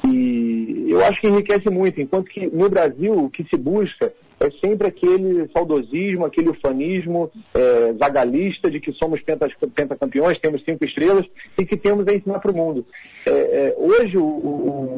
E 0.09 0.87
eu 0.89 1.05
acho 1.05 1.21
que 1.21 1.29
enriquece 1.29 1.71
muito, 1.71 2.01
enquanto 2.01 2.27
que 2.27 2.47
no 2.47 2.69
Brasil 2.69 3.13
o 3.13 3.31
que 3.31 3.45
se 3.45 3.57
busca 3.57 4.13
é 4.45 4.51
sempre 4.65 4.89
aquele 4.89 5.49
saudosismo, 5.53 6.25
aquele 6.25 6.51
ufanismo 6.51 7.31
é, 7.55 7.95
zagalista 7.95 8.71
de 8.71 8.79
que 8.79 8.93
somos 8.93 9.21
pentacampeões, 9.23 10.39
temos 10.39 10.63
cinco 10.65 10.85
estrelas 10.85 11.25
e 11.59 11.65
que 11.65 11.77
temos 11.77 12.07
a 12.07 12.15
ensinar 12.15 12.41
para 12.41 12.53
o 12.53 12.57
mundo. 12.57 12.85
É, 13.27 13.31
é, 13.31 13.75
hoje 13.79 14.19
o, 14.19 14.23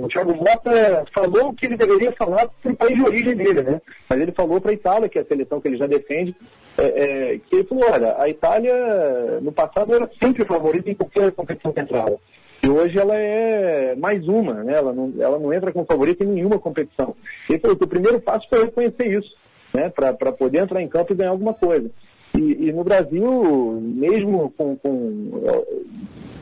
o, 0.05 0.09
Thiago 0.09 0.35
Mota 0.35 1.05
falou 1.15 1.51
o 1.51 1.55
que 1.55 1.67
ele 1.67 1.77
deveria 1.77 2.11
falar 2.13 2.49
para 2.49 2.73
o 2.73 2.77
país 2.77 2.97
de 2.97 3.05
origem 3.05 3.37
dele, 3.37 3.63
né? 3.63 3.81
Mas 4.09 4.21
ele 4.21 4.33
falou 4.33 4.61
para 4.61 4.73
a 4.73 4.75
Itália, 4.75 5.09
que 5.09 5.19
é 5.19 5.23
a 5.23 5.27
seleção 5.27 5.61
que 5.61 5.69
ele 5.69 5.77
já 5.77 5.87
defende, 5.87 6.35
é, 6.77 6.85
é, 6.85 7.39
que 7.39 7.57
ele 7.57 7.65
falou, 7.65 7.85
olha, 7.91 8.21
a 8.21 8.29
Itália 8.29 9.41
no 9.41 9.53
passado 9.53 9.95
era 9.95 10.11
sempre 10.21 10.45
favorita 10.45 10.91
em 10.91 10.95
qualquer 10.95 11.31
competição 11.33 11.73
central. 11.73 12.21
E 12.67 12.69
hoje 12.69 12.99
ela 12.99 13.15
é 13.15 13.95
mais 13.95 14.27
uma, 14.27 14.65
né? 14.65 14.75
ela, 14.77 14.93
não, 14.93 15.13
ela 15.21 15.39
não 15.39 15.53
entra 15.53 15.73
como 15.73 15.87
favorita 15.87 16.25
em 16.25 16.27
nenhuma 16.27 16.59
competição. 16.59 17.15
Falou 17.63 17.77
que 17.77 17.85
o 17.85 17.89
primeiro 17.89 18.21
passo 18.21 18.45
foi 18.49 18.65
reconhecer 18.65 19.07
isso, 19.07 19.31
né? 19.73 19.89
para 19.89 20.33
poder 20.33 20.63
entrar 20.63 20.83
em 20.83 20.89
campo 20.89 21.13
e 21.13 21.17
ganhar 21.17 21.31
alguma 21.31 21.55
coisa. 21.55 21.89
E, 22.37 22.67
e 22.67 22.73
no 22.73 22.83
Brasil, 22.83 23.81
mesmo 23.81 24.53
com, 24.59 24.75
com 24.77 25.31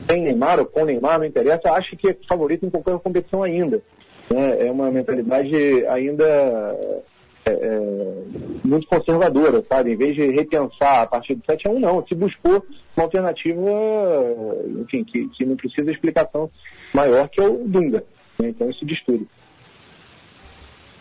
sem 0.09 0.23
Neymar 0.23 0.59
ou 0.59 0.65
com 0.65 0.83
Neymar, 0.83 1.19
não 1.19 1.25
interessa, 1.25 1.71
acha 1.71 1.95
que 1.95 2.09
é 2.09 2.17
favorito 2.27 2.65
em 2.65 2.71
qualquer 2.71 2.97
competição 2.97 3.43
ainda. 3.43 3.79
Né? 4.33 4.65
É 4.65 4.71
uma 4.71 4.89
mentalidade 4.89 5.85
ainda 5.85 6.25
é, 7.45 7.51
é, 7.51 7.79
muito 8.63 8.87
conservadora, 8.87 9.63
sabe? 9.71 9.93
Em 9.93 9.95
vez 9.95 10.15
de 10.15 10.31
repensar 10.31 11.03
a 11.03 11.05
partir 11.05 11.35
do 11.35 11.45
7 11.45 11.67
a 11.67 11.71
1, 11.71 11.79
não. 11.79 12.03
Se 12.07 12.15
buscou 12.15 12.65
uma 12.95 13.05
alternativa, 13.05 13.61
enfim, 14.81 15.03
que, 15.03 15.27
que 15.29 15.45
não 15.45 15.55
precisa 15.55 15.83
de 15.83 15.91
explicação 15.91 16.49
maior, 16.93 17.27
que 17.29 17.41
é 17.41 17.43
o 17.43 17.67
Dunga. 17.67 18.03
Né? 18.39 18.49
Então 18.49 18.69
isso 18.69 18.85
diz 18.85 19.03
tudo. 19.03 19.27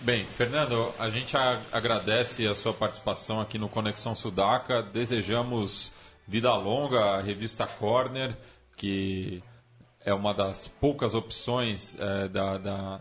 Bem, 0.00 0.26
Fernando, 0.26 0.92
a 0.98 1.08
gente 1.08 1.34
agradece 1.72 2.46
a 2.46 2.54
sua 2.54 2.74
participação 2.74 3.40
aqui 3.40 3.56
no 3.56 3.70
Conexão 3.70 4.14
Sudaca. 4.14 4.82
Desejamos 4.82 5.94
vida 6.28 6.54
longa 6.54 7.16
à 7.16 7.20
revista 7.22 7.66
Corner, 7.66 8.36
que 8.76 9.42
é 10.04 10.12
uma 10.12 10.34
das 10.34 10.68
poucas 10.68 11.14
opções 11.14 11.98
é, 11.98 12.28
da, 12.28 12.58
da, 12.58 13.00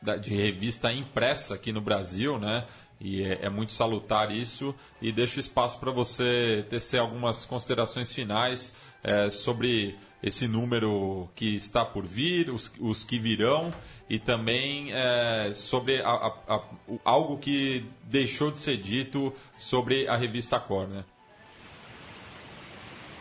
da, 0.00 0.16
de 0.16 0.34
revista 0.34 0.90
impressa 0.90 1.54
aqui 1.54 1.70
no 1.72 1.82
Brasil, 1.82 2.38
né? 2.38 2.64
E 3.00 3.22
é, 3.22 3.40
é 3.42 3.48
muito 3.48 3.72
salutar 3.72 4.30
isso. 4.30 4.74
E 5.00 5.12
deixo 5.12 5.38
espaço 5.38 5.78
para 5.78 5.90
você 5.90 6.64
tecer 6.68 7.00
algumas 7.00 7.44
considerações 7.44 8.12
finais 8.12 8.74
é, 9.02 9.30
sobre 9.30 9.96
esse 10.22 10.48
número 10.48 11.28
que 11.34 11.54
está 11.54 11.84
por 11.84 12.04
vir, 12.04 12.50
os, 12.50 12.72
os 12.80 13.04
que 13.04 13.18
virão, 13.18 13.72
e 14.10 14.18
também 14.18 14.92
é, 14.92 15.52
sobre 15.54 16.00
a, 16.02 16.10
a, 16.10 16.54
a, 16.56 16.62
algo 17.04 17.38
que 17.38 17.84
deixou 18.04 18.50
de 18.50 18.58
ser 18.58 18.78
dito 18.78 19.32
sobre 19.56 20.08
a 20.08 20.16
revista 20.16 20.58
Corner. 20.58 21.04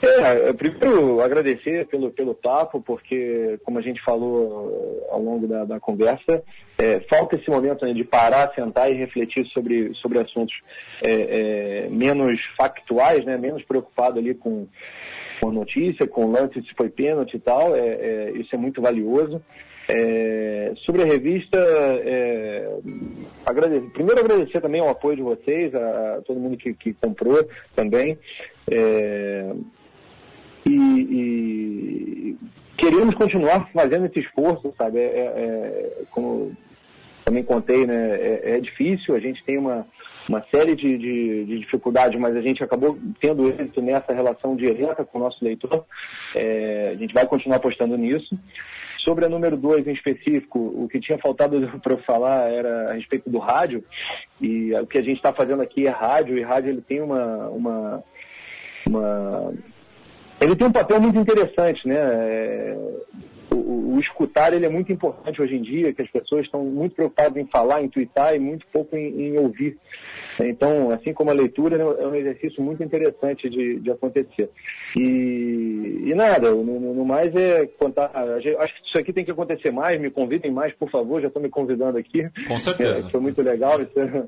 É, 0.02 0.54
primeiro 0.54 1.22
agradecer 1.22 1.88
pelo, 1.88 2.12
pelo 2.12 2.36
papo, 2.36 2.80
porque, 2.82 3.60
como 3.64 3.80
a 3.80 3.82
gente 3.82 4.02
falou 4.04 5.08
ao 5.10 5.20
longo 5.20 5.48
da, 5.48 5.66
da 5.66 5.80
conversa, 5.80 6.43
é, 6.78 7.00
falta 7.10 7.36
esse 7.36 7.50
momento 7.50 7.84
né, 7.84 7.93
de 7.93 8.04
parar, 8.04 8.54
sentar 8.54 8.91
e 8.91 8.95
refletir 8.95 9.45
sobre, 9.48 9.91
sobre 9.95 10.20
assuntos 10.20 10.56
é, 11.04 11.86
é, 11.86 11.89
menos 11.89 12.39
factuais, 12.56 13.26
né, 13.26 13.38
menos 13.38 13.64
preocupado 13.64 14.20
ali 14.20 14.36
com, 14.36 14.68
com 15.41 15.52
notícia, 15.52 16.08
com 16.08 16.32
lance 16.32 16.62
se 16.62 16.76
foi 16.76 16.89
pênalti 16.89 17.36
e 17.36 17.39
tal, 17.39 17.76
é, 17.76 17.80
é, 17.80 18.32
isso 18.36 18.54
é 18.54 18.58
muito 18.58 18.82
valioso. 18.82 19.41
É, 19.89 20.74
sobre 20.86 21.04
a 21.04 21.06
revista, 21.06 21.58
é, 21.58 22.70
agradecer, 23.45 23.89
primeiro 23.91 24.20
agradecer 24.20 24.60
também 24.60 24.82
o 24.82 24.89
apoio 24.89 25.16
de 25.16 25.22
vocês, 25.24 25.74
a, 25.74 26.18
a 26.18 26.22
todo 26.22 26.39
mundo 26.39 26.58
que, 26.58 26.74
que 26.74 26.93
comprou 26.93 27.48
também. 27.74 28.20
É, 28.70 29.54
e, 30.70 31.01
e, 31.11 32.38
queremos 32.78 33.15
continuar 33.15 33.70
fazendo 33.74 34.05
esse 34.05 34.20
esforço, 34.20 34.74
sabe? 34.78 34.99
É, 34.99 35.03
é, 35.03 36.01
é 36.01 36.03
como 36.11 36.55
também 37.28 37.43
contei, 37.43 37.86
né? 37.86 38.15
É, 38.15 38.41
é, 38.55 38.59
difícil, 38.59 39.13
a 39.13 39.20
gente 39.20 39.43
tem 39.43 39.57
uma, 39.57 39.86
uma 40.30 40.43
série 40.49 40.76
de, 40.76 40.97
de, 40.97 41.45
de, 41.45 41.59
dificuldades, 41.59 42.18
mas 42.18 42.36
a 42.36 42.41
gente 42.41 42.63
acabou 42.63 42.97
tendo 43.20 43.49
êxito 43.49 43.82
nessa 43.82 44.13
relação 44.13 44.55
direta 44.55 45.03
com 45.03 45.18
o 45.18 45.22
nosso 45.22 45.43
leitor. 45.43 45.86
É, 46.34 46.91
a 46.93 46.95
gente 46.95 47.13
vai 47.13 47.26
continuar 47.26 47.57
apostando 47.57 47.97
nisso. 47.97 48.38
Sobre 48.99 49.26
a 49.26 49.30
número 49.30 49.55
2 49.55 49.88
em 49.88 49.93
específico, 49.93 50.59
o 50.59 50.88
que 50.89 50.99
tinha 50.99 51.18
faltado 51.18 51.59
para 51.84 51.93
eu 51.93 51.97
falar 51.99 52.49
era 52.49 52.91
a 52.91 52.93
respeito 52.93 53.30
do 53.30 53.39
rádio, 53.39 53.84
e 54.39 54.74
o 54.74 54.88
que 54.88 54.97
a 54.97 55.03
gente 55.03 55.18
está 55.18 55.34
fazendo 55.34 55.61
aqui 55.61 55.86
é 55.86 55.89
rádio, 55.89 56.38
e 56.38 56.43
rádio 56.43 56.72
ele 56.72 56.82
tem 56.82 57.01
uma, 57.01 57.47
uma, 57.49 58.03
uma 58.88 59.53
ele 60.39 60.55
tem 60.55 60.67
um 60.67 60.71
papel 60.71 61.01
muito 61.01 61.19
interessante, 61.19 61.88
né? 61.88 61.95
É, 61.95 62.77
o, 63.51 63.95
o, 63.95 63.99
escutar 63.99 64.53
ele 64.53 64.65
é 64.65 64.69
muito 64.69 64.91
importante 64.91 65.41
hoje 65.41 65.55
em 65.55 65.61
dia, 65.61 65.93
que 65.93 66.01
as 66.01 66.09
pessoas 66.09 66.45
estão 66.45 66.63
muito 66.63 66.95
preocupadas 66.95 67.38
em 67.38 67.47
falar, 67.47 67.81
em 67.81 67.89
twittar 67.89 68.35
e 68.35 68.39
muito 68.39 68.65
pouco 68.71 68.95
em, 68.95 69.29
em 69.29 69.38
ouvir. 69.39 69.77
Então, 70.39 70.91
assim 70.91 71.13
como 71.13 71.31
a 71.31 71.33
leitura, 71.33 71.77
né, 71.77 71.83
é 71.83 72.07
um 72.07 72.13
exercício 72.13 72.61
muito 72.61 72.83
interessante 72.83 73.49
de, 73.49 73.79
de 73.79 73.91
acontecer. 73.91 74.49
E, 74.95 76.03
e 76.05 76.13
nada, 76.13 76.51
no, 76.51 76.93
no, 76.93 77.05
mais 77.05 77.35
é 77.35 77.65
contar. 77.65 78.11
Acho 78.13 78.43
que 78.43 78.88
isso 78.88 78.99
aqui 78.99 79.11
tem 79.11 79.25
que 79.25 79.31
acontecer 79.31 79.71
mais, 79.71 79.99
me 79.99 80.11
convidem 80.11 80.51
mais, 80.51 80.73
por 80.75 80.89
favor, 80.91 81.21
já 81.21 81.27
estão 81.27 81.41
me 81.41 81.49
convidando 81.49 81.97
aqui. 81.97 82.29
Com 82.47 82.57
certeza. 82.57 83.07
É, 83.07 83.09
foi 83.09 83.19
muito 83.19 83.41
legal, 83.41 83.81
isso 83.81 83.99
é, 83.99 84.23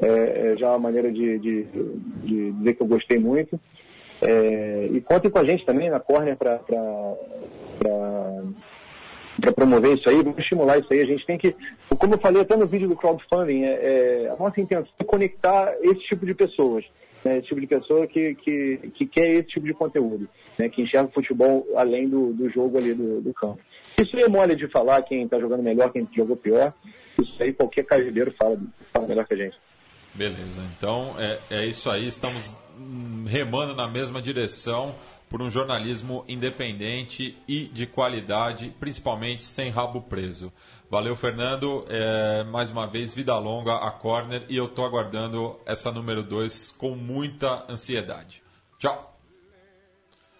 é, 0.00 0.52
é 0.52 0.56
já 0.56 0.70
uma 0.70 0.78
maneira 0.78 1.12
de, 1.12 1.38
de, 1.38 1.66
de 2.24 2.52
dizer 2.52 2.74
que 2.74 2.82
eu 2.82 2.86
gostei 2.86 3.18
muito. 3.18 3.60
É, 4.22 4.88
e 4.92 5.00
contem 5.00 5.30
com 5.30 5.38
a 5.38 5.44
gente 5.44 5.64
também 5.64 5.88
na 5.88 5.98
Corner 5.98 6.36
para 6.36 6.66
promover 9.54 9.96
isso 9.96 10.08
aí, 10.08 10.16
vamos 10.22 10.38
estimular 10.38 10.78
isso 10.78 10.92
aí. 10.92 11.00
A 11.00 11.06
gente 11.06 11.24
tem 11.26 11.38
que, 11.38 11.54
como 11.98 12.14
eu 12.14 12.18
falei 12.18 12.42
até 12.42 12.56
no 12.56 12.66
vídeo 12.66 12.88
do 12.88 12.96
crowdfunding, 12.96 13.64
é, 13.64 14.24
é, 14.24 14.28
a 14.28 14.36
nossa 14.36 14.60
intenção 14.60 14.92
é 14.98 15.04
conectar 15.04 15.74
esse 15.82 16.00
tipo 16.00 16.26
de 16.26 16.34
pessoas. 16.34 16.84
Né, 17.22 17.36
esse 17.36 17.48
tipo 17.48 17.60
de 17.60 17.66
pessoa 17.66 18.06
que, 18.06 18.34
que, 18.36 18.78
que 18.94 19.06
quer 19.06 19.28
esse 19.28 19.48
tipo 19.48 19.66
de 19.66 19.74
conteúdo, 19.74 20.26
né, 20.58 20.70
que 20.70 20.80
enxerga 20.80 21.10
o 21.10 21.12
futebol 21.12 21.66
além 21.76 22.08
do, 22.08 22.32
do 22.32 22.48
jogo 22.48 22.78
ali 22.78 22.94
do, 22.94 23.20
do 23.20 23.34
campo. 23.34 23.60
Isso 24.00 24.16
é 24.16 24.26
mole 24.26 24.56
de 24.56 24.66
falar 24.68 25.02
quem 25.02 25.24
está 25.24 25.38
jogando 25.38 25.62
melhor, 25.62 25.92
quem 25.92 26.08
jogou 26.16 26.34
pior. 26.34 26.72
Isso 27.20 27.42
aí 27.42 27.52
qualquer 27.52 27.84
cajudeiro 27.84 28.32
fala, 28.40 28.58
fala 28.90 29.06
melhor 29.06 29.26
que 29.26 29.34
a 29.34 29.36
gente. 29.36 29.58
Beleza, 30.14 30.62
então 30.76 31.14
é, 31.18 31.38
é 31.50 31.66
isso 31.66 31.90
aí. 31.90 32.08
Estamos 32.08 32.56
remando 33.26 33.74
na 33.74 33.88
mesma 33.88 34.20
direção 34.20 34.94
por 35.30 35.40
um 35.40 35.48
jornalismo 35.48 36.24
independente 36.26 37.38
e 37.46 37.66
de 37.66 37.86
qualidade, 37.86 38.74
principalmente 38.80 39.44
sem 39.44 39.70
rabo 39.70 40.02
preso. 40.02 40.52
Valeu, 40.90 41.14
Fernando. 41.14 41.86
É, 41.88 42.42
mais 42.44 42.70
uma 42.70 42.88
vez, 42.88 43.14
vida 43.14 43.38
longa 43.38 43.76
a 43.76 43.92
Corner 43.92 44.44
e 44.48 44.56
eu 44.56 44.64
estou 44.64 44.84
aguardando 44.84 45.58
essa 45.64 45.92
número 45.92 46.24
2 46.24 46.72
com 46.72 46.96
muita 46.96 47.64
ansiedade. 47.68 48.42
Tchau. 48.76 49.16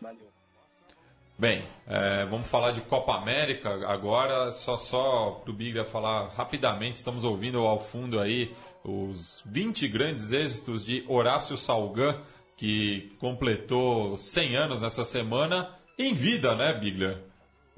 Valeu. 0.02 0.28
Bem, 1.38 1.64
é, 1.86 2.26
vamos 2.26 2.48
falar 2.48 2.72
de 2.72 2.80
Copa 2.80 3.14
América 3.14 3.70
agora. 3.88 4.52
Só 4.52 4.76
só 4.76 5.40
para 5.40 5.50
o 5.52 5.54
Biglia 5.54 5.84
falar 5.84 6.30
rapidamente, 6.30 6.96
estamos 6.96 7.22
ouvindo 7.22 7.60
ao 7.60 7.78
fundo 7.78 8.18
aí 8.18 8.52
os 8.84 9.42
20 9.46 9.88
grandes 9.88 10.32
êxitos 10.32 10.84
de 10.84 11.04
Horácio 11.08 11.56
Salgan, 11.56 12.20
que 12.56 13.12
completou 13.18 14.16
100 14.16 14.56
anos 14.56 14.80
nessa 14.80 15.04
semana, 15.04 15.70
em 15.98 16.14
vida, 16.14 16.54
né, 16.54 16.72
Biglia? 16.72 17.24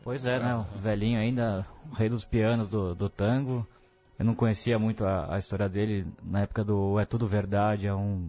Pois 0.03 0.27
é, 0.27 0.39
né? 0.39 0.57
O 0.57 0.79
velhinho 0.79 1.21
ainda, 1.21 1.67
o 1.91 1.95
rei 1.95 2.09
dos 2.09 2.25
pianos 2.25 2.69
do, 2.69 2.95
do 2.95 3.09
tango. 3.09 3.67
Eu 4.19 4.25
não 4.25 4.35
conhecia 4.35 4.79
muito 4.79 5.05
a, 5.05 5.35
a 5.35 5.39
história 5.39 5.69
dele 5.69 6.07
na 6.23 6.41
época 6.41 6.65
do 6.65 6.99
É 6.99 7.05
Tudo 7.05 7.27
Verdade, 7.27 7.89
há 7.89 7.97
um, 7.97 8.29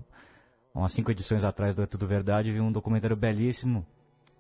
umas 0.74 0.92
cinco 0.92 1.12
edições 1.12 1.44
atrás 1.44 1.74
do 1.74 1.82
É 1.82 1.86
Tudo 1.86 2.08
Verdade, 2.08 2.52
vi 2.52 2.60
um 2.60 2.72
documentário 2.72 3.16
belíssimo 3.16 3.86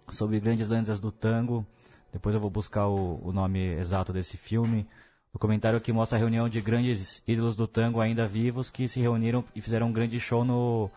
sobre 0.09 0.39
grandes 0.39 0.67
lendas 0.67 0.99
do 0.99 1.11
tango. 1.11 1.65
Depois 2.11 2.35
eu 2.35 2.41
vou 2.41 2.49
buscar 2.49 2.87
o, 2.87 3.19
o 3.23 3.31
nome 3.33 3.59
exato 3.73 4.13
desse 4.13 4.37
filme. 4.37 4.87
O 5.33 5.39
comentário 5.39 5.81
que 5.81 5.91
mostra 5.91 6.17
a 6.17 6.19
reunião 6.19 6.47
de 6.47 6.61
grandes 6.61 7.23
ídolos 7.27 7.55
do 7.55 7.67
tango 7.67 7.99
ainda 7.99 8.27
vivos 8.27 8.69
que 8.69 8.87
se 8.87 8.99
reuniram 8.99 9.43
e 9.55 9.61
fizeram 9.61 9.87
um 9.87 9.91
grande 9.91 10.19
show 10.19 10.45
no, 10.45 10.91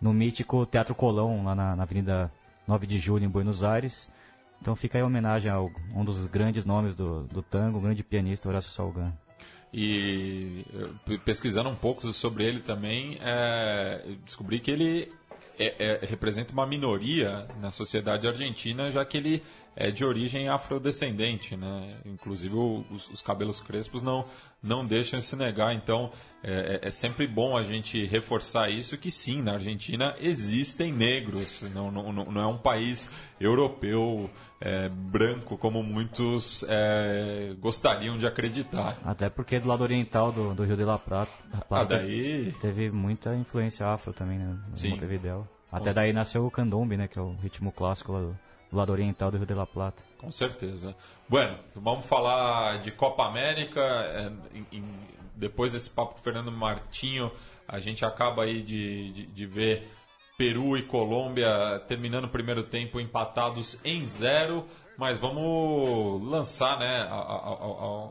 no 0.00 0.12
mítico 0.12 0.64
Teatro 0.64 0.94
Colão, 0.94 1.44
lá 1.44 1.54
na, 1.54 1.74
na 1.74 1.82
Avenida 1.82 2.30
9 2.66 2.86
de 2.86 2.98
Julho, 2.98 3.24
em 3.24 3.28
Buenos 3.28 3.64
Aires. 3.64 4.08
Então 4.60 4.76
fica 4.76 4.96
aí 4.96 5.02
a 5.02 5.06
homenagem 5.06 5.50
a 5.50 5.60
um 5.60 6.04
dos 6.04 6.24
grandes 6.26 6.64
nomes 6.64 6.94
do, 6.94 7.24
do 7.24 7.42
tango, 7.42 7.78
um 7.78 7.82
grande 7.82 8.04
pianista, 8.04 8.48
Horácio 8.48 8.70
Salgan. 8.70 9.12
E 9.74 10.64
pesquisando 11.24 11.68
um 11.68 11.74
pouco 11.74 12.12
sobre 12.12 12.44
ele 12.44 12.60
também, 12.60 13.18
é, 13.20 14.14
descobri 14.24 14.60
que 14.60 14.70
ele 14.70 15.12
é, 15.58 16.00
é, 16.02 16.06
representa 16.06 16.52
uma 16.52 16.66
minoria 16.66 17.46
na 17.60 17.70
sociedade 17.70 18.28
argentina, 18.28 18.90
já 18.90 19.04
que 19.04 19.16
ele 19.16 19.42
é 19.74 19.90
de 19.90 20.04
origem 20.04 20.48
afrodescendente, 20.48 21.56
né? 21.56 21.96
Inclusive 22.04 22.54
os, 22.54 23.08
os 23.10 23.22
cabelos 23.22 23.60
crespos 23.60 24.02
não, 24.02 24.24
não 24.62 24.84
deixam 24.84 25.18
de 25.18 25.24
se 25.24 25.34
negar. 25.36 25.74
Então 25.74 26.10
é, 26.42 26.80
é, 26.82 26.88
é, 26.88 26.90
sempre 26.90 27.26
bom 27.26 27.56
a 27.56 27.64
gente 27.64 28.04
reforçar 28.04 28.70
isso 28.70 28.98
que 28.98 29.10
sim, 29.10 29.40
na 29.40 29.54
Argentina 29.54 30.14
existem 30.20 30.92
negros. 30.92 31.62
Não, 31.74 31.90
não, 31.90 32.12
não 32.12 32.40
é 32.40 32.46
um 32.46 32.58
país 32.58 33.10
europeu 33.40 34.30
é, 34.60 34.88
branco 34.88 35.56
como 35.56 35.82
muitos 35.82 36.64
é, 36.68 37.54
gostariam 37.58 38.18
de 38.18 38.26
acreditar. 38.26 38.98
Até 39.04 39.30
porque 39.30 39.58
do 39.58 39.68
lado 39.68 39.82
oriental 39.82 40.30
do, 40.30 40.54
do 40.54 40.64
Rio 40.64 40.76
de 40.76 40.84
la 40.84 40.98
Plata, 40.98 41.32
ah, 41.70 41.84
daí... 41.84 42.52
teve 42.60 42.90
muita 42.90 43.34
influência 43.34 43.86
afro 43.86 44.12
também, 44.12 44.38
né? 44.38 44.56
Sim. 44.74 44.90
Montevideo. 44.90 45.48
Até 45.70 45.94
daí 45.94 46.12
nasceu 46.12 46.44
o 46.44 46.50
candombe, 46.50 46.98
né? 46.98 47.08
Que 47.08 47.18
é 47.18 47.22
o 47.22 47.34
ritmo 47.36 47.72
clássico 47.72 48.12
lá 48.12 48.20
do 48.20 48.36
do 48.72 48.78
lado 48.78 48.90
oriental 48.90 49.30
do 49.30 49.36
Rio 49.36 49.46
de 49.46 49.54
la 49.54 49.66
Plata. 49.66 50.02
Com 50.16 50.32
certeza. 50.32 50.96
Bueno, 51.28 51.58
vamos 51.74 52.06
falar 52.06 52.78
de 52.78 52.90
Copa 52.90 53.26
América. 53.26 53.80
É, 53.80 54.32
em, 54.56 54.66
em, 54.78 54.84
depois 55.36 55.72
desse 55.72 55.90
papo 55.90 56.14
com 56.14 56.20
o 56.20 56.22
Fernando 56.22 56.50
Martinho, 56.50 57.30
a 57.68 57.78
gente 57.78 58.04
acaba 58.04 58.44
aí 58.44 58.62
de, 58.62 59.12
de, 59.12 59.26
de 59.26 59.46
ver 59.46 59.88
Peru 60.38 60.76
e 60.76 60.82
Colômbia 60.82 61.82
terminando 61.86 62.24
o 62.24 62.28
primeiro 62.28 62.62
tempo 62.62 62.98
empatados 62.98 63.78
em 63.84 64.06
zero. 64.06 64.64
Mas 64.96 65.18
vamos 65.18 66.22
lançar 66.26 66.78
né, 66.78 67.06
a, 67.10 67.14
a, 67.14 67.54
a, 67.54 68.08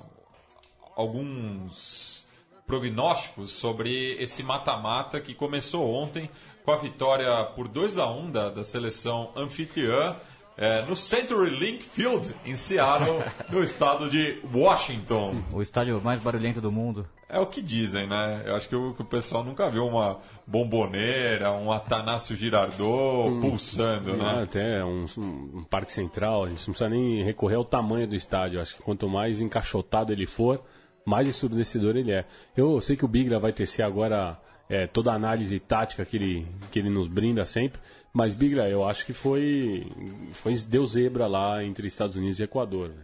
alguns 0.96 2.28
prognósticos 2.68 3.52
sobre 3.52 4.14
esse 4.22 4.44
mata-mata 4.44 5.20
que 5.20 5.34
começou 5.34 5.92
ontem 5.92 6.30
com 6.64 6.72
a 6.72 6.78
vitória 6.78 7.44
por 7.56 7.68
2 7.68 7.98
a 7.98 8.10
1 8.10 8.32
da, 8.32 8.50
da 8.50 8.64
seleção 8.64 9.32
anfitriã 9.36 10.16
é, 10.62 10.84
no 10.84 10.96
Century 10.96 11.50
Link 11.50 11.84
Field, 11.84 12.36
em 12.46 12.56
Seattle, 12.56 13.24
no 13.50 13.64
estado 13.64 14.08
de 14.12 14.40
Washington. 14.54 15.42
O 15.52 15.60
estádio 15.60 16.00
mais 16.00 16.20
barulhento 16.20 16.62
do 16.62 16.72
mundo. 16.72 17.08
É 17.28 17.40
o 17.40 17.48
que 17.48 17.64
dizem, 17.64 18.08
né? 18.08 18.44
Eu 18.46 18.56
acho 18.56 18.70
que 18.70 18.76
o, 18.76 18.94
que 18.94 19.02
o 19.02 19.06
pessoal 19.06 19.44
nunca 19.44 19.72
viu 19.72 19.88
uma 19.88 20.20
bomboneira, 20.46 21.52
um 21.52 21.72
Atanásio 21.72 22.36
Girardot 22.36 23.40
pulsando, 23.42 24.12
Ah, 24.14 24.36
né? 24.36 24.44
até 24.44 24.86
um, 24.86 25.06
um 25.18 25.64
parque 25.64 25.92
central, 25.92 26.44
a 26.44 26.50
gente 26.50 26.60
não 26.68 26.74
precisa 26.74 26.90
nem 26.90 27.24
recorrer 27.24 27.56
ao 27.56 27.66
tamanho 27.66 28.08
do 28.08 28.14
estádio. 28.16 28.62
Acho 28.62 28.76
que 28.76 28.84
quanto 28.84 29.10
mais 29.10 29.42
encaixotado 29.42 30.14
ele 30.14 30.28
for, 30.28 30.62
mais 31.04 31.28
ensurdecedor 31.28 31.96
ele 31.98 32.12
é. 32.12 32.24
Eu 32.56 32.80
sei 32.82 32.96
que 32.96 33.06
o 33.06 33.08
Bigra 33.08 33.40
vai 33.40 33.52
tecer 33.52 33.82
agora 33.84 34.38
é, 34.70 34.86
toda 34.86 35.12
a 35.12 35.16
análise 35.16 35.60
tática 35.60 36.06
que 36.06 36.18
ele, 36.18 36.48
que 36.70 36.80
ele 36.80 36.90
nos 36.90 37.08
brinda 37.08 37.46
sempre, 37.46 37.82
mas 38.14 38.34
Bigra, 38.34 38.68
eu 38.70 38.88
acho 38.88 39.06
que 39.06 39.14
foi, 39.14 39.92
foi 40.32 40.54
deu 40.68 40.86
zebra 40.86 41.28
lá 41.28 41.64
entre 41.64 41.88
Estados 41.88 42.16
Unidos 42.16 42.40
e 42.40 42.44
Equador. 42.44 42.90
né? 42.90 43.04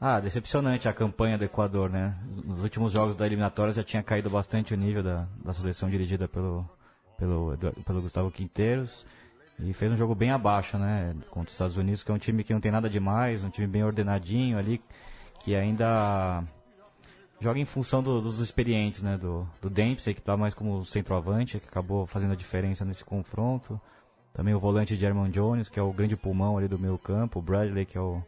Ah, 0.00 0.20
decepcionante 0.20 0.88
a 0.88 0.92
campanha 0.92 1.36
do 1.36 1.44
Equador, 1.44 1.90
né? 1.90 2.14
Nos 2.44 2.62
últimos 2.62 2.92
jogos 2.92 3.16
da 3.16 3.26
eliminatória 3.26 3.72
já 3.72 3.82
tinha 3.82 4.02
caído 4.02 4.30
bastante 4.30 4.72
o 4.72 4.76
nível 4.76 5.02
da, 5.02 5.26
da 5.44 5.52
seleção 5.52 5.90
dirigida 5.90 6.28
pelo, 6.28 6.68
pelo, 7.18 7.56
pelo 7.84 8.02
Gustavo 8.02 8.30
Quinteiros. 8.30 9.04
E 9.60 9.72
fez 9.72 9.90
um 9.90 9.96
jogo 9.96 10.14
bem 10.14 10.30
abaixo, 10.30 10.78
né? 10.78 11.16
Contra 11.30 11.48
os 11.48 11.54
Estados 11.54 11.76
Unidos, 11.76 12.04
que 12.04 12.12
é 12.12 12.14
um 12.14 12.18
time 12.18 12.44
que 12.44 12.52
não 12.54 12.60
tem 12.60 12.70
nada 12.70 12.88
demais, 12.88 13.42
um 13.42 13.50
time 13.50 13.66
bem 13.66 13.82
ordenadinho 13.82 14.56
ali, 14.56 14.80
que 15.40 15.56
ainda 15.56 16.44
joga 17.40 17.58
em 17.58 17.64
função 17.64 18.00
do- 18.00 18.20
dos 18.20 18.38
experientes, 18.38 19.02
né? 19.02 19.18
Do, 19.18 19.48
do 19.60 19.68
Dempsey, 19.68 20.14
que 20.14 20.22
tá 20.22 20.36
mais 20.36 20.54
como 20.54 20.84
centroavante, 20.84 21.58
que 21.58 21.66
acabou 21.66 22.06
fazendo 22.06 22.34
a 22.34 22.36
diferença 22.36 22.84
nesse 22.84 23.04
confronto. 23.04 23.80
Também 24.34 24.54
o 24.54 24.60
volante 24.60 24.94
German 24.96 25.30
Jones, 25.30 25.68
que 25.68 25.78
é 25.80 25.82
o 25.82 25.92
grande 25.92 26.16
pulmão 26.16 26.56
ali 26.58 26.68
do 26.68 26.78
meio 26.78 26.96
campo. 26.98 27.38
O 27.38 27.42
Bradley, 27.42 27.84
que 27.84 27.98
é 27.98 28.00
o, 28.00 28.22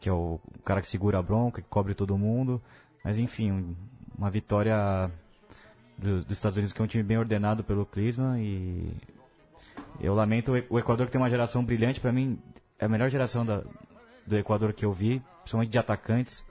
que 0.00 0.08
é 0.08 0.12
o 0.12 0.40
cara 0.64 0.80
que 0.80 0.88
segura 0.88 1.18
a 1.18 1.22
bronca, 1.22 1.62
que 1.62 1.68
cobre 1.68 1.94
todo 1.94 2.18
mundo. 2.18 2.60
Mas 3.04 3.18
enfim, 3.18 3.52
um- 3.52 3.76
uma 4.18 4.30
vitória 4.30 5.10
do- 5.98 6.24
dos 6.24 6.36
Estados 6.36 6.56
Unidos, 6.56 6.72
que 6.72 6.80
é 6.80 6.84
um 6.84 6.88
time 6.88 7.04
bem 7.04 7.18
ordenado 7.18 7.62
pelo 7.62 7.86
Klinsmann. 7.86 8.40
E 8.42 8.96
eu 10.00 10.14
lamento 10.14 10.52
o 10.52 10.74
o 10.74 10.78
Equador, 10.78 11.06
que 11.06 11.12
tem 11.12 11.20
uma 11.20 11.30
geração 11.30 11.64
brilhante. 11.64 12.00
Para 12.00 12.12
mim, 12.12 12.38
é 12.78 12.84
a 12.86 12.88
melhor 12.88 13.08
geração 13.08 13.44
da, 13.46 13.62
do 14.26 14.36
Equador 14.36 14.72
que 14.72 14.84
eu 14.84 14.92
vi, 14.92 15.22
principalmente 15.42 15.70
de 15.70 15.78
atacantes. 15.78 16.44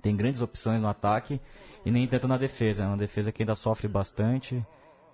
Tem 0.00 0.16
grandes 0.16 0.40
opções 0.40 0.80
no 0.80 0.88
ataque 0.88 1.40
e 1.84 1.90
nem 1.90 2.08
tanto 2.08 2.26
na 2.26 2.36
defesa. 2.36 2.82
É 2.82 2.86
uma 2.86 2.96
defesa 2.96 3.30
que 3.30 3.42
ainda 3.42 3.54
sofre 3.54 3.86
bastante. 3.86 4.64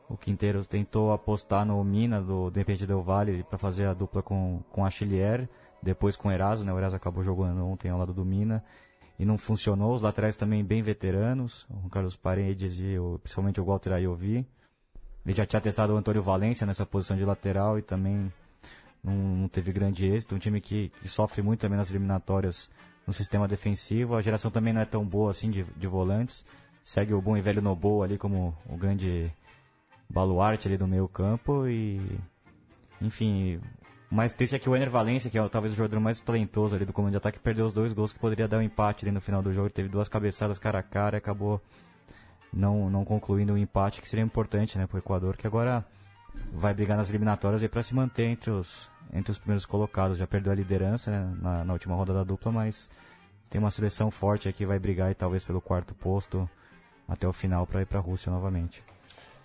O 0.08 0.16
Quinteiro 0.16 0.64
tentou 0.64 1.12
apostar 1.12 1.66
no 1.66 1.82
Mina 1.84 2.20
do 2.20 2.48
Independente 2.48 2.86
Del 2.86 3.02
Valle 3.02 3.42
para 3.42 3.58
fazer 3.58 3.86
a 3.86 3.92
dupla 3.92 4.22
com, 4.22 4.62
com 4.70 4.84
a 4.84 4.90
Chilier, 4.90 5.48
depois 5.82 6.16
com 6.16 6.28
o 6.28 6.32
Eraso, 6.32 6.64
né? 6.64 6.72
O 6.72 6.78
Eraso 6.78 6.96
acabou 6.96 7.22
jogando 7.22 7.64
ontem 7.66 7.90
ao 7.90 7.98
lado 7.98 8.14
do 8.14 8.24
Mina 8.24 8.64
e 9.18 9.24
não 9.24 9.36
funcionou. 9.36 9.92
Os 9.92 10.00
laterais 10.00 10.34
também 10.34 10.64
bem 10.64 10.80
veteranos, 10.82 11.66
o 11.84 11.90
Carlos 11.90 12.16
Paredes 12.16 12.78
e 12.78 12.98
o, 12.98 13.18
principalmente 13.22 13.60
o 13.60 13.64
Walter 13.64 13.92
Ayovi. 13.92 14.46
Ele 15.26 15.34
já 15.34 15.44
tinha 15.44 15.60
testado 15.60 15.92
o 15.92 15.96
Antônio 15.96 16.22
Valência 16.22 16.66
nessa 16.66 16.86
posição 16.86 17.14
de 17.14 17.24
lateral 17.24 17.78
e 17.78 17.82
também 17.82 18.32
não, 19.04 19.12
não 19.12 19.48
teve 19.48 19.72
grande 19.72 20.06
êxito. 20.06 20.34
Um 20.34 20.38
time 20.38 20.58
que, 20.58 20.90
que 21.02 21.08
sofre 21.08 21.42
muito 21.42 21.60
também 21.60 21.76
nas 21.76 21.90
eliminatórias 21.90 22.70
no 23.06 23.12
sistema 23.12 23.46
defensivo. 23.46 24.14
A 24.14 24.22
geração 24.22 24.50
também 24.50 24.72
não 24.72 24.80
é 24.80 24.86
tão 24.86 25.04
boa 25.04 25.30
assim 25.30 25.50
de, 25.50 25.64
de 25.64 25.86
volantes. 25.86 26.46
Segue 26.82 27.12
o 27.12 27.20
bom 27.20 27.36
e 27.36 27.42
velho 27.42 27.60
Nobo 27.60 28.02
ali 28.02 28.16
como 28.16 28.56
o 28.66 28.76
grande 28.78 29.30
baluarte 30.08 30.68
ali 30.68 30.76
do 30.76 30.86
meio 30.86 31.08
campo 31.08 31.66
e 31.66 32.18
enfim, 33.00 33.60
o 34.10 34.14
mais 34.14 34.34
triste 34.34 34.56
é 34.56 34.58
que 34.58 34.68
o 34.68 34.74
Ener 34.74 34.90
Valencia, 34.90 35.30
que 35.30 35.38
é 35.38 35.48
talvez 35.48 35.72
o 35.72 35.76
jogador 35.76 36.00
mais 36.00 36.20
talentoso 36.20 36.74
ali 36.74 36.84
do 36.84 36.92
comando 36.92 37.12
de 37.12 37.18
ataque, 37.18 37.38
perdeu 37.38 37.66
os 37.66 37.72
dois 37.72 37.92
gols 37.92 38.12
que 38.12 38.18
poderia 38.18 38.48
dar 38.48 38.58
um 38.58 38.62
empate 38.62 39.04
ali 39.04 39.12
no 39.12 39.20
final 39.20 39.42
do 39.42 39.52
jogo. 39.52 39.68
Teve 39.68 39.88
duas 39.88 40.08
cabeçadas 40.08 40.58
cara 40.58 40.78
a 40.78 40.82
cara 40.82 41.16
e 41.16 41.18
acabou 41.18 41.60
não, 42.52 42.88
não 42.88 43.04
concluindo 43.04 43.52
o 43.52 43.58
empate, 43.58 44.00
que 44.00 44.08
seria 44.08 44.24
importante 44.24 44.78
né, 44.78 44.86
para 44.86 44.96
o 44.96 44.98
Equador, 44.98 45.36
que 45.36 45.46
agora 45.46 45.84
vai 46.52 46.72
brigar 46.72 46.96
nas 46.96 47.10
eliminatórias 47.10 47.64
para 47.68 47.82
se 47.82 47.94
manter 47.94 48.24
entre 48.24 48.50
os, 48.50 48.88
entre 49.12 49.30
os 49.30 49.38
primeiros 49.38 49.66
colocados. 49.66 50.16
Já 50.16 50.26
perdeu 50.26 50.52
a 50.52 50.56
liderança 50.56 51.10
né, 51.10 51.36
na, 51.40 51.64
na 51.64 51.72
última 51.74 51.94
rodada 51.94 52.24
dupla, 52.24 52.50
mas 52.50 52.88
tem 53.50 53.60
uma 53.60 53.70
seleção 53.70 54.10
forte 54.10 54.48
aqui, 54.48 54.64
vai 54.64 54.78
brigar 54.78 55.10
e 55.10 55.14
talvez 55.14 55.44
pelo 55.44 55.60
quarto 55.60 55.94
posto 55.94 56.48
até 57.06 57.28
o 57.28 57.32
final 57.32 57.66
para 57.66 57.82
ir 57.82 57.86
para 57.86 57.98
a 57.98 58.02
Rússia 58.02 58.32
novamente. 58.32 58.82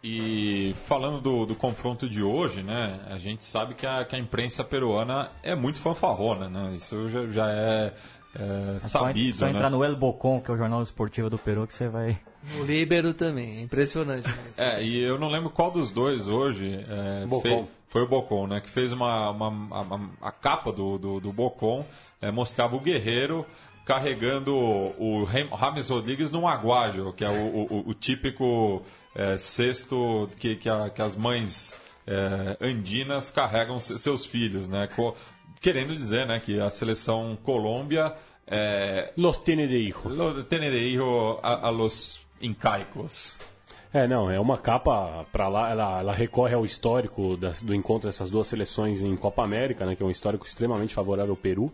E 0.04 0.76
falando 0.86 1.22
do, 1.22 1.46
do 1.46 1.56
confronto 1.56 2.10
de 2.10 2.22
hoje, 2.22 2.62
né? 2.62 3.00
A 3.10 3.18
gente 3.18 3.46
sabe 3.46 3.74
que 3.74 3.86
a, 3.86 4.04
que 4.04 4.16
a 4.16 4.20
imprensa 4.20 4.62
peruana 4.64 5.32
é 5.42 5.56
muito 5.56 5.80
fanfarrona, 5.80 6.50
né? 6.50 6.74
Isso 6.76 7.08
já, 7.08 7.26
já 7.28 7.50
é, 7.50 7.94
é 8.36 8.76
É 8.76 8.80
só, 8.82 9.00
sabido, 9.00 9.38
só 9.38 9.46
né? 9.46 9.52
entrar 9.52 9.70
no 9.70 9.82
El 9.82 9.96
Bocon, 9.96 10.42
que 10.42 10.52
é 10.52 10.54
o 10.54 10.58
jornal 10.58 10.84
esportivo 10.84 11.30
do 11.30 11.38
Peru, 11.38 11.66
que 11.66 11.74
você 11.74 11.88
vai. 11.88 12.20
O 12.60 12.64
Líbero 12.64 13.14
também, 13.14 13.60
é 13.60 13.62
impressionante 13.62 14.28
mesmo. 14.28 14.44
É, 14.58 14.84
e 14.84 15.00
eu 15.00 15.18
não 15.18 15.30
lembro 15.30 15.50
qual 15.50 15.72
dos 15.72 15.90
dois 15.90 16.28
hoje 16.28 16.84
é, 16.90 17.26
foi 17.88 18.02
o 18.02 18.08
Bocon, 18.08 18.48
né? 18.48 18.60
Que 18.60 18.70
fez 18.70 18.92
uma, 18.92 19.30
uma- 19.30 20.10
a, 20.22 20.28
a 20.28 20.32
capa 20.34 20.74
do, 20.74 20.98
do, 20.98 21.20
do 21.22 21.32
Bocon, 21.32 21.86
é, 22.22 22.30
mostrava 22.30 22.76
o 22.76 22.80
guerreiro 22.82 23.46
carregando 23.86 24.54
o 24.54 25.24
Rames 25.56 25.88
Rodrigues 25.90 26.30
num 26.30 26.46
aguajo, 26.46 27.14
que 27.14 27.24
é 27.24 27.30
o, 27.30 27.68
o- 27.70 27.84
o 27.90 27.94
típico 27.94 28.82
é, 29.16 29.38
cesto 29.38 30.30
que, 30.40 30.56
que, 30.56 30.70
a- 30.70 30.90
que 30.90 31.02
as 31.02 31.16
mães 31.16 31.74
é, 32.06 32.58
andinas 32.62 33.32
carregam 33.32 33.80
se- 33.80 33.98
seus 33.98 34.26
filhos, 34.26 34.68
né? 34.68 34.88
Co- 34.96 35.16
querendo 35.62 35.96
dizer, 35.96 36.28
né, 36.28 36.40
que 36.44 36.60
a 36.60 36.70
seleção 36.70 37.38
Colômbia 37.42 38.14
é, 38.46 39.14
Los 39.16 39.38
tiene 39.44 39.68
de 39.68 39.78
hijo. 39.78 40.10
lo 40.10 40.44
tiene 40.44 40.70
de 40.70 40.80
hijo 40.86 41.40
a, 41.42 41.68
a 41.68 41.70
los 41.72 42.20
incaicos. 42.42 43.36
É, 43.94 44.08
não, 44.08 44.30
é 44.30 44.40
uma 44.40 44.58
capa 44.58 45.24
para 45.32 45.48
lá, 45.48 45.70
ela, 45.70 46.00
ela 46.00 46.14
recorre 46.14 46.54
ao 46.56 46.66
histórico 46.66 47.38
das- 47.38 47.62
do 47.62 47.74
encontro 47.76 48.10
dessas 48.10 48.30
duas 48.30 48.48
seleções 48.48 49.02
em 49.04 49.16
Copa 49.16 49.44
América, 49.44 49.86
né, 49.86 49.96
que 49.96 50.02
é 50.04 50.06
um 50.06 50.10
histórico 50.12 50.46
extremamente 50.46 50.94
favorável 50.94 51.32
ao 51.34 51.38
Peru. 51.38 51.72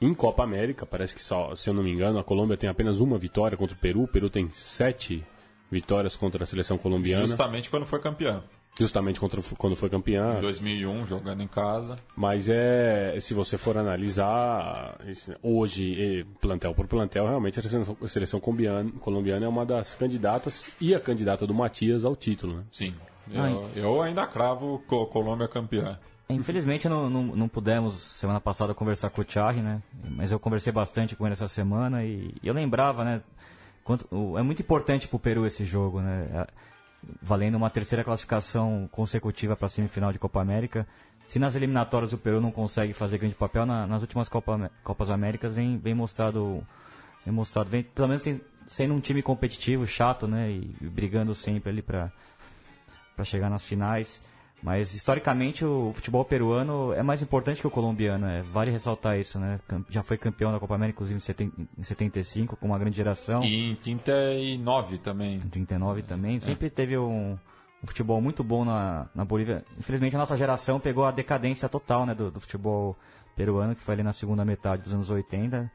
Em 0.00 0.14
Copa 0.14 0.42
América, 0.42 0.86
parece 0.86 1.14
que 1.14 1.20
só, 1.20 1.54
se 1.54 1.68
eu 1.68 1.74
não 1.74 1.82
me 1.82 1.90
engano, 1.92 2.18
a 2.18 2.24
Colômbia 2.24 2.56
tem 2.56 2.70
apenas 2.70 3.00
uma 3.00 3.18
vitória 3.18 3.56
contra 3.58 3.76
o 3.76 3.78
Peru, 3.78 4.02
o 4.04 4.08
Peru 4.08 4.30
tem 4.30 4.48
sete 4.52 5.24
vitórias 5.70 6.16
contra 6.16 6.44
a 6.44 6.46
seleção 6.46 6.78
colombiana, 6.78 7.26
Justamente 7.26 7.68
quando 7.70 7.84
foi 7.86 8.00
campeão. 8.00 8.42
justamente 8.78 9.18
contra, 9.20 9.42
quando 9.56 9.74
foi 9.76 9.88
campeã. 9.90 10.36
Em 10.38 10.40
2001, 10.40 11.04
jogando 11.04 11.42
em 11.42 11.48
casa. 11.48 11.96
Mas 12.16 12.48
é, 12.48 13.16
se 13.20 13.34
você 13.34 13.58
for 13.58 13.76
analisar 13.76 14.96
hoje, 15.42 16.26
plantel 16.40 16.74
por 16.74 16.86
plantel, 16.86 17.26
realmente 17.26 17.58
a 17.58 17.62
seleção, 17.62 17.96
a 18.02 18.08
seleção 18.08 18.40
colombiana, 18.40 18.90
colombiana 19.00 19.46
é 19.46 19.48
uma 19.48 19.66
das 19.66 19.94
candidatas 19.94 20.70
e 20.80 20.94
a 20.94 21.00
candidata 21.00 21.46
do 21.46 21.54
Matias 21.54 22.04
ao 22.04 22.14
título, 22.16 22.58
né? 22.58 22.62
Sim. 22.70 22.94
Eu, 23.30 23.68
eu 23.76 24.02
ainda 24.02 24.26
cravo 24.26 24.82
Co- 24.86 25.06
Colômbia 25.06 25.46
campeã. 25.48 25.98
Infelizmente 26.30 26.88
não, 26.88 27.08
não, 27.10 27.22
não 27.24 27.48
pudemos 27.48 27.94
semana 27.94 28.40
passada 28.40 28.74
conversar 28.74 29.10
com 29.10 29.20
o 29.22 29.24
Thierry, 29.24 29.60
né? 29.60 29.82
Mas 30.10 30.30
eu 30.30 30.38
conversei 30.38 30.72
bastante 30.72 31.16
com 31.16 31.26
ele 31.26 31.32
essa 31.32 31.48
semana 31.48 32.04
e, 32.04 32.34
e 32.42 32.46
eu 32.48 32.54
lembrava, 32.54 33.04
né? 33.04 33.22
É 34.36 34.42
muito 34.42 34.60
importante 34.62 35.06
para 35.08 35.16
o 35.16 35.20
Peru 35.20 35.46
esse 35.46 35.64
jogo, 35.64 36.00
né? 36.00 36.28
É, 36.32 36.46
valendo 37.22 37.54
uma 37.56 37.70
terceira 37.70 38.02
classificação 38.04 38.88
consecutiva 38.90 39.56
para 39.56 39.66
a 39.66 39.68
semifinal 39.68 40.12
de 40.12 40.18
Copa 40.18 40.40
América. 40.40 40.86
Se 41.26 41.38
nas 41.38 41.54
eliminatórias 41.54 42.12
o 42.12 42.18
Peru 42.18 42.40
não 42.40 42.50
consegue 42.50 42.92
fazer 42.92 43.18
grande 43.18 43.34
papel, 43.34 43.64
na- 43.66 43.86
nas 43.86 44.02
últimas 44.02 44.28
Copa, 44.28 44.70
Copas 44.82 45.10
Américas 45.10 45.52
vem, 45.54 45.78
vem 45.78 45.94
mostrado, 45.94 46.66
vem 47.24 47.32
mostrado, 47.34 47.68
vem, 47.70 47.82
pelo 47.82 48.08
menos 48.08 48.22
tem, 48.22 48.40
sendo 48.66 48.94
um 48.94 49.00
time 49.00 49.22
competitivo, 49.22 49.86
chato, 49.86 50.26
né? 50.26 50.50
E, 50.50 50.74
e 50.80 50.86
brigando 50.86 51.34
sempre 51.34 51.70
ali 51.70 51.82
para 51.82 52.10
chegar 53.24 53.50
nas 53.50 53.64
finais. 53.64 54.22
Mas 54.62 54.92
historicamente 54.92 55.64
o 55.64 55.92
futebol 55.94 56.24
peruano 56.24 56.92
é 56.92 57.02
mais 57.02 57.22
importante 57.22 57.60
que 57.60 57.66
o 57.66 57.70
colombiano, 57.70 58.26
é, 58.26 58.42
vale 58.42 58.72
ressaltar 58.72 59.16
isso, 59.18 59.38
né? 59.38 59.60
Já 59.88 60.02
foi 60.02 60.18
campeão 60.18 60.50
da 60.50 60.58
Copa 60.58 60.74
América, 60.74 60.96
inclusive 60.96 61.16
em 61.16 61.20
seten- 61.20 61.52
em 61.78 61.82
75, 61.84 62.56
com 62.56 62.66
uma 62.66 62.78
grande 62.78 62.96
geração. 62.96 63.44
E 63.44 63.70
em 63.70 63.74
39 63.76 64.98
também. 64.98 65.36
Em 65.36 65.40
39 65.48 66.02
também. 66.02 66.40
Sempre 66.40 66.68
teve 66.70 66.98
um, 66.98 67.38
um 67.82 67.86
futebol 67.86 68.20
muito 68.20 68.42
bom 68.42 68.64
na, 68.64 69.06
na 69.14 69.24
Bolívia. 69.24 69.64
Infelizmente 69.78 70.16
a 70.16 70.18
nossa 70.18 70.36
geração 70.36 70.80
pegou 70.80 71.04
a 71.04 71.12
decadência 71.12 71.68
total 71.68 72.04
né, 72.04 72.12
do, 72.14 72.28
do 72.30 72.40
futebol 72.40 72.96
peruano, 73.36 73.76
que 73.76 73.82
foi 73.82 73.94
ali 73.94 74.02
na 74.02 74.12
segunda 74.12 74.44
metade 74.44 74.82
dos 74.82 74.92
anos 74.92 75.08
80 75.08 75.70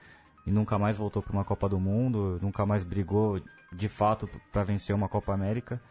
e 0.45 0.51
nunca 0.51 0.77
mais 0.77 0.97
voltou 0.97 1.21
para 1.21 1.31
uma 1.31 1.45
Copa 1.45 1.69
do 1.69 1.79
Mundo, 1.79 2.37
nunca 2.41 2.65
mais 2.65 2.83
brigou 2.83 3.39
de 3.71 3.87
fato 3.87 4.29
para 4.51 4.63
vencer 4.65 4.93
uma 4.93 5.07
Copa 5.07 5.33
América. 5.33 5.81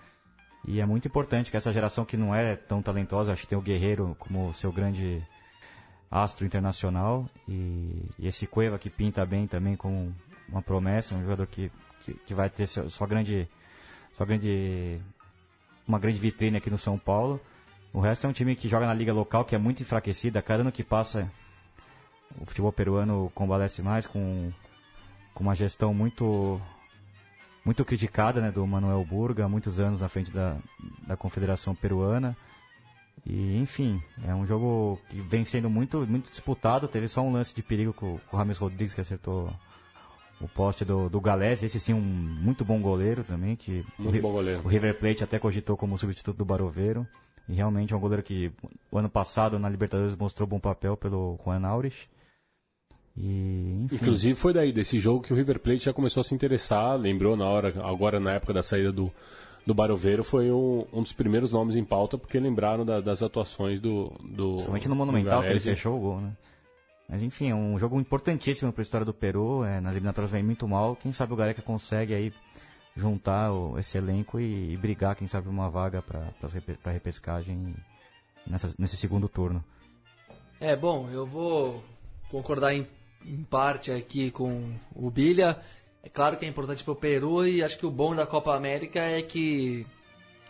E 0.65 0.81
é 0.81 0.87
muito 0.87 1.09
importante 1.09 1.51
que 1.51 1.57
essa 1.57 1.73
geração 1.73 2.05
que 2.05 2.17
não 2.17 2.35
é 2.35 2.55
tão 2.55 2.81
talentosa, 2.81 3.33
acho 3.33 3.43
que 3.43 3.49
tem 3.49 3.59
o 3.59 3.63
Guerreiro 3.63 4.17
como 4.19 4.55
seu 4.55 4.73
grande 4.73 5.23
astro 6.11 6.47
internacional 6.47 7.27
e, 7.49 8.09
e 8.19 8.29
esse 8.29 8.47
Cueva 8.47 8.79
que 8.79 8.91
pinta 8.91 9.25
bem 9.25 9.47
também 9.47 9.77
como 9.77 10.15
uma 10.49 10.63
promessa, 10.63 11.15
um 11.15 11.23
jogador 11.23 11.47
que, 11.47 11.73
que, 12.05 12.15
que 12.15 12.35
vai 12.35 12.49
ter 12.51 12.67
sua, 12.67 13.07
grande 13.07 13.49
sua 14.17 14.27
grande 14.27 15.01
uma 15.87 15.99
grande 15.99 16.19
vitrine 16.19 16.59
aqui 16.59 16.71
no 16.71 16.79
São 16.79 16.99
Paulo. 16.99 17.41
O 17.93 18.01
resto 18.01 18.27
é 18.27 18.31
um 18.31 18.33
time 18.33 18.55
que 18.55 18.69
joga 18.69 18.87
na 18.87 18.95
liga 18.95 19.13
local, 19.13 19.45
que 19.45 19.55
é 19.55 19.59
muito 19.59 19.83
enfraquecida. 19.83 20.41
Cada 20.41 20.63
ano 20.63 20.73
que 20.73 20.85
passa, 20.85 21.31
o 22.41 22.47
futebol 22.47 22.73
peruano 22.73 23.31
convalesce 23.35 23.83
mais 23.83 24.07
com, 24.07 24.51
com 25.35 25.43
uma 25.43 25.55
gestão 25.55 25.93
muito 25.93 26.61
muito 27.65 27.85
criticada 27.85 28.41
né, 28.41 28.51
do 28.51 28.67
Manuel 28.67 29.05
Burga, 29.05 29.45
há 29.45 29.49
muitos 29.49 29.79
anos 29.79 30.01
na 30.01 30.09
frente 30.09 30.33
da, 30.33 30.57
da 31.07 31.17
Confederação 31.17 31.75
Peruana. 31.75 32.37
E, 33.25 33.57
enfim, 33.59 34.03
é 34.27 34.35
um 34.35 34.47
jogo 34.47 34.99
que 35.09 35.21
vem 35.21 35.45
sendo 35.45 35.71
muito, 35.71 36.07
muito 36.07 36.31
disputado. 36.31 36.89
Teve 36.89 37.07
só 37.07 37.21
um 37.23 37.33
lance 37.33 37.55
de 37.55 37.63
perigo 37.63 37.93
com, 37.93 38.19
com 38.19 38.37
o 38.37 38.39
Rames 38.39 38.59
Rodrigues, 38.59 38.95
que 38.95 39.01
acertou 39.01 39.53
o 40.41 40.49
poste 40.49 40.85
do, 40.85 41.09
do 41.09 41.21
Galés. 41.21 41.63
Esse 41.63 41.79
sim, 41.79 41.95
um 41.95 42.01
muito 42.01 42.65
bom 42.65 42.81
goleiro 42.81 43.23
também. 43.23 43.55
Que 43.55 43.85
Muito 43.99 44.19
o, 44.19 44.23
bom 44.23 44.33
goleiro. 44.33 44.63
O 44.65 44.69
River 44.69 44.99
Plate 44.99 45.23
até 45.23 45.39
cogitou 45.39 45.77
como 45.77 45.97
substituto 45.97 46.37
do 46.37 46.45
Baroveiro. 46.45 47.07
E 47.49 47.55
realmente 47.55 47.93
é 47.93 47.97
um 47.97 48.01
goleiro 48.01 48.23
que 48.23 48.53
o 48.91 48.99
ano 48.99 49.09
passado 49.09 49.59
na 49.59 49.69
Libertadores 49.69 50.17
mostrou 50.17 50.47
bom 50.47 50.59
papel 50.59 50.97
pelo 50.97 51.39
Juan 51.45 51.65
Aurich. 51.65 52.09
E, 53.17 53.83
enfim. 53.85 53.97
Inclusive 53.97 54.35
foi 54.35 54.53
daí, 54.53 54.73
desse 54.73 54.99
jogo, 54.99 55.23
que 55.23 55.33
o 55.33 55.37
River 55.37 55.59
Plate 55.61 55.85
já 55.85 55.93
começou 55.93 56.21
a 56.23 56.25
se 56.25 56.35
interessar. 56.35 56.97
Lembrou 56.99 57.37
na 57.37 57.45
hora, 57.47 57.69
agora 57.85 58.19
na 58.19 58.33
época 58.33 58.53
da 58.55 58.63
saída 58.63 58.91
do, 58.91 59.13
do 59.67 59.75
Baroveiro, 59.75 60.25
foi 60.25 60.51
um, 60.51 60.87
um 60.93 61.03
dos 61.03 61.13
primeiros 61.13 61.53
nomes 61.53 61.77
em 61.77 61.85
pauta, 61.85 62.17
porque 62.17 62.39
lembraram 62.41 62.85
da- 62.85 63.01
das 63.01 63.23
atuações 63.23 63.81
do. 63.81 64.11
do 64.23 64.53
Principalmente 64.55 64.89
no 64.89 64.97
Monumental, 64.97 65.41
que 65.43 65.47
ele 65.49 65.55
fechou 65.77 65.97
o 65.97 66.01
gol, 66.01 66.21
né? 66.21 66.33
Mas 67.09 67.21
enfim, 67.21 67.51
é 67.51 67.55
um 67.55 67.79
jogo 67.79 68.01
importantíssimo 68.01 68.73
para 68.73 68.81
a 68.81 68.85
história 68.85 69.05
do 69.05 69.13
Peru. 69.13 69.63
É, 69.65 69.81
nas 69.81 69.93
eliminatórias 69.93 70.31
vem 70.31 70.43
muito 70.43 70.67
mal. 70.67 70.97
Quem 70.97 71.13
sabe 71.13 71.35
o 71.35 71.37
Gareca 71.37 71.61
consegue 71.61 72.15
aí 72.15 72.33
juntar 72.97 73.53
o- 73.53 73.79
esse 73.79 73.99
elenco 73.99 74.41
e, 74.41 74.73
e 74.73 74.77
brigar, 74.79 75.15
quem 75.17 75.29
sabe, 75.29 75.49
uma 75.49 75.69
vaga 75.69 76.01
para 76.01 76.29
a 76.85 76.91
repescagem 76.91 77.75
nessa, 78.47 78.75
nesse 78.79 78.97
segundo 78.97 79.29
turno. 79.29 79.63
É, 80.59 80.75
bom, 80.75 81.07
eu 81.13 81.27
vou 81.27 81.83
concordar 82.31 82.73
em, 82.75 82.87
em 83.27 83.43
parte 83.43 83.91
aqui 83.91 84.31
com 84.31 84.73
o 84.95 85.11
Bilha. 85.11 85.61
É 86.03 86.09
claro 86.09 86.37
que 86.37 86.45
é 86.45 86.49
importante 86.49 86.83
para 86.83 86.93
o 86.93 86.97
Peru 86.97 87.47
e 87.47 87.63
acho 87.63 87.79
que 87.79 87.87
o 87.87 87.91
bom 87.91 88.15
da 88.15 88.27
Copa 88.27 88.55
América 88.55 89.01
é 89.01 89.23
que 89.23 89.87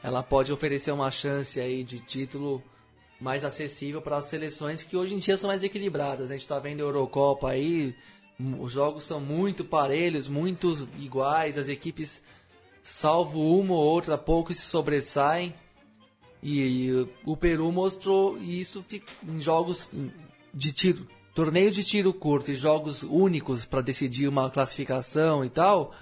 ela 0.02 0.22
pode 0.22 0.52
oferecer 0.52 0.90
uma 0.92 1.10
chance 1.10 1.60
aí 1.60 1.84
de 1.84 2.00
título 2.00 2.62
mais 3.20 3.44
acessível 3.44 4.02
para 4.02 4.16
as 4.16 4.24
seleções 4.24 4.82
que 4.82 4.96
hoje 4.96 5.14
em 5.14 5.18
dia 5.18 5.36
são 5.36 5.48
mais 5.48 5.62
equilibradas. 5.62 6.30
A 6.30 6.32
gente 6.32 6.42
está 6.42 6.58
vendo 6.58 6.80
a 6.80 6.86
Eurocopa 6.86 7.50
aí, 7.50 7.94
os 8.58 8.72
jogos 8.72 9.04
são 9.04 9.20
muito 9.20 9.64
parelhos, 9.64 10.26
muito 10.26 10.88
iguais, 10.98 11.56
as 11.56 11.68
equipes, 11.68 12.22
salvo 12.82 13.40
uma 13.58 13.74
ou 13.74 13.80
outra, 13.80 14.18
pouco 14.18 14.52
se 14.52 14.62
sobressaem. 14.62 15.54
E 16.42 16.90
o 17.24 17.36
Peru 17.36 17.70
mostrou 17.70 18.36
isso 18.38 18.84
em 19.22 19.40
jogos 19.40 19.88
de 20.52 20.72
tiro, 20.72 21.06
torneios 21.35 21.74
de 21.74 21.85
tiro 21.85 22.12
curto 22.12 22.51
e 22.51 22.55
jogos 22.55 23.03
únicos 23.03 23.64
para 23.64 23.80
decidir 23.80 24.28
uma 24.28 24.51
classificação 24.51 25.45
e 25.45 25.49
tal. 25.49 25.95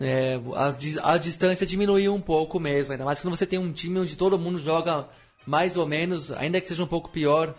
é, 0.00 0.40
a, 0.54 1.12
a 1.12 1.16
distância 1.18 1.66
diminuiu 1.66 2.14
um 2.14 2.20
pouco 2.20 2.60
mesmo, 2.60 2.92
ainda 2.92 3.04
mais 3.04 3.20
quando 3.20 3.36
você 3.36 3.46
tem 3.46 3.58
um 3.58 3.72
time 3.72 4.00
onde 4.00 4.16
todo 4.16 4.38
mundo 4.38 4.58
joga 4.58 5.08
mais 5.46 5.76
ou 5.76 5.86
menos, 5.86 6.32
ainda 6.32 6.60
que 6.60 6.68
seja 6.68 6.82
um 6.82 6.88
pouco 6.88 7.08
pior, 7.08 7.54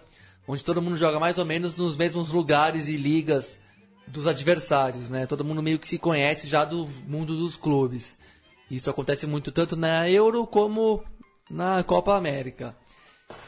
onde 0.48 0.64
todo 0.64 0.82
mundo 0.82 0.98
joga 0.98 1.20
mais 1.20 1.38
ou 1.38 1.46
menos 1.46 1.76
nos 1.76 1.98
mesmos 1.98 2.32
lugares 2.32 2.90
e 2.90 2.98
ligas 2.98 3.58
dos 4.08 4.28
adversários, 4.28 5.10
né? 5.10 5.26
Todo 5.26 5.44
mundo 5.44 5.62
meio 5.62 5.80
que 5.80 5.88
se 5.88 5.98
conhece 5.98 6.48
já 6.48 6.64
do 6.64 6.88
mundo 7.08 7.36
dos 7.36 7.56
clubes. 7.56 8.18
Isso 8.70 8.90
acontece 8.90 9.26
muito 9.26 9.52
tanto 9.52 9.76
na 9.76 10.10
Euro 10.10 10.46
como 10.46 11.04
na 11.50 11.84
Copa 11.84 12.16
América. 12.16 12.76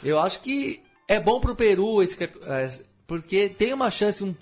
Eu 0.04 0.20
acho 0.20 0.42
que 0.42 0.82
é 1.08 1.20
bom 1.20 1.40
pro 1.40 1.56
Peru 1.56 2.02
esse 2.02 2.22
eh, 2.22 2.80
porque 3.10 3.50
tem 3.50 3.74
uma 3.74 3.90
chance 3.90 4.24
um, 4.24 4.36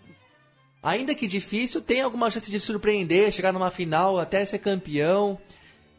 ainda 0.84 1.15
que 1.15 1.26
difícil, 1.26 1.82
tem 1.82 2.01
alguma 2.01 2.30
chance 2.30 2.51
de 2.51 2.59
surpreender, 2.59 3.32
chegar 3.32 3.53
numa 3.53 3.72
final, 3.72 4.20
até 4.20 4.43
ser 4.45 4.59
campeão, 4.59 5.39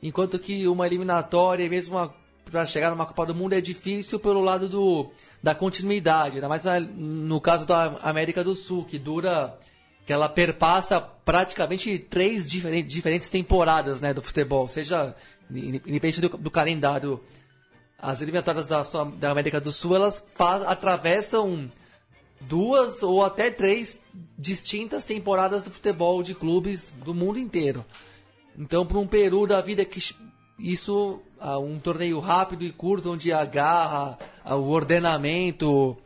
enquanto 0.02 0.38
que 0.38 0.68
uma 0.68 0.86
eliminatória, 0.86 1.68
mesmo 1.68 2.12
para 2.44 2.64
chegar 2.66 2.90
numa 2.90 3.06
Copa 3.06 3.24
do 3.26 3.34
Mundo 3.34 3.54
é 3.54 3.60
difícil 3.60 4.18
pelo 4.20 4.42
lado 4.42 4.68
do, 4.68 5.10
da 5.42 5.54
continuidade, 5.54 6.36
ainda 6.36 6.48
mais 6.48 6.64
na- 6.64 6.78
no 6.80 7.40
caso 7.40 7.66
da 7.66 7.98
América 8.02 8.44
do 8.44 8.54
Sul, 8.54 8.84
que 8.84 8.98
dura 8.98 9.58
que 10.06 10.12
ela 10.12 10.28
perpassa 10.28 11.00
praticamente 11.00 11.98
três 11.98 12.48
diferentes, 12.48 12.92
diferentes 12.94 13.28
temporadas 13.30 14.00
né, 14.00 14.12
do 14.14 14.22
futebol, 14.22 14.68
seja 14.68 15.14
in- 15.50 15.80
independente 15.86 16.20
do, 16.20 16.28
do 16.28 16.50
calendário. 16.50 17.20
As 17.98 18.22
eliminatórias 18.22 18.66
da, 18.66 18.82
da 19.18 19.30
América 19.30 19.60
do 19.60 19.72
Sul 19.72 19.96
elas 19.96 20.24
atravessam 20.66 21.70
duas 22.40 23.02
ou 23.02 23.24
até 23.24 23.50
três 23.50 23.98
distintas 24.38 25.04
temporadas 25.04 25.62
do 25.62 25.70
futebol 25.70 26.22
de 26.22 26.34
clubes 26.34 26.92
do 27.04 27.14
mundo 27.14 27.38
inteiro. 27.38 27.84
Então, 28.56 28.84
para 28.84 28.98
um 28.98 29.06
Peru 29.06 29.46
da 29.46 29.60
vida 29.60 29.84
que 29.84 30.00
isso, 30.58 31.20
ah, 31.38 31.58
um 31.58 31.78
torneio 31.78 32.18
rápido 32.18 32.64
e 32.64 32.72
curto, 32.72 33.12
onde 33.12 33.32
a 33.32 33.44
garra, 33.44 34.18
ah, 34.44 34.56
o 34.56 34.68
ordenamento, 34.68 35.96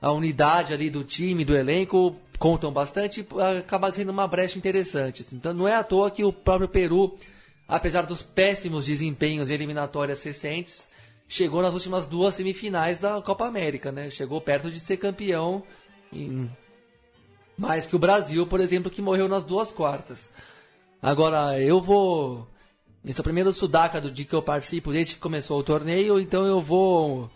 a 0.00 0.12
unidade 0.12 0.72
ali 0.72 0.90
do 0.90 1.04
time, 1.04 1.44
do 1.44 1.54
elenco, 1.54 2.16
contam 2.38 2.72
bastante, 2.72 3.26
ah, 3.38 3.58
acaba 3.58 3.92
sendo 3.92 4.10
uma 4.10 4.26
brecha 4.26 4.58
interessante. 4.58 5.22
assim. 5.22 5.36
Então, 5.36 5.54
não 5.54 5.68
é 5.68 5.74
à 5.74 5.84
toa 5.84 6.10
que 6.10 6.24
o 6.24 6.32
próprio 6.32 6.68
Peru, 6.68 7.16
apesar 7.68 8.06
dos 8.06 8.22
péssimos 8.22 8.86
desempenhos 8.86 9.48
em 9.48 9.54
eliminatórias 9.54 10.22
recentes, 10.22 10.90
chegou 11.30 11.62
nas 11.62 11.72
últimas 11.72 12.08
duas 12.08 12.34
semifinais 12.34 12.98
da 12.98 13.22
Copa 13.22 13.46
América, 13.46 13.92
né? 13.92 14.10
Chegou 14.10 14.40
perto 14.40 14.68
de 14.68 14.80
ser 14.80 14.96
campeão 14.96 15.62
em 16.12 16.50
mais 17.56 17.86
que 17.86 17.94
o 17.94 17.98
Brasil, 17.98 18.46
por 18.46 18.58
exemplo, 18.58 18.90
que 18.90 19.00
morreu 19.00 19.28
nas 19.28 19.44
duas 19.44 19.70
quartas. 19.70 20.28
Agora, 21.00 21.60
eu 21.60 21.80
vou. 21.80 22.48
Esse 23.04 23.20
é 23.20 23.22
o 23.22 23.24
primeiro 23.24 23.52
Sudaca 23.52 24.00
do 24.00 24.10
dia 24.10 24.24
que 24.24 24.34
eu 24.34 24.42
participo 24.42 24.90
desde 24.90 25.14
que 25.14 25.20
começou 25.20 25.58
o 25.58 25.62
torneio, 25.62 26.18
então 26.18 26.44
eu 26.44 26.60
vou 26.60 27.30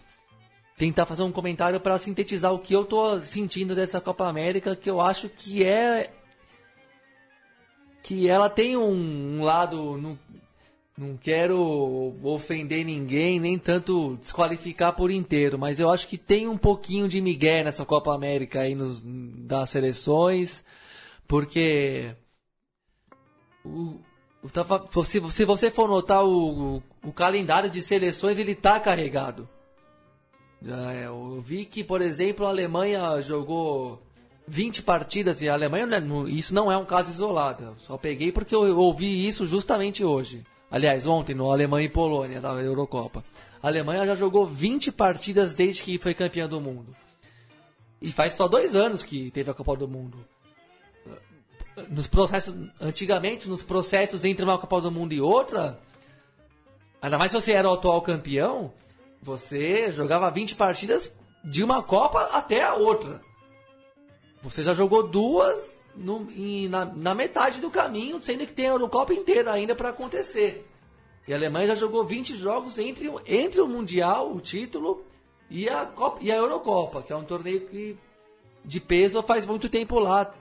tentar 0.77 1.07
fazer 1.07 1.23
um 1.23 1.31
comentário 1.31 1.79
para 1.79 1.99
sintetizar 1.99 2.53
o 2.53 2.59
que 2.59 2.75
eu 2.75 2.85
tô 2.85 3.21
sentindo 3.21 3.77
dessa 3.77 4.01
Copa 4.01 4.27
América, 4.27 4.75
que 4.75 4.91
eu 4.91 5.01
acho 5.01 5.29
que 5.29 5.63
é. 5.63 6.11
que 8.03 8.29
ela 8.29 8.51
tem 8.51 8.77
um, 8.77 9.43
lado. 9.43 9.97
Não, 9.99 10.19
não 10.97 11.17
quero 11.17 12.15
ofender 12.23 12.85
ninguém, 12.85 13.41
nem 13.41 13.59
tanto 13.59 14.17
desqualificar 14.17 14.95
por 14.95 15.11
inteiro, 15.11 15.59
mas 15.59 15.81
eu 15.81 15.91
acho 15.91 16.07
que 16.07 16.17
tem 16.17 16.47
um 16.47 16.57
pouquinho 16.57 17.09
de 17.09 17.21
migué 17.21 17.65
nessa 17.65 17.85
Copa 17.85 18.15
América 18.15 18.61
aí 18.61 18.75
nos, 18.77 19.03
das 19.03 19.71
seleções, 19.71 20.65
porque 21.27 22.15
o, 23.65 23.99
o 24.43 24.49
tava- 24.49 24.87
se, 25.05 25.21
se 25.33 25.45
você 25.45 25.71
for 25.71 25.89
notar 25.89 26.25
o, 26.25 26.81
o 27.03 27.13
calendário 27.13 27.69
de 27.69 27.83
seleções, 27.83 28.39
ele 28.39 28.55
tá 28.55 28.79
carregado. 28.79 29.49
É, 30.65 31.07
Eu 31.07 31.41
vi 31.41 31.65
que, 31.67 31.83
por 31.83 32.01
exemplo, 32.01 32.47
a 32.47 32.51
Alemanha 32.51 33.21
jogou 33.21 34.01
20 34.47 34.83
partidas 34.85 35.43
e 35.43 35.49
a 35.49 35.55
Alemanha, 35.55 35.87
é- 35.97 36.31
isso 36.31 36.55
não 36.55 36.71
é 36.71 36.77
um 36.79 36.87
caso 36.87 37.11
isolado. 37.11 37.65
Eu 37.65 37.75
só 37.79 37.99
peguei 37.99 38.31
porque 38.31 38.55
eu 38.55 38.79
ouvi 38.79 39.27
isso 39.27 39.45
justamente 39.45 40.05
hoje. 40.05 40.45
Aliás, 40.75 41.07
ontem 41.07 41.37
no 41.37 41.53
Alemanha 41.53 41.87
e 41.87 41.89
Polônia, 41.89 42.41
da 42.41 42.51
Eurocopa. 42.55 43.25
A 43.63 43.69
Alemanha 43.69 44.05
já 44.07 44.17
jogou 44.17 44.45
20 44.45 44.91
partidas 44.91 45.55
desde 45.55 45.85
que 45.85 46.01
foi 46.01 46.15
campeã 46.15 46.49
do 46.49 46.61
mundo. 46.61 46.93
E 48.03 48.11
faz 48.11 48.33
só 48.33 48.49
dois 48.49 48.75
anos 48.75 49.05
que 49.05 49.31
teve 49.31 49.49
a 49.49 49.55
Copa 49.55 49.77
do 49.77 49.87
Mundo. 49.87 50.19
Nos 51.89 52.09
processos, 52.09 52.57
antigamente, 52.81 53.49
nos 53.49 53.63
processos 53.63 54.25
entre 54.25 54.45
uma 54.45 54.59
Copa 54.59 54.81
do 54.81 54.91
Mundo 54.91 55.13
e 55.13 55.21
outra, 55.21 55.79
ainda 57.01 57.19
mais 57.19 57.31
se 57.31 57.41
você 57.41 57.53
era 57.53 57.71
o 57.71 57.75
atual 57.75 58.03
campeão, 58.03 58.73
você 59.23 59.93
jogava 59.93 60.29
20 60.29 60.57
partidas 60.57 61.15
de 61.45 61.63
uma 61.63 61.85
Copa 61.85 62.31
até 62.33 62.65
a 62.65 62.75
outra. 62.75 63.21
Você 64.43 64.65
já 64.65 64.75
jogou 64.75 65.07
duas 65.07 65.79
no- 65.97 66.29
em- 66.37 66.69
na, 66.69 66.85
na 66.85 67.15
metade 67.15 67.61
do 67.61 67.71
caminho, 67.71 68.21
sendo 68.21 68.47
que 68.47 68.53
tem 68.55 68.67
a 68.67 68.73
Eurocopa 68.73 69.13
inteira 69.15 69.53
ainda 69.53 69.75
para 69.75 69.91
acontecer. 69.91 70.67
E 71.27 71.33
a 71.33 71.37
Alemanha 71.37 71.69
já 71.69 71.75
jogou 71.75 72.05
20 72.05 72.37
jogos 72.37 72.79
entre, 72.79 73.11
entre 73.27 73.61
o 73.61 73.67
Mundial, 73.67 74.33
o 74.33 74.41
título, 74.41 75.05
e 75.49 75.69
a, 75.69 75.87
Copa, 75.87 76.19
e 76.21 76.31
a 76.31 76.37
Eurocopa, 76.37 77.03
que 77.03 77.13
é 77.13 77.17
um 77.17 77.25
torneio 77.25 77.67
que, 77.69 77.97
de 78.65 78.81
peso 78.81 79.23
faz 79.23 79.47
muito 79.47 79.69
tempo 79.69 79.99
lá, 79.99 80.35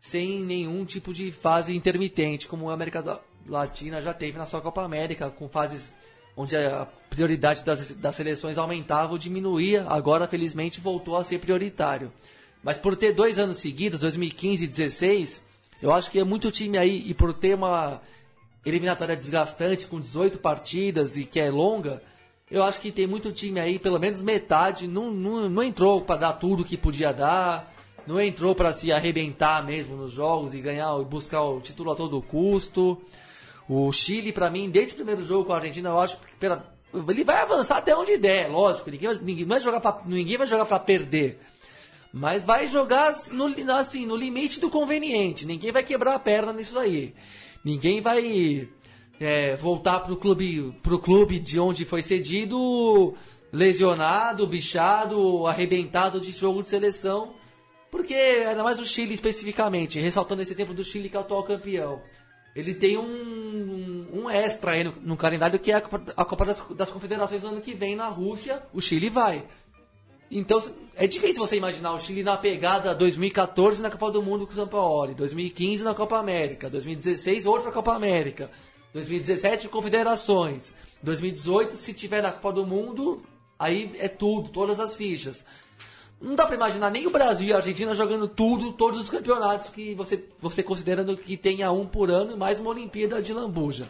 sem 0.00 0.40
nenhum 0.40 0.84
tipo 0.84 1.12
de 1.12 1.30
fase 1.32 1.74
intermitente, 1.76 2.48
como 2.48 2.70
a 2.70 2.74
América 2.74 3.20
Latina 3.46 4.00
já 4.00 4.12
teve 4.14 4.38
na 4.38 4.46
sua 4.46 4.60
Copa 4.60 4.82
América, 4.82 5.30
com 5.30 5.48
fases 5.48 5.92
onde 6.36 6.56
a 6.56 6.86
prioridade 7.08 7.64
das, 7.64 7.92
das 7.92 8.14
seleções 8.14 8.58
aumentava 8.58 9.12
ou 9.12 9.18
diminuía, 9.18 9.86
agora 9.88 10.26
felizmente 10.28 10.80
voltou 10.80 11.16
a 11.16 11.24
ser 11.24 11.38
prioritário. 11.38 12.12
Mas 12.62 12.78
por 12.78 12.96
ter 12.96 13.12
dois 13.12 13.38
anos 13.38 13.58
seguidos, 13.58 14.00
2015 14.00 14.64
e 14.64 14.66
2016, 14.66 15.42
eu 15.80 15.92
acho 15.92 16.10
que 16.10 16.18
é 16.18 16.24
muito 16.24 16.50
time 16.50 16.78
aí, 16.78 17.04
e 17.08 17.14
por 17.14 17.32
ter 17.32 17.54
uma 17.54 18.00
eliminatória 18.64 19.16
desgastante 19.16 19.86
com 19.86 20.00
18 20.00 20.38
partidas 20.38 21.16
e 21.16 21.24
que 21.24 21.38
é 21.38 21.50
longa, 21.50 22.02
Eu 22.48 22.62
acho 22.62 22.80
que 22.80 22.92
tem 22.92 23.08
muito 23.08 23.32
time 23.32 23.58
aí, 23.58 23.76
pelo 23.76 23.98
menos 23.98 24.22
metade, 24.22 24.86
não, 24.86 25.10
não, 25.10 25.48
não 25.48 25.62
entrou 25.64 26.00
para 26.02 26.20
dar 26.20 26.32
tudo 26.34 26.64
que 26.64 26.76
podia 26.76 27.12
dar, 27.12 27.74
não 28.06 28.20
entrou 28.20 28.54
para 28.54 28.72
se 28.72 28.92
arrebentar 28.92 29.64
mesmo 29.66 29.96
nos 29.96 30.12
jogos 30.12 30.54
e 30.54 30.60
ganhar 30.60 30.96
e 31.00 31.04
buscar 31.04 31.42
o 31.42 31.60
título 31.60 31.90
a 31.90 31.96
todo 31.96 32.22
custo. 32.22 33.02
O 33.68 33.90
Chile, 33.90 34.32
para 34.32 34.48
mim, 34.48 34.70
desde 34.70 34.92
o 34.92 34.96
primeiro 34.96 35.22
jogo 35.22 35.46
com 35.46 35.52
a 35.52 35.56
Argentina, 35.56 35.88
eu 35.88 35.98
acho 35.98 36.18
que 36.18 36.36
pela, 36.38 36.72
ele 36.94 37.24
vai 37.24 37.42
avançar 37.42 37.78
até 37.78 37.96
onde 37.96 38.16
der, 38.16 38.48
lógico. 38.48 38.90
Ninguém, 38.92 39.18
ninguém 39.20 39.44
vai 39.44 39.60
jogar 39.60 39.80
pra, 39.80 40.02
ninguém 40.06 40.38
vai 40.38 40.46
jogar 40.46 40.66
para 40.66 40.78
perder. 40.78 41.40
Mas 42.18 42.42
vai 42.42 42.66
jogar 42.66 43.14
no, 43.30 43.44
assim, 43.72 44.06
no 44.06 44.16
limite 44.16 44.58
do 44.58 44.70
conveniente. 44.70 45.44
Ninguém 45.44 45.70
vai 45.70 45.82
quebrar 45.82 46.14
a 46.14 46.18
perna 46.18 46.50
nisso 46.50 46.78
aí. 46.78 47.14
Ninguém 47.62 48.00
vai 48.00 48.66
é, 49.20 49.54
voltar 49.56 50.00
pro 50.00 50.16
clube, 50.16 50.74
pro 50.82 50.98
clube 50.98 51.38
de 51.38 51.60
onde 51.60 51.84
foi 51.84 52.02
cedido 52.02 53.14
lesionado, 53.52 54.46
bichado, 54.46 55.46
arrebentado 55.46 56.18
de 56.18 56.32
jogo 56.32 56.62
de 56.62 56.70
seleção. 56.70 57.34
Porque, 57.90 58.14
ainda 58.14 58.64
mais 58.64 58.80
o 58.80 58.86
Chile 58.86 59.12
especificamente, 59.12 60.00
ressaltando 60.00 60.40
esse 60.40 60.54
exemplo 60.54 60.72
do 60.72 60.82
Chile 60.82 61.10
que 61.10 61.16
é 61.16 61.18
o 61.18 61.22
atual 61.22 61.44
campeão. 61.44 62.00
Ele 62.54 62.72
tem 62.72 62.96
um, 62.96 64.08
um 64.10 64.30
extra 64.30 64.72
aí 64.72 64.82
no, 64.82 64.92
no, 65.02 65.16
calendário 65.18 65.58
que 65.58 65.70
é 65.70 65.74
a 65.74 65.80
Copa, 65.82 66.14
a 66.16 66.24
Copa 66.24 66.46
das, 66.46 66.62
das, 66.74 66.88
Confederações 66.88 67.42
no 67.42 67.50
ano 67.50 67.60
que 67.60 67.74
vem 67.74 67.94
na 67.94 68.08
Rússia. 68.08 68.62
O 68.72 68.80
Chile 68.80 69.10
vai. 69.10 69.44
Então 70.30 70.60
é 70.94 71.06
difícil 71.06 71.46
você 71.46 71.56
imaginar 71.56 71.92
o 71.92 71.98
Chile 71.98 72.22
na 72.22 72.36
pegada 72.36 72.94
2014 72.94 73.80
na 73.82 73.90
Copa 73.90 74.10
do 74.10 74.22
Mundo 74.22 74.46
com 74.46 74.52
o 74.52 74.56
São 74.56 74.66
Paulo, 74.66 75.14
2015 75.14 75.84
na 75.84 75.94
Copa 75.94 76.18
América, 76.18 76.68
2016 76.68 77.46
outra 77.46 77.70
Copa 77.70 77.94
América, 77.94 78.50
2017 78.92 79.68
Confederações, 79.68 80.72
2018 81.02 81.76
se 81.76 81.92
tiver 81.92 82.22
na 82.22 82.32
Copa 82.32 82.52
do 82.52 82.66
Mundo, 82.66 83.22
aí 83.58 83.92
é 83.98 84.08
tudo, 84.08 84.48
todas 84.48 84.80
as 84.80 84.96
fichas. 84.96 85.44
Não 86.20 86.34
dá 86.34 86.46
para 86.46 86.56
imaginar 86.56 86.90
nem 86.90 87.06
o 87.06 87.10
Brasil 87.10 87.48
e 87.48 87.52
a 87.52 87.56
Argentina 87.56 87.94
jogando 87.94 88.26
tudo, 88.26 88.72
todos 88.72 88.98
os 88.98 89.10
campeonatos 89.10 89.68
que 89.68 89.94
você, 89.94 90.24
você 90.40 90.62
considerando 90.62 91.14
que 91.16 91.36
tenha 91.36 91.70
um 91.70 91.86
por 91.86 92.10
ano 92.10 92.32
e 92.32 92.36
mais 92.36 92.58
uma 92.58 92.70
Olimpíada 92.70 93.20
de 93.20 93.34
Lambuja. 93.34 93.86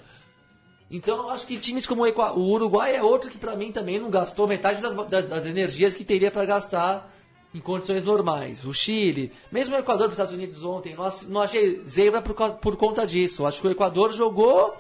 Então 0.91 1.17
eu 1.17 1.31
acho 1.31 1.47
que 1.47 1.57
times 1.57 1.87
como 1.87 2.05
o 2.05 2.41
Uruguai 2.53 2.95
é 2.95 3.03
outro 3.03 3.31
que 3.31 3.39
para 3.39 3.57
mim 3.57 3.73
também 3.73 3.99
não 3.99 4.09
gastou 4.09 4.47
metade 4.47 4.81
das, 4.81 4.95
das, 4.95 5.27
das 5.27 5.47
energias 5.47 5.95
que 5.95 6.05
teria 6.05 6.31
para 6.31 6.45
gastar 6.45 7.13
em 7.53 7.61
condições 7.61 8.05
normais. 8.05 8.65
O 8.65 8.73
Chile, 8.73 9.33
mesmo 9.51 9.75
o 9.75 9.79
Equador 9.79 10.07
para 10.07 10.13
os 10.13 10.19
Estados 10.19 10.35
Unidos 10.35 10.63
ontem, 10.63 10.97
não, 11.29 11.41
achei 11.41 11.77
zebra 11.85 12.23
por, 12.23 12.35
por 12.35 12.77
conta 12.77 13.07
disso. 13.07 13.47
Acho 13.47 13.61
que 13.61 13.67
o 13.67 13.71
Equador 13.71 14.13
jogou 14.13 14.77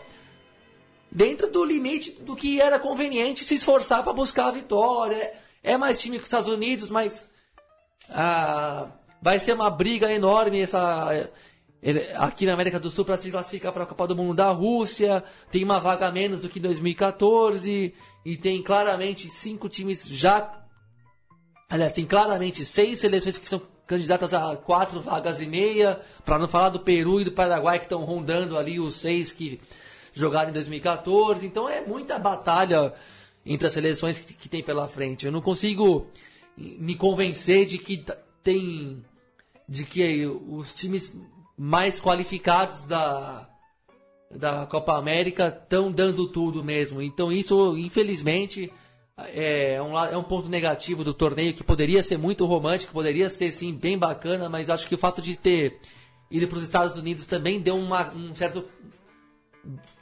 dentro 1.11 1.50
do 1.50 1.64
limite 1.64 2.12
do 2.22 2.36
que 2.36 2.61
era 2.61 2.78
conveniente 2.78 3.44
se 3.44 3.54
esforçar 3.54 4.04
para 4.04 4.12
buscar 4.12 4.48
a 4.48 4.52
vitória. 4.52 5.32
É 5.62 5.76
mais 5.76 6.00
time 6.00 6.18
que 6.18 6.22
os 6.22 6.28
Estados 6.28 6.48
Unidos, 6.48 6.88
mas 6.88 7.24
ah, 8.11 8.88
vai 9.20 9.40
ser 9.40 9.54
uma 9.54 9.70
briga 9.70 10.12
enorme 10.12 10.61
essa 10.61 11.30
aqui 12.16 12.47
na 12.47 12.53
América 12.55 12.80
do 12.80 12.91
Sul 12.91 13.05
para 13.05 13.16
se 13.16 13.30
classificar 13.30 13.72
para 13.72 13.84
a 13.84 13.87
Copa 13.87 14.09
do 14.09 14.16
Mundo 14.16 14.34
da 14.34 14.51
Rússia. 14.51 15.22
Tem 15.51 15.62
uma 15.62 15.78
vaga 15.78 16.11
menos 16.11 16.41
do 16.41 16.49
que 16.49 16.59
2014 16.59 17.95
e 18.24 18.37
tem 18.37 18.62
claramente 18.62 19.28
cinco 19.28 19.68
times 19.68 20.09
já. 20.09 20.64
Aliás, 21.68 21.93
tem 21.93 22.05
claramente 22.05 22.64
seis 22.64 22.99
seleções 22.99 23.39
que 23.39 23.49
são 23.49 23.62
candidatas 23.87 24.34
a 24.34 24.57
quatro 24.57 25.01
vagas 25.01 25.41
e 25.41 25.47
meia, 25.47 26.01
para 26.24 26.39
não 26.39 26.49
falar 26.49 26.70
do 26.70 26.80
Peru 26.80 27.20
e 27.20 27.24
do 27.24 27.32
Paraguai 27.32 27.78
que 27.78 27.84
estão 27.84 28.05
rondando 28.05 28.59
ali 28.59 28.80
os 28.80 28.97
seis 28.97 29.30
que 29.30 29.61
jogaram 30.12 30.51
em 30.51 30.53
2014. 30.53 31.47
Então 31.47 31.68
é 31.68 31.80
muita 31.80 32.18
batalha 32.18 32.93
entre 33.45 33.68
as 33.68 33.72
seleções 33.72 34.18
que, 34.18 34.34
que 34.34 34.49
tem 34.49 34.62
pela 34.62 34.89
frente. 34.89 35.24
Eu 35.24 35.32
não 35.32 35.41
consigo 35.41 36.09
me 36.57 36.97
convencer 36.97 37.64
de 37.64 37.78
que 37.78 38.05
tem 38.43 39.05
de 39.68 39.84
que 39.84 40.26
os 40.26 40.72
times 40.72 41.12
mais 41.57 42.00
qualificados 42.00 42.84
da 42.84 43.48
da 44.30 44.66
Copa 44.66 44.96
América 44.96 45.46
estão 45.46 45.90
dando 45.90 46.28
tudo 46.28 46.62
mesmo. 46.62 47.00
Então 47.00 47.30
isso, 47.30 47.76
infelizmente, 47.76 48.72
é 49.16 49.80
um, 49.80 49.98
é 49.98 50.16
um 50.16 50.22
ponto 50.22 50.48
negativo 50.48 51.04
do 51.04 51.14
torneio 51.14 51.54
que 51.54 51.64
poderia 51.64 52.02
ser 52.02 52.18
muito 52.18 52.44
romântico, 52.44 52.92
poderia 52.92 53.30
ser 53.30 53.52
sim 53.52 53.72
bem 53.72 53.96
bacana, 53.96 54.48
mas 54.48 54.68
acho 54.68 54.88
que 54.88 54.94
o 54.94 54.98
fato 54.98 55.22
de 55.22 55.36
ter 55.36 55.78
ido 56.30 56.48
para 56.48 56.59
os 56.59 56.64
Estados 56.64 56.96
Unidos 56.96 57.24
também 57.24 57.61
deu 57.61 57.76
uma, 57.76 58.12
um 58.12 58.34
certo 58.34 58.64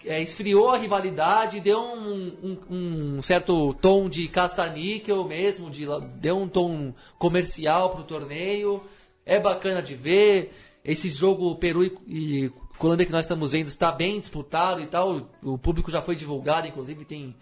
é, 0.05 0.21
esfriou 0.21 0.71
a 0.71 0.77
rivalidade, 0.77 1.61
deu 1.61 1.81
um, 1.81 2.59
um, 2.71 3.17
um 3.17 3.23
certo 3.23 3.73
tom 3.75 4.09
de 4.09 4.29
caça-níquel 4.29 5.25
mesmo, 5.25 5.71
de, 5.71 5.87
deu 6.17 6.39
um 6.39 6.49
tom 6.49 6.95
comercial 7.19 7.91
pro 7.91 8.05
torneio. 8.05 8.83
É 9.25 9.41
bacana 9.41 9.83
de 9.83 9.95
ver. 9.95 10.53
Esse 10.85 11.09
jogo 11.09 11.57
Peru 11.57 11.85
e, 11.85 11.97
e 12.07 12.53
Colômbia 12.79 13.07
que 13.07 13.13
nós 13.13 13.25
estamos 13.25 13.53
vendo 13.53 13.69
está 13.69 13.93
bem 13.93 14.19
disputado 14.19 14.81
e 14.81 14.87
tal. 14.87 15.31
O 15.43 15.57
público 15.57 15.91
já 15.91 16.03
foi 16.03 16.17
divulgado, 16.17 16.67
inclusive 16.67 17.05
tem 17.05 17.35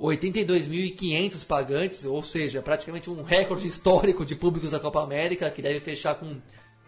82.500 0.00 1.44
pagantes, 1.44 2.04
ou 2.04 2.22
seja, 2.22 2.62
praticamente 2.62 3.08
um 3.08 3.22
recorde 3.22 3.66
histórico 3.66 4.24
de 4.24 4.34
públicos 4.34 4.72
da 4.72 4.80
Copa 4.80 5.02
América, 5.02 5.50
que 5.50 5.62
deve 5.62 5.78
fechar 5.78 6.16
com 6.16 6.40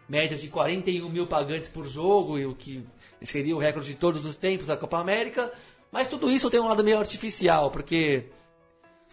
média 0.09 0.37
de 0.37 0.49
41 0.49 1.09
mil 1.09 1.27
pagantes 1.27 1.69
por 1.69 1.87
jogo, 1.87 2.39
e 2.39 2.47
o 2.47 2.55
que 2.55 2.85
seria 3.23 3.55
o 3.55 3.59
recorde 3.59 3.89
de 3.89 3.97
todos 3.97 4.25
os 4.25 4.35
tempos 4.35 4.67
da 4.67 4.77
Copa 4.77 4.99
América. 4.99 5.53
Mas 5.93 6.09
tudo 6.09 6.29
isso 6.29 6.51
tem 6.51 6.61
um 6.61 6.67
lado 6.67 6.83
meio 6.83 6.99
artificial, 6.99 7.71
porque 7.71 8.31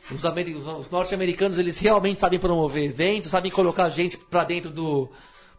os, 0.10 0.24
os 0.24 0.90
norte-americanos 0.90 1.60
eles 1.60 1.78
realmente 1.78 2.20
sabem 2.20 2.40
promover 2.40 2.86
eventos, 2.86 3.30
sabem 3.30 3.52
colocar 3.52 3.90
gente 3.90 4.18
para 4.18 4.44
dentro 4.44 4.72
do 4.72 5.10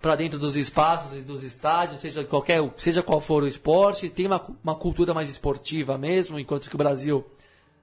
para 0.03 0.17
dentro 0.17 0.39
dos 0.39 0.57
espaços 0.57 1.17
e 1.17 1.23
dos 1.23 1.45
estádios, 1.45 2.01
seja 2.01 2.25
qualquer 2.25 2.61
seja 2.77 3.03
qual 3.03 3.21
for 3.21 3.45
o 3.45 3.47
esporte, 3.47 4.11
tem 4.11 4.27
uma, 4.27 4.45
uma 4.63 4.75
cultura 4.75 5.15
mais 5.15 5.31
esportiva 5.31 5.97
mesmo, 5.97 6.39
enquanto 6.39 6.69
que 6.69 6.75
o 6.75 6.79
Brasil 6.79 7.25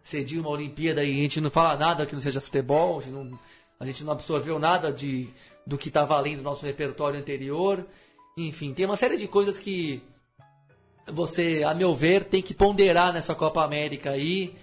cediu 0.04 0.42
uma 0.42 0.50
Olimpíada 0.50 1.04
e 1.04 1.18
a 1.18 1.22
gente 1.22 1.40
não 1.40 1.50
fala 1.50 1.78
nada 1.78 2.06
que 2.06 2.14
não 2.14 2.22
seja 2.22 2.42
futebol, 2.42 3.00
a 3.00 3.02
gente 3.02 3.14
não, 3.14 3.40
a 3.80 3.86
gente 3.86 4.04
não 4.04 4.12
absorveu 4.12 4.60
nada 4.60 4.92
de 4.92 5.30
do 5.66 5.78
que 5.78 5.88
está 5.88 6.04
valendo 6.04 6.38
no 6.38 6.44
nosso 6.44 6.66
repertório 6.66 7.20
anterior. 7.20 7.86
Enfim, 8.36 8.74
tem 8.74 8.86
uma 8.86 8.98
série 8.98 9.18
de 9.18 9.28
coisas 9.28 9.60
que 9.60 10.02
você, 11.08 11.64
a 11.66 11.74
meu 11.74 11.94
ver, 11.94 12.24
tem 12.24 12.42
que 12.42 12.54
ponderar 12.54 13.14
nessa 13.14 13.36
Copa 13.36 13.64
América 13.64 14.12
aí, 14.12 14.56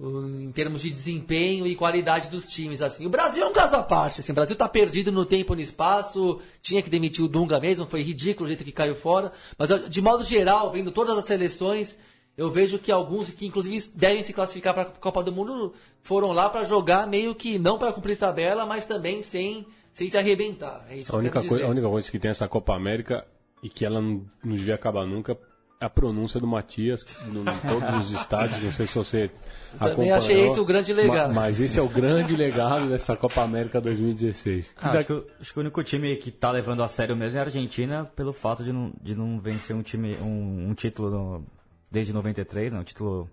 em 0.00 0.52
termos 0.52 0.82
de 0.82 0.90
desempenho 0.90 1.66
e 1.66 1.74
qualidade 1.74 2.28
dos 2.28 2.48
times. 2.48 2.80
assim. 2.80 3.04
O 3.04 3.10
Brasil 3.10 3.42
é 3.42 3.46
um 3.46 3.52
caso 3.52 3.74
à 3.74 3.82
parte. 3.82 4.20
Assim, 4.20 4.30
o 4.30 4.34
Brasil 4.34 4.52
está 4.52 4.68
perdido 4.68 5.10
no 5.10 5.24
tempo 5.24 5.54
e 5.54 5.56
no 5.56 5.62
espaço, 5.62 6.40
tinha 6.62 6.80
que 6.80 6.88
demitir 6.88 7.24
o 7.24 7.28
Dunga 7.28 7.58
mesmo, 7.58 7.86
foi 7.86 8.02
ridículo 8.02 8.44
o 8.44 8.48
jeito 8.48 8.64
que 8.64 8.70
caiu 8.70 8.94
fora. 8.94 9.32
Mas, 9.58 9.70
de 9.88 10.00
modo 10.00 10.22
geral, 10.22 10.70
vendo 10.70 10.92
todas 10.92 11.18
as 11.18 11.24
seleções, 11.24 11.98
eu 12.36 12.48
vejo 12.48 12.78
que 12.78 12.92
alguns 12.92 13.28
que 13.30 13.46
inclusive 13.46 13.90
devem 13.96 14.22
se 14.22 14.32
classificar 14.32 14.72
para 14.72 14.84
a 14.84 14.86
Copa 14.86 15.22
do 15.24 15.32
Mundo 15.32 15.74
foram 16.02 16.30
lá 16.30 16.48
para 16.48 16.62
jogar 16.62 17.04
meio 17.04 17.34
que 17.34 17.58
não 17.58 17.76
para 17.76 17.92
cumprir 17.92 18.16
tabela, 18.16 18.64
mas 18.64 18.84
também 18.84 19.20
sem, 19.20 19.66
sem 19.92 20.08
se 20.08 20.16
arrebentar. 20.16 20.86
É 20.88 21.02
a, 21.08 21.16
única 21.16 21.42
coisa, 21.42 21.66
a 21.66 21.68
única 21.68 21.88
coisa 21.88 22.08
que 22.08 22.18
tem 22.20 22.30
essa 22.30 22.46
Copa 22.46 22.76
América 22.76 23.26
e 23.60 23.68
que 23.68 23.84
ela 23.84 24.00
não, 24.00 24.24
não 24.44 24.54
devia 24.54 24.76
acabar 24.76 25.04
nunca 25.04 25.36
a 25.80 25.88
pronúncia 25.88 26.40
do 26.40 26.46
Matias 26.46 27.04
no, 27.26 27.40
em 27.40 27.58
todos 27.68 28.06
os 28.06 28.20
estádios. 28.20 28.60
Não 28.60 28.72
sei 28.72 28.86
se 28.86 28.94
você 28.94 29.30
acompanhou. 29.74 29.96
Também 29.96 30.12
achei 30.12 30.46
esse 30.46 30.58
o 30.58 30.64
grande 30.64 30.92
legado. 30.92 31.32
Mas, 31.32 31.58
mas 31.58 31.60
esse 31.60 31.78
é 31.78 31.82
o 31.82 31.88
grande 31.88 32.34
legado 32.34 32.88
dessa 32.88 33.16
Copa 33.16 33.42
América 33.42 33.80
2016. 33.80 34.74
Ah, 34.76 34.90
acho, 34.90 35.06
que, 35.06 35.32
acho, 35.40 35.52
que, 35.52 35.58
o 35.58 35.60
único 35.60 35.82
time 35.84 36.16
que 36.16 36.30
está 36.30 36.50
levando 36.50 36.82
a 36.82 36.88
sério 36.88 37.16
mesmo 37.16 37.38
é 37.38 37.40
a 37.40 37.44
Argentina, 37.44 38.04
pelo 38.04 38.32
fato 38.32 38.64
de 38.64 38.72
não, 38.72 38.92
de 39.00 39.14
não 39.14 39.38
vencer 39.38 39.74
um 39.76 39.82
time 39.82 40.16
um, 40.16 40.70
um 40.70 40.74
título 40.74 41.10
no, 41.10 41.46
desde 41.90 42.12
93, 42.12 42.72
né, 42.72 42.80
um 42.80 42.84
título 42.84 43.30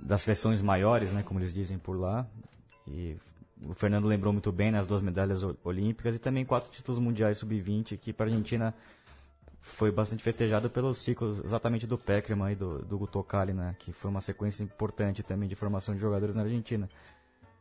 das 0.00 0.22
seleções 0.22 0.60
maiores, 0.60 1.12
né, 1.12 1.22
como 1.22 1.38
eles 1.38 1.54
dizem 1.54 1.78
por 1.78 1.98
lá. 1.98 2.26
E 2.88 3.16
o 3.64 3.72
Fernando 3.74 4.06
lembrou 4.06 4.32
muito 4.32 4.50
bem 4.50 4.70
nas 4.72 4.86
duas 4.86 5.00
medalhas 5.00 5.42
olímpicas 5.64 6.16
e 6.16 6.18
também 6.18 6.44
quatro 6.44 6.70
títulos 6.70 7.00
mundiais 7.00 7.38
sub-20 7.38 7.96
que 7.98 8.12
para 8.12 8.26
a 8.26 8.28
Argentina 8.28 8.74
foi 9.66 9.90
bastante 9.90 10.22
festejado 10.22 10.70
pelos 10.70 10.96
ciclos 10.98 11.44
exatamente 11.44 11.86
do 11.86 11.98
Peckerman 11.98 12.52
e 12.52 12.54
do, 12.54 12.78
do 12.78 12.96
Gutokali, 12.96 13.52
né? 13.52 13.74
Que 13.78 13.92
foi 13.92 14.10
uma 14.10 14.20
sequência 14.20 14.62
importante 14.62 15.24
também 15.24 15.48
de 15.48 15.56
formação 15.56 15.94
de 15.94 16.00
jogadores 16.00 16.36
na 16.36 16.42
Argentina. 16.42 16.88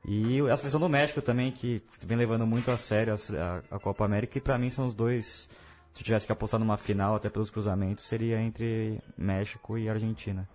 E 0.08 0.39
a 0.41 0.56
seleção 0.56 0.80
do 0.80 0.88
México 0.88 1.20
também, 1.20 1.51
que 1.51 1.82
vem 2.03 2.16
levando 2.16 2.45
muito 2.45 2.70
a 2.70 2.78
sério 2.78 3.16
a, 3.16 3.76
a 3.76 3.80
Copa 3.80 4.06
América, 4.06 4.38
e 4.38 4.41
para 4.41 4.58
mim 4.58 4.70
são 4.70 4.86
os 4.86 4.93
dois. 4.93 5.49
Se 5.93 6.01
eu 6.01 6.06
tivesse 6.06 6.28
que 6.28 6.32
apostar 6.32 6.60
numa 6.60 6.78
final, 6.78 7.16
até 7.16 7.28
pelos 7.28 7.49
cruzamentos, 7.49 8.06
seria 8.06 8.39
entre 8.39 9.01
México 9.18 9.78
e 9.78 9.89
Argentina. 9.89 10.47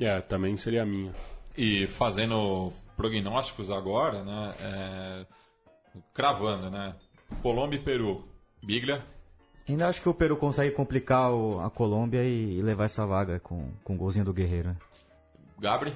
É, 0.00 0.20
também 0.22 0.56
seria 0.56 0.82
a 0.82 0.86
minha. 0.86 1.12
E 1.56 1.86
fazendo 1.86 2.72
prognósticos 2.96 3.70
agora, 3.70 4.24
né? 4.24 4.54
É... 4.58 5.26
Cravando, 6.14 6.70
né? 6.70 6.96
Colômbia 7.42 7.76
e 7.76 7.82
Peru. 7.82 8.26
Biglia, 8.62 9.04
Ainda 9.68 9.88
acho 9.88 10.02
que 10.02 10.08
o 10.08 10.14
Peru 10.14 10.36
consegue 10.36 10.72
complicar 10.74 11.32
o, 11.32 11.60
a 11.60 11.70
Colômbia 11.70 12.22
e, 12.22 12.58
e, 12.58 12.62
levar 12.62 12.84
essa 12.84 13.06
vaga 13.06 13.40
com, 13.40 13.70
com 13.82 13.94
o 13.94 13.96
golzinho 13.96 14.24
do 14.24 14.32
Guerreiro. 14.32 14.76
Gabri? 15.58 15.92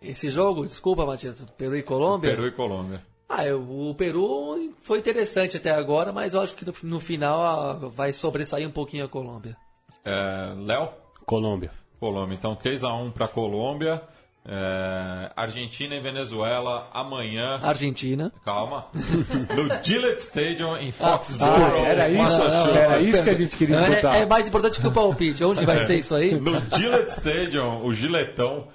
Esse 0.00 0.30
jogo, 0.30 0.64
desculpa, 0.64 1.04
Matias, 1.04 1.44
Peru 1.56 1.76
e 1.76 1.82
Colômbia? 1.82 2.30
Peru 2.30 2.46
e 2.46 2.52
Colômbia. 2.52 3.02
Ah, 3.28 3.44
eu- 3.44 3.60
o 3.62 3.92
Peru 3.96 4.72
foi 4.82 4.98
interessante 5.00 5.56
até 5.56 5.72
agora, 5.72 6.12
mas 6.12 6.34
eu 6.34 6.40
acho 6.40 6.54
que 6.54 6.64
no, 6.64 6.72
no 6.84 7.00
final 7.00 7.40
ah, 7.42 7.72
vai 7.88 8.12
sobressair 8.12 8.68
um 8.68 8.72
pouquinho 8.72 9.04
a 9.04 9.08
Colômbia. 9.08 9.56
É, 10.04 10.54
Léo? 10.56 10.90
Colômbia. 11.24 11.72
Colômbia. 11.98 12.36
Então 12.36 12.54
3x1 12.54 13.12
para 13.12 13.26
Colômbia. 13.26 14.00
É, 14.48 15.32
Argentina 15.36 15.96
e 15.96 16.00
Venezuela 16.00 16.88
amanhã. 16.94 17.58
Argentina. 17.62 18.32
Calma. 18.44 18.86
No 18.94 19.82
Gillette 19.82 20.22
Stadium 20.22 20.76
em 20.76 20.92
Foxborough, 20.92 21.84
Ah, 21.84 21.88
era 21.88 22.08
isso, 22.08 22.22
Massachusetts. 22.22 22.76
era 22.76 23.00
isso 23.02 23.24
que 23.24 23.30
a 23.30 23.34
gente 23.34 23.56
queria 23.56 23.76
escutar. 23.88 24.14
É, 24.14 24.20
é 24.22 24.26
mais 24.26 24.46
importante 24.46 24.80
que 24.80 24.86
o 24.86 24.92
palpite. 24.92 25.42
Onde 25.42 25.66
vai 25.66 25.80
ser 25.84 25.96
isso 25.98 26.14
aí? 26.14 26.34
No 26.40 26.60
Gillette 26.76 27.10
Stadium, 27.10 27.84
o 27.84 27.92
Giletão. 27.92 28.68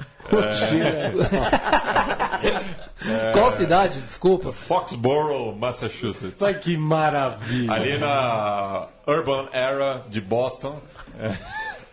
Qual 3.33 3.51
cidade? 3.51 4.01
Desculpa. 4.01 4.51
Foxborough, 4.51 5.55
Massachusetts. 5.57 6.41
Ai, 6.43 6.53
que 6.55 6.77
maravilha. 6.77 7.71
Ali 7.73 7.97
na 7.97 8.87
Urban 9.07 9.47
Era 9.51 10.03
de 10.09 10.21
Boston. 10.21 10.79
É. 11.19 11.31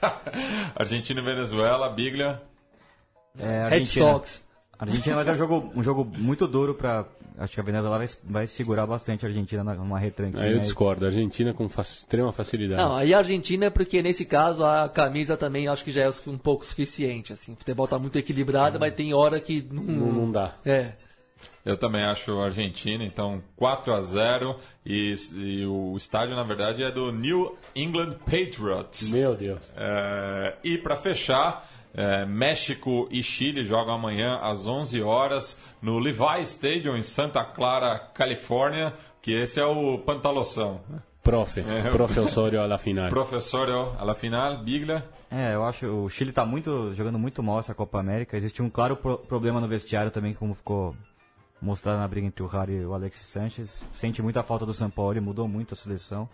Argentina 0.76 1.20
e 1.20 1.24
Venezuela, 1.24 1.88
Biglia. 1.90 2.42
É, 3.40 3.68
Red 3.68 3.74
Argentina. 3.76 4.12
Sox. 4.12 4.44
Argentina 4.78 5.16
vai 5.16 5.24
ser 5.24 5.32
um 5.32 5.36
jogo, 5.36 5.72
um 5.74 5.82
jogo 5.82 6.04
muito 6.16 6.46
duro 6.46 6.74
pra. 6.74 7.04
Acho 7.36 7.54
que 7.54 7.60
a 7.60 7.64
Venezuela 7.64 7.98
vai, 7.98 8.06
vai 8.24 8.46
segurar 8.48 8.84
bastante 8.86 9.24
a 9.24 9.28
Argentina 9.28 9.62
na- 9.62 9.74
numa 9.74 9.98
retranquinha. 9.98 10.42
Aí 10.42 10.50
eu 10.52 10.56
aí. 10.58 10.62
discordo. 10.62 11.04
Argentina 11.06 11.54
com 11.54 11.68
fa- 11.68 11.82
extrema 11.82 12.32
facilidade. 12.32 12.82
Não, 12.82 12.96
aí 12.96 13.14
a 13.14 13.18
Argentina 13.18 13.66
é 13.66 13.70
porque 13.70 14.02
nesse 14.02 14.24
caso 14.24 14.64
a 14.64 14.88
camisa 14.88 15.36
também 15.36 15.68
acho 15.68 15.84
que 15.84 15.92
já 15.92 16.02
é 16.02 16.10
um 16.26 16.36
pouco 16.38 16.66
suficiente. 16.66 17.32
Assim. 17.32 17.52
O 17.52 17.56
futebol 17.56 17.86
tá 17.86 17.96
muito 17.98 18.18
equilibrado, 18.18 18.78
mas 18.80 18.92
tem 18.94 19.14
hora 19.14 19.38
que 19.40 19.64
não. 19.70 19.82
Não, 19.84 20.12
não 20.12 20.32
dá. 20.32 20.54
Né? 20.64 20.72
É. 20.72 20.92
Eu 21.64 21.76
também 21.76 22.02
acho 22.02 22.40
Argentina, 22.40 23.04
então 23.04 23.42
4 23.56 23.92
a 23.92 24.00
0 24.02 24.56
e, 24.84 25.14
e 25.36 25.66
o 25.66 25.96
estádio, 25.96 26.34
na 26.34 26.42
verdade, 26.42 26.82
é 26.82 26.90
do 26.90 27.12
New 27.12 27.56
England 27.76 28.14
Patriots. 28.24 29.10
Meu 29.10 29.34
Deus. 29.36 29.70
É, 29.76 30.54
e 30.64 30.78
para 30.78 30.96
fechar, 30.96 31.68
é, 31.94 32.24
México 32.26 33.08
e 33.10 33.22
Chile 33.22 33.64
jogam 33.64 33.94
amanhã 33.94 34.38
às 34.42 34.66
11 34.66 35.02
horas 35.02 35.58
no 35.82 35.98
Levi 35.98 36.42
Stadium 36.42 36.96
em 36.96 37.02
Santa 37.02 37.44
Clara, 37.44 37.98
Califórnia, 38.14 38.92
que 39.22 39.32
esse 39.32 39.58
é 39.60 39.64
o 39.64 39.98
Pantaloção. 39.98 40.80
Profe. 41.22 41.62
Profe 41.92 42.20
Osório 42.20 42.62
à 42.72 42.78
final. 42.78 43.10
Professor, 43.10 43.68
a 43.98 44.04
la 44.04 44.14
final, 44.14 44.58
Biglia. 44.58 45.04
É, 45.30 45.54
eu 45.54 45.64
acho 45.64 45.86
o 45.86 46.08
Chile 46.08 46.32
tá 46.32 46.46
muito 46.46 46.94
jogando 46.94 47.18
muito 47.18 47.42
mal 47.42 47.58
essa 47.58 47.74
Copa 47.74 47.98
América. 48.00 48.36
Existe 48.36 48.62
um 48.62 48.70
claro 48.70 48.96
pro- 48.96 49.18
problema 49.18 49.60
no 49.60 49.68
vestiário 49.68 50.10
também, 50.10 50.32
como 50.32 50.54
ficou 50.54 50.96
mostrado 51.60 51.98
na 51.98 52.08
briga 52.08 52.26
entre 52.26 52.42
o 52.42 52.46
Rari 52.46 52.74
e 52.74 52.86
o 52.86 52.94
Alexis 52.94 53.26
Sanches. 53.26 53.84
Sente 53.92 54.22
muita 54.22 54.42
falta 54.42 54.64
do 54.64 54.72
São 54.72 54.88
Paulo, 54.88 55.20
mudou 55.20 55.46
muito 55.46 55.74
a 55.74 55.76
seleção. 55.76 56.28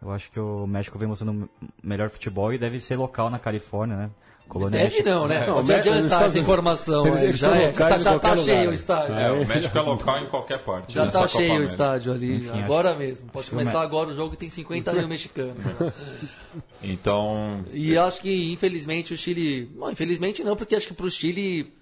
Eu 0.00 0.12
acho 0.12 0.30
que 0.30 0.38
o 0.38 0.66
México 0.66 0.96
vem 0.98 1.08
mostrando 1.08 1.48
melhor 1.82 2.10
futebol 2.10 2.52
e 2.52 2.58
deve 2.58 2.78
ser 2.78 2.96
local 2.96 3.30
na 3.30 3.38
Califórnia, 3.40 3.96
né? 3.96 4.10
Colônia 4.48 4.78
Deve 4.80 5.02
não, 5.02 5.26
né? 5.26 5.42
É, 5.42 5.46
Pode 5.46 5.70
o 5.72 5.74
adiantar 5.74 6.22
essa 6.24 6.38
informação. 6.38 7.06
Eles- 7.06 7.18
aí, 7.20 7.24
eles 7.28 7.38
já 7.40 7.56
é, 7.56 7.72
tá, 7.72 7.98
já 7.98 8.18
tá 8.18 8.36
cheio 8.36 8.58
lugar. 8.58 8.70
o 8.70 8.74
estádio. 8.74 9.14
É, 9.14 9.32
o 9.32 9.44
México 9.46 9.76
é 9.76 9.80
local 9.80 10.18
em 10.20 10.26
qualquer 10.26 10.58
parte. 10.60 10.92
Já 10.92 11.04
nessa 11.04 11.18
tá 11.20 11.24
Copa 11.26 11.36
cheio 11.36 11.48
o 11.50 11.52
América. 11.56 11.72
estádio 11.74 12.12
ali, 12.12 12.36
Enfim, 12.36 12.62
agora 12.62 12.94
mesmo. 12.94 13.28
Pode 13.30 13.48
o 13.48 13.50
começar 13.50 13.78
Me- 13.80 13.84
agora 13.84 14.10
o 14.10 14.14
jogo 14.14 14.34
e 14.34 14.36
tem 14.36 14.48
50 14.48 14.92
mil 14.92 15.08
mexicanos. 15.08 15.56
né? 15.64 15.92
Então, 16.82 17.64
E 17.72 17.94
eu 17.94 18.02
acho 18.04 18.20
que, 18.20 18.52
infelizmente, 18.52 19.12
o 19.12 19.16
Chile. 19.16 19.70
Não, 19.74 19.90
infelizmente 19.90 20.42
não, 20.44 20.56
porque 20.56 20.74
acho 20.76 20.86
que 20.86 20.94
pro 20.94 21.10
Chile 21.10 21.72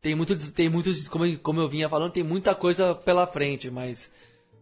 tem 0.00 0.14
muito. 0.14 0.34
Tem 0.54 0.68
muitos, 0.68 1.08
como, 1.08 1.38
como 1.38 1.60
eu 1.60 1.68
vinha 1.68 1.88
falando, 1.88 2.12
tem 2.12 2.22
muita 2.22 2.54
coisa 2.54 2.94
pela 2.94 3.26
frente, 3.26 3.70
mas 3.70 4.10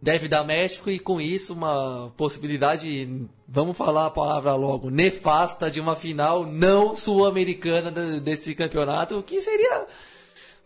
deve 0.04 0.28
dar 0.28 0.44
México 0.44 0.90
e 0.90 0.98
com 0.98 1.18
isso 1.18 1.54
uma 1.54 2.12
possibilidade, 2.14 3.26
vamos 3.48 3.74
falar 3.74 4.06
a 4.06 4.10
palavra 4.10 4.54
logo, 4.54 4.90
nefasta 4.90 5.70
de 5.70 5.80
uma 5.80 5.96
final 5.96 6.44
não 6.44 6.94
sul-americana 6.94 7.90
de- 7.90 8.20
desse 8.20 8.54
campeonato, 8.54 9.22
que 9.22 9.40
seria. 9.40 9.86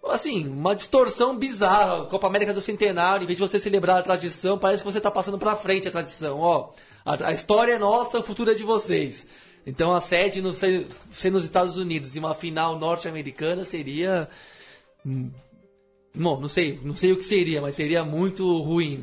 Assim, 0.05 0.49
uma 0.49 0.75
distorção 0.75 1.37
bizarra. 1.37 2.07
Copa 2.07 2.27
América 2.27 2.53
do 2.53 2.61
Centenário, 2.61 3.23
em 3.23 3.27
vez 3.27 3.37
de 3.39 3.47
você 3.47 3.61
celebrar 3.61 3.99
a 3.99 4.03
tradição, 4.03 4.59
parece 4.59 4.83
que 4.83 4.91
você 4.91 4.99
está 4.99 5.11
passando 5.11 5.39
para 5.39 5.55
frente 5.55 5.87
a 5.87 5.91
tradição. 5.93 6.41
Ó, 6.41 6.71
a, 7.05 7.29
a 7.29 7.33
história 7.33 7.75
é 7.75 7.79
nossa, 7.79 8.19
o 8.19 8.23
futuro 8.25 8.51
é 8.51 8.55
de 8.55 8.65
vocês. 8.65 9.25
Então 9.65 9.95
a 9.95 10.01
sede 10.01 10.43
no, 10.43 10.53
ser, 10.53 10.89
ser 11.13 11.31
nos 11.31 11.45
Estados 11.45 11.77
Unidos 11.77 12.17
e 12.17 12.19
uma 12.19 12.35
final 12.35 12.77
norte-americana 12.77 13.65
seria. 13.65 14.29
Bom, 16.19 16.41
não 16.41 16.49
sei, 16.49 16.81
não 16.83 16.97
sei 16.97 17.13
o 17.13 17.17
que 17.17 17.25
seria, 17.25 17.61
mas 17.61 17.77
seria 17.77 18.05
muito 18.05 18.61
ruim, 18.61 19.01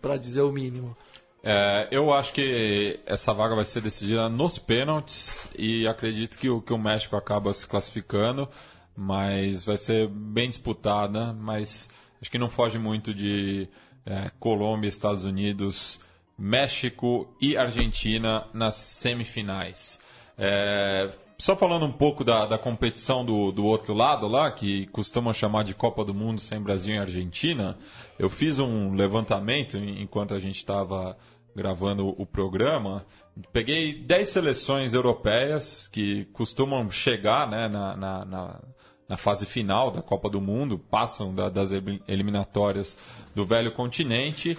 para 0.00 0.16
dizer 0.16 0.40
o 0.40 0.50
mínimo. 0.50 0.96
É, 1.42 1.88
eu 1.90 2.12
acho 2.12 2.32
que 2.32 2.98
essa 3.06 3.32
vaga 3.34 3.54
vai 3.54 3.64
ser 3.64 3.82
decidida 3.82 4.28
nos 4.28 4.58
pênaltis 4.58 5.46
e 5.56 5.86
acredito 5.86 6.38
que 6.38 6.48
o, 6.48 6.60
que 6.60 6.72
o 6.72 6.78
México 6.78 7.16
acaba 7.16 7.52
se 7.52 7.66
classificando, 7.66 8.48
mas 8.96 9.64
vai 9.64 9.76
ser 9.76 10.08
bem 10.08 10.48
disputada, 10.48 11.32
mas 11.34 11.90
acho 12.20 12.30
que 12.30 12.38
não 12.38 12.50
foge 12.50 12.78
muito 12.78 13.14
de 13.14 13.68
é, 14.06 14.30
Colômbia, 14.40 14.88
Estados 14.88 15.24
Unidos, 15.24 16.00
México 16.36 17.28
e 17.40 17.56
Argentina 17.56 18.46
nas 18.54 18.74
semifinais. 18.74 20.00
É, 20.36 21.10
só 21.40 21.54
falando 21.56 21.84
um 21.86 21.92
pouco 21.92 22.24
da, 22.24 22.46
da 22.46 22.58
competição 22.58 23.24
do, 23.24 23.52
do 23.52 23.64
outro 23.64 23.94
lado 23.94 24.26
lá, 24.26 24.50
que 24.50 24.86
costumam 24.88 25.32
chamar 25.32 25.62
de 25.64 25.74
Copa 25.74 26.04
do 26.04 26.12
Mundo 26.12 26.40
sem 26.40 26.60
Brasil 26.60 26.94
e 26.94 26.98
Argentina, 26.98 27.78
eu 28.18 28.28
fiz 28.28 28.58
um 28.58 28.94
levantamento 28.94 29.76
enquanto 29.76 30.34
a 30.34 30.40
gente 30.40 30.56
estava 30.56 31.16
gravando 31.54 32.08
o 32.20 32.26
programa. 32.26 33.06
Peguei 33.52 34.02
10 34.02 34.28
seleções 34.28 34.92
europeias 34.92 35.88
que 35.88 36.24
costumam 36.32 36.90
chegar 36.90 37.48
né, 37.48 37.68
na, 37.68 37.96
na, 37.96 38.24
na- 38.24 38.60
na 39.08 39.16
fase 39.16 39.46
final 39.46 39.90
da 39.90 40.02
Copa 40.02 40.28
do 40.28 40.38
Mundo, 40.38 40.78
passam 40.78 41.34
da- 41.34 41.48
das 41.48 41.72
eli- 41.72 42.02
eliminatórias 42.06 42.94
do 43.34 43.42
velho 43.46 43.72
continente, 43.72 44.58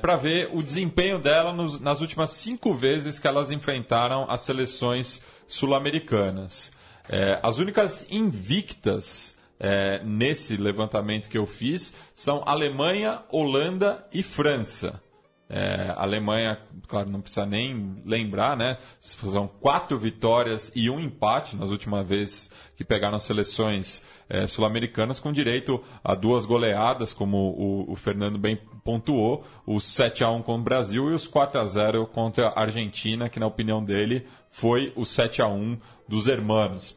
para 0.00 0.16
ver 0.16 0.50
o 0.52 0.62
desempenho 0.62 1.18
dela 1.18 1.52
nos- 1.52 1.80
nas 1.80 2.00
últimas 2.00 2.30
cinco 2.30 2.74
vezes 2.74 3.18
que 3.18 3.26
elas 3.26 3.50
enfrentaram 3.50 4.26
as 4.30 4.42
seleções 4.42 5.22
sul-americanas. 5.46 6.70
É, 7.08 7.38
as 7.42 7.58
únicas 7.58 8.06
invictas 8.10 9.36
é, 9.58 10.02
nesse 10.04 10.56
levantamento 10.56 11.30
que 11.30 11.38
eu 11.38 11.46
fiz 11.46 11.94
são 12.14 12.42
Alemanha, 12.44 13.22
Holanda 13.30 14.04
e 14.12 14.22
França. 14.22 15.00
É, 15.48 15.94
Alemanha, 15.96 16.58
claro, 16.88 17.08
não 17.08 17.20
precisa 17.20 17.46
nem 17.46 18.02
lembrar, 18.04 18.56
né? 18.56 18.78
São 19.00 19.46
quatro 19.46 19.96
vitórias 19.96 20.72
e 20.74 20.90
um 20.90 20.98
empate 20.98 21.56
nas 21.56 21.70
últimas 21.70 22.06
vezes 22.06 22.50
que 22.76 22.84
pegaram 22.84 23.18
seleções 23.18 24.02
é, 24.28 24.46
sul-americanas, 24.46 25.20
com 25.20 25.32
direito 25.32 25.82
a 26.02 26.14
duas 26.14 26.44
goleadas, 26.44 27.12
como 27.12 27.36
o, 27.36 27.92
o 27.92 27.96
Fernando 27.96 28.38
bem 28.38 28.58
pontuou, 28.84 29.44
os 29.66 29.84
7 29.84 30.24
a 30.24 30.30
1 30.30 30.42
contra 30.42 30.60
o 30.60 30.64
Brasil 30.64 31.10
e 31.10 31.14
os 31.14 31.26
4 31.26 31.60
a 31.60 31.66
0 31.66 32.06
contra 32.06 32.48
a 32.48 32.60
Argentina, 32.60 33.28
que 33.28 33.40
na 33.40 33.46
opinião 33.46 33.82
dele 33.82 34.26
foi 34.50 34.92
o 34.96 35.04
7 35.04 35.42
a 35.42 35.48
1 35.48 35.78
dos 36.08 36.26
hermanos. 36.26 36.96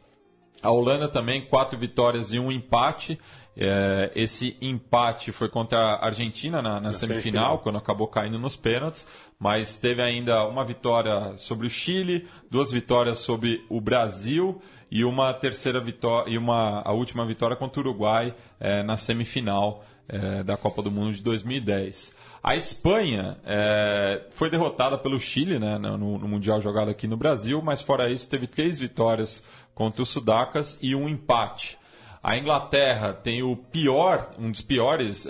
A 0.62 0.70
Holanda 0.70 1.08
também, 1.08 1.40
quatro 1.46 1.78
vitórias 1.78 2.32
e 2.32 2.38
um 2.38 2.52
empate. 2.52 3.18
É, 3.56 4.10
esse 4.14 4.56
empate 4.60 5.32
foi 5.32 5.48
contra 5.48 5.78
a 5.78 6.06
Argentina 6.06 6.62
na, 6.62 6.80
na 6.80 6.92
semifinal, 6.92 7.22
semifinal. 7.22 7.58
quando 7.58 7.78
acabou 7.78 8.06
caindo 8.06 8.38
nos 8.38 8.56
pênaltis, 8.56 9.06
mas 9.38 9.76
teve 9.76 10.02
ainda 10.02 10.46
uma 10.46 10.64
vitória 10.64 11.36
sobre 11.36 11.66
o 11.66 11.70
Chile, 11.70 12.28
duas 12.50 12.70
vitórias 12.70 13.18
sobre 13.18 13.64
o 13.68 13.80
Brasil 13.80 14.60
e 14.90 15.04
uma 15.04 15.32
terceira 15.32 15.80
vitória 15.80 16.30
e 16.30 16.36
uma 16.36 16.82
a 16.84 16.92
última 16.92 17.24
vitória 17.24 17.56
contra 17.56 17.80
o 17.80 17.84
Uruguai 17.84 18.34
é, 18.58 18.82
na 18.82 18.96
semifinal 18.96 19.84
é, 20.08 20.42
da 20.42 20.56
Copa 20.56 20.82
do 20.82 20.90
Mundo 20.90 21.14
de 21.14 21.22
2010. 21.22 22.14
A 22.42 22.56
Espanha 22.56 23.36
é, 23.44 24.22
foi 24.30 24.50
derrotada 24.50 24.98
pelo 24.98 25.18
Chile 25.20 25.58
né, 25.58 25.78
no, 25.78 25.96
no 25.96 26.26
Mundial 26.26 26.60
jogado 26.60 26.90
aqui 26.90 27.06
no 27.06 27.16
Brasil, 27.16 27.62
mas 27.62 27.80
fora 27.80 28.10
isso 28.10 28.28
teve 28.28 28.46
três 28.46 28.80
vitórias 28.80 29.44
contra 29.74 30.02
os 30.02 30.08
Sudacas 30.08 30.76
e 30.82 30.94
um 30.94 31.08
empate. 31.08 31.78
A 32.22 32.36
Inglaterra 32.36 33.12
tem 33.14 33.42
o 33.42 33.56
pior, 33.56 34.32
um 34.38 34.50
dos 34.50 34.60
piores 34.60 35.26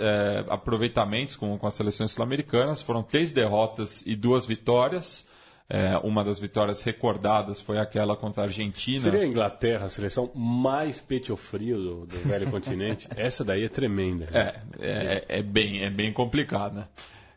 aproveitamentos 0.49 1.37
com, 1.37 1.57
com 1.57 1.65
as 1.65 1.73
seleções 1.73 2.11
sul-americanas. 2.11 2.81
Foram 2.81 3.01
três 3.01 3.31
derrotas 3.31 4.03
e 4.05 4.13
duas 4.13 4.45
vitórias. 4.45 5.25
É, 5.73 5.97
uma 6.03 6.21
das 6.21 6.37
vitórias 6.37 6.83
recordadas 6.83 7.61
foi 7.61 7.77
aquela 7.79 8.13
contra 8.13 8.43
a 8.43 8.45
Argentina. 8.45 8.99
Seria 8.99 9.21
a 9.21 9.25
Inglaterra 9.25 9.85
a 9.85 9.89
seleção 9.89 10.29
mais 10.35 10.99
peito-frio 10.99 11.77
do, 11.77 12.05
do 12.07 12.17
velho 12.27 12.51
continente? 12.51 13.07
Essa 13.15 13.41
daí 13.41 13.63
é 13.63 13.69
tremenda. 13.69 14.27
É, 14.33 14.59
é, 14.81 15.25
é 15.29 15.41
bem, 15.41 15.81
é 15.81 15.89
bem 15.89 16.11
complicado, 16.11 16.75
né? 16.75 16.87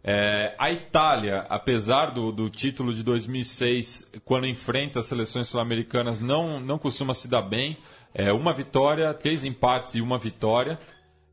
É, 0.03 0.53
a 0.59 0.69
Itália, 0.69 1.47
apesar 1.49 2.07
do, 2.07 2.33
do, 2.33 2.51
título 2.51 2.93
de 2.93 3.05
2006, 3.05 4.11
quando 4.25 4.49
enfrenta 4.49 4.99
as 4.99 5.07
seleções 5.07 5.47
sul-americanas, 5.47 6.19
não, 6.19 6.59
não 6.59 6.77
costuma 6.77 7.15
se 7.15 7.29
dar 7.29 7.43
bem. 7.43 7.79
É, 8.13 8.33
uma 8.33 8.53
vitória, 8.53 9.15
três 9.15 9.45
empates 9.45 9.95
e 9.95 10.01
uma 10.01 10.19
vitória. 10.19 10.77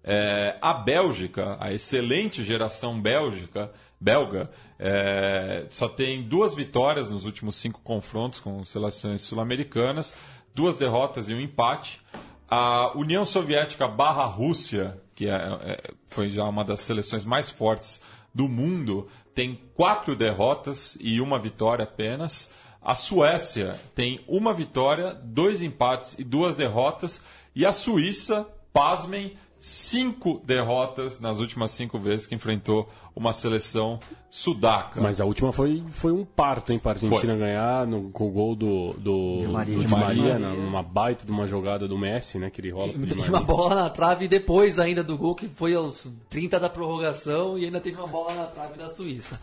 É, 0.04 0.56
a 0.62 0.72
Bélgica, 0.72 1.58
a 1.60 1.74
excelente 1.74 2.44
geração 2.44 3.02
bélgica, 3.02 3.72
belga, 4.02 4.50
é, 4.80 5.68
só 5.70 5.88
tem 5.88 6.24
duas 6.24 6.56
vitórias 6.56 7.10
nos 7.10 7.24
últimos 7.24 7.56
cinco 7.56 7.80
confrontos 7.84 8.40
com 8.40 8.66
seleções 8.66 9.22
sul-americanas, 9.22 10.16
duas 10.54 10.76
derrotas 10.76 11.30
e 11.30 11.34
um 11.34 11.40
empate. 11.40 12.02
A 12.50 12.92
União 12.98 13.24
Soviética 13.24 13.88
barra 13.88 14.26
Rússia, 14.26 15.00
que 15.16 15.28
é, 15.28 15.36
é, 15.36 15.94
foi 16.08 16.30
já 16.30 16.44
uma 16.46 16.66
das 16.66 16.82
seleções 16.82 17.24
mais 17.24 17.50
fortes 17.50 18.02
do 18.34 18.48
mundo 18.48 19.08
tem 19.34 19.62
quatro 19.76 20.16
derrotas 20.16 20.98
e 21.00 21.22
uma 21.22 21.40
vitória 21.40 21.84
apenas. 21.84 22.50
A 22.82 22.96
Suécia 22.96 23.80
tem 23.94 24.24
uma 24.28 24.54
vitória, 24.54 25.14
dois 25.14 25.62
empates 25.62 26.18
e 26.18 26.24
duas 26.24 26.56
derrotas. 26.56 27.22
E 27.56 27.66
a 27.66 27.72
Suíça, 27.72 28.48
pasmem, 28.74 29.36
cinco 29.62 30.42
derrotas 30.44 31.20
nas 31.20 31.38
últimas 31.38 31.72
cinco 31.72 32.00
vezes 32.00 32.26
que 32.26 32.34
enfrentou 32.34 32.90
uma 33.16 33.32
seleção 33.32 34.00
sudaca. 34.28 35.00
Mas 35.00 35.22
a 35.22 35.26
última 35.26 35.54
foi, 35.54 35.84
foi 35.90 36.12
um 36.12 36.26
parto, 36.26 36.74
hein, 36.74 36.80
para 36.80 36.92
a 36.92 36.94
Argentina 36.96 37.34
foi. 37.34 37.38
ganhar 37.38 37.86
no, 37.86 38.10
com 38.10 38.28
o 38.28 38.32
gol 38.32 38.56
do, 38.56 38.94
do, 38.94 39.40
de 39.42 39.48
Maria, 39.48 39.76
do 39.76 39.82
de 39.82 39.88
Maria, 39.88 40.40
Maria 40.40 40.40
numa 40.40 40.82
baita 40.82 41.26
de 41.26 41.32
uma 41.32 41.46
jogada 41.46 41.88
do 41.88 41.98
Messi, 41.98 42.40
né, 42.40 42.50
que 42.50 42.60
ele 42.60 42.72
rola. 42.72 42.92
E, 42.92 43.30
uma 43.30 43.42
bola 43.42 43.76
na 43.76 43.90
trave 43.90 44.28
depois 44.28 44.80
ainda 44.80 45.04
do 45.04 45.16
gol, 45.16 45.36
que 45.36 45.48
foi 45.48 45.76
aos 45.76 46.10
30 46.30 46.60
da 46.60 46.70
prorrogação, 46.70 47.58
e 47.58 47.66
ainda 47.66 47.80
teve 47.80 47.98
uma 47.98 48.08
bola 48.08 48.34
na 48.34 48.46
trave 48.46 48.78
da 48.80 48.90
Suíça. 48.90 49.40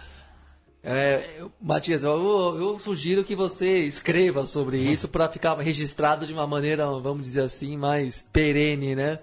É, 0.83 1.45
Matias, 1.61 2.03
eu, 2.03 2.57
eu, 2.59 2.79
sugiro 2.79 3.25
que 3.25 3.37
você 3.37 3.81
escreva 3.81 4.47
sobre 4.47 4.79
isso 4.79 5.07
para 5.07 5.29
ficar 5.29 5.55
registrado 5.59 6.27
de 6.27 6.33
uma 6.33 6.47
maneira, 6.47 6.87
vamos 6.99 7.23
dizer 7.23 7.43
assim, 7.43 7.77
mais 7.77 8.27
perene, 8.33 8.97
né? 8.97 9.19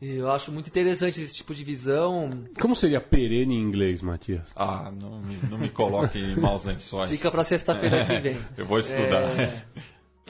Eu 0.00 0.30
acho 0.30 0.50
muito 0.50 0.68
interessante 0.68 1.20
esse 1.20 1.34
tipo 1.34 1.54
de 1.54 1.62
visão. 1.62 2.30
Como 2.58 2.74
seria 2.74 3.00
perene 3.02 3.54
em 3.54 3.60
inglês, 3.60 4.00
Matias? 4.00 4.48
Ah, 4.56 4.90
não 4.90 5.20
me, 5.20 5.36
não 5.48 5.58
me 5.58 5.68
coloque 5.68 6.18
em 6.18 6.36
maus 6.36 6.64
lençóis. 6.64 7.10
Fica 7.10 7.30
para 7.30 7.44
sexta-feira 7.44 8.06
que 8.06 8.18
vem. 8.18 8.38
eu 8.56 8.64
vou 8.64 8.78
estudar. 8.78 9.22
É, 9.38 9.62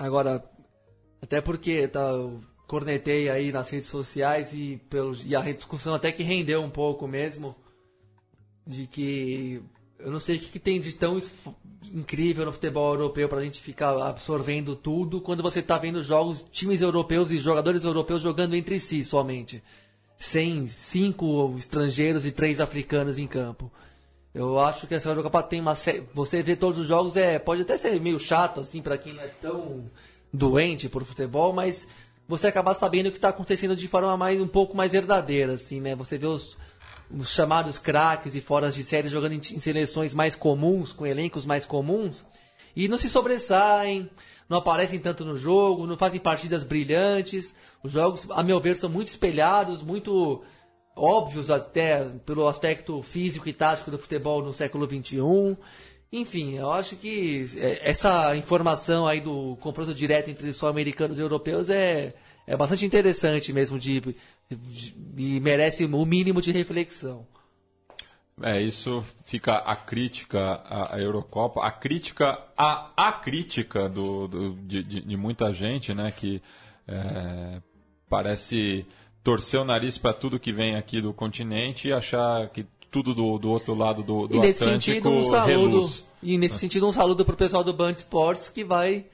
agora, 0.00 0.44
até 1.22 1.40
porque 1.40 1.86
tá, 1.86 2.00
eu 2.00 2.40
cornetei 2.66 3.28
aí 3.28 3.52
nas 3.52 3.70
redes 3.70 3.88
sociais 3.88 4.52
e, 4.52 4.80
pelo, 4.90 5.14
e 5.24 5.36
a 5.36 5.52
discussão 5.52 5.94
até 5.94 6.10
que 6.10 6.24
rendeu 6.24 6.60
um 6.62 6.70
pouco 6.70 7.06
mesmo 7.06 7.54
de 8.66 8.88
que 8.88 9.62
eu 10.02 10.10
não 10.10 10.20
sei 10.20 10.36
o 10.36 10.38
que, 10.38 10.46
que 10.50 10.58
tem 10.58 10.80
de 10.80 10.92
tão 10.94 11.18
incrível 11.92 12.44
no 12.44 12.52
futebol 12.52 12.94
europeu 12.94 13.28
para 13.28 13.38
a 13.40 13.44
gente 13.44 13.60
ficar 13.60 13.90
absorvendo 14.02 14.76
tudo 14.76 15.20
quando 15.20 15.42
você 15.42 15.60
está 15.60 15.76
vendo 15.78 16.02
jogos, 16.02 16.44
times 16.50 16.82
europeus 16.82 17.30
e 17.30 17.38
jogadores 17.38 17.84
europeus 17.84 18.22
jogando 18.22 18.54
entre 18.54 18.78
si 18.78 19.04
somente. 19.04 19.62
Sem 20.18 20.68
cinco 20.68 21.54
estrangeiros 21.56 22.26
e 22.26 22.30
três 22.30 22.60
africanos 22.60 23.18
em 23.18 23.26
campo. 23.26 23.70
Eu 24.34 24.58
acho 24.60 24.86
que 24.86 24.94
essa 24.94 25.08
Eurocopa 25.08 25.42
tem 25.42 25.60
uma 25.60 25.74
você 26.14 26.42
vê 26.42 26.54
todos 26.54 26.78
os 26.78 26.86
jogos 26.86 27.16
é 27.16 27.38
pode 27.38 27.62
até 27.62 27.76
ser 27.76 28.00
meio 28.00 28.18
chato 28.18 28.60
assim 28.60 28.80
para 28.80 28.96
quem 28.96 29.12
não 29.12 29.24
é 29.24 29.26
tão 29.26 29.90
doente 30.32 30.88
por 30.88 31.04
futebol, 31.04 31.52
mas 31.52 31.88
você 32.28 32.46
acaba 32.46 32.72
sabendo 32.74 33.08
o 33.08 33.10
que 33.10 33.18
está 33.18 33.30
acontecendo 33.30 33.74
de 33.74 33.88
forma 33.88 34.16
mais 34.16 34.40
um 34.40 34.46
pouco 34.46 34.76
mais 34.76 34.92
verdadeira 34.92 35.54
assim, 35.54 35.80
né? 35.80 35.96
Você 35.96 36.16
vê 36.16 36.26
os 36.26 36.56
os 37.16 37.30
chamados 37.30 37.78
craques 37.78 38.34
e 38.34 38.40
foras 38.40 38.74
de 38.74 38.82
série 38.82 39.08
jogando 39.08 39.32
em, 39.32 39.38
em 39.38 39.58
seleções 39.58 40.14
mais 40.14 40.34
comuns, 40.34 40.92
com 40.92 41.06
elencos 41.06 41.44
mais 41.44 41.66
comuns, 41.66 42.24
e 42.74 42.88
não 42.88 42.96
se 42.96 43.10
sobressaem, 43.10 44.08
não 44.48 44.58
aparecem 44.58 44.98
tanto 44.98 45.24
no 45.24 45.36
jogo, 45.36 45.86
não 45.86 45.96
fazem 45.96 46.20
partidas 46.20 46.64
brilhantes. 46.64 47.54
Os 47.82 47.92
jogos, 47.92 48.26
a 48.30 48.42
meu 48.42 48.58
ver, 48.58 48.76
são 48.76 48.90
muito 48.90 49.06
espelhados, 49.08 49.82
muito 49.82 50.42
óbvios 50.96 51.50
até 51.50 52.08
pelo 52.26 52.46
aspecto 52.46 53.00
físico 53.02 53.48
e 53.48 53.52
tático 53.52 53.90
do 53.90 53.98
futebol 53.98 54.42
no 54.42 54.52
século 54.52 54.86
XXI. 54.86 55.56
Enfim, 56.12 56.56
eu 56.56 56.72
acho 56.72 56.96
que 56.96 57.46
é, 57.56 57.88
essa 57.88 58.34
informação 58.36 59.06
aí 59.06 59.20
do 59.20 59.56
confronto 59.60 59.94
direto 59.94 60.30
entre 60.30 60.52
sul-americanos 60.52 61.18
e 61.18 61.22
europeus 61.22 61.70
é, 61.70 62.14
é 62.46 62.56
bastante 62.56 62.84
interessante 62.84 63.52
mesmo 63.52 63.78
de 63.78 64.02
e 65.16 65.40
merece 65.40 65.84
o 65.84 66.06
mínimo 66.06 66.40
de 66.40 66.50
reflexão. 66.52 67.26
É, 68.42 68.60
isso 68.60 69.04
fica 69.22 69.56
a 69.56 69.76
crítica 69.76 70.62
à, 70.64 70.98
Eurocopa, 70.98 71.60
a 71.62 71.70
crítica, 71.70 72.38
a, 72.56 72.90
a 72.96 73.12
crítica 73.12 73.88
do, 73.88 74.26
do 74.26 74.52
de, 74.62 74.82
de, 74.82 75.16
muita 75.16 75.52
gente, 75.52 75.92
né, 75.92 76.10
que 76.10 76.40
é, 76.88 77.60
parece 78.08 78.86
torcer 79.22 79.60
o 79.60 79.64
nariz 79.64 79.98
para 79.98 80.14
tudo 80.14 80.40
que 80.40 80.52
vem 80.52 80.74
aqui 80.76 81.02
do 81.02 81.12
continente 81.12 81.88
e 81.88 81.92
achar 81.92 82.48
que 82.48 82.66
tudo 82.90 83.14
do, 83.14 83.38
do 83.38 83.50
outro 83.50 83.74
lado 83.74 84.02
do, 84.02 84.26
do 84.26 84.36
e 84.36 84.40
nesse 84.40 84.64
Atlântico 84.64 84.94
sentido, 84.96 85.10
um 85.10 85.22
saludo, 85.22 85.46
reluz. 85.46 86.06
E 86.22 86.38
nesse 86.38 86.58
sentido, 86.58 86.88
um 86.88 86.92
saludo 86.92 87.24
para 87.24 87.34
o 87.34 87.36
pessoal 87.36 87.62
do 87.62 87.74
Band 87.74 87.92
Sports 87.92 88.48
que 88.48 88.64
vai 88.64 89.04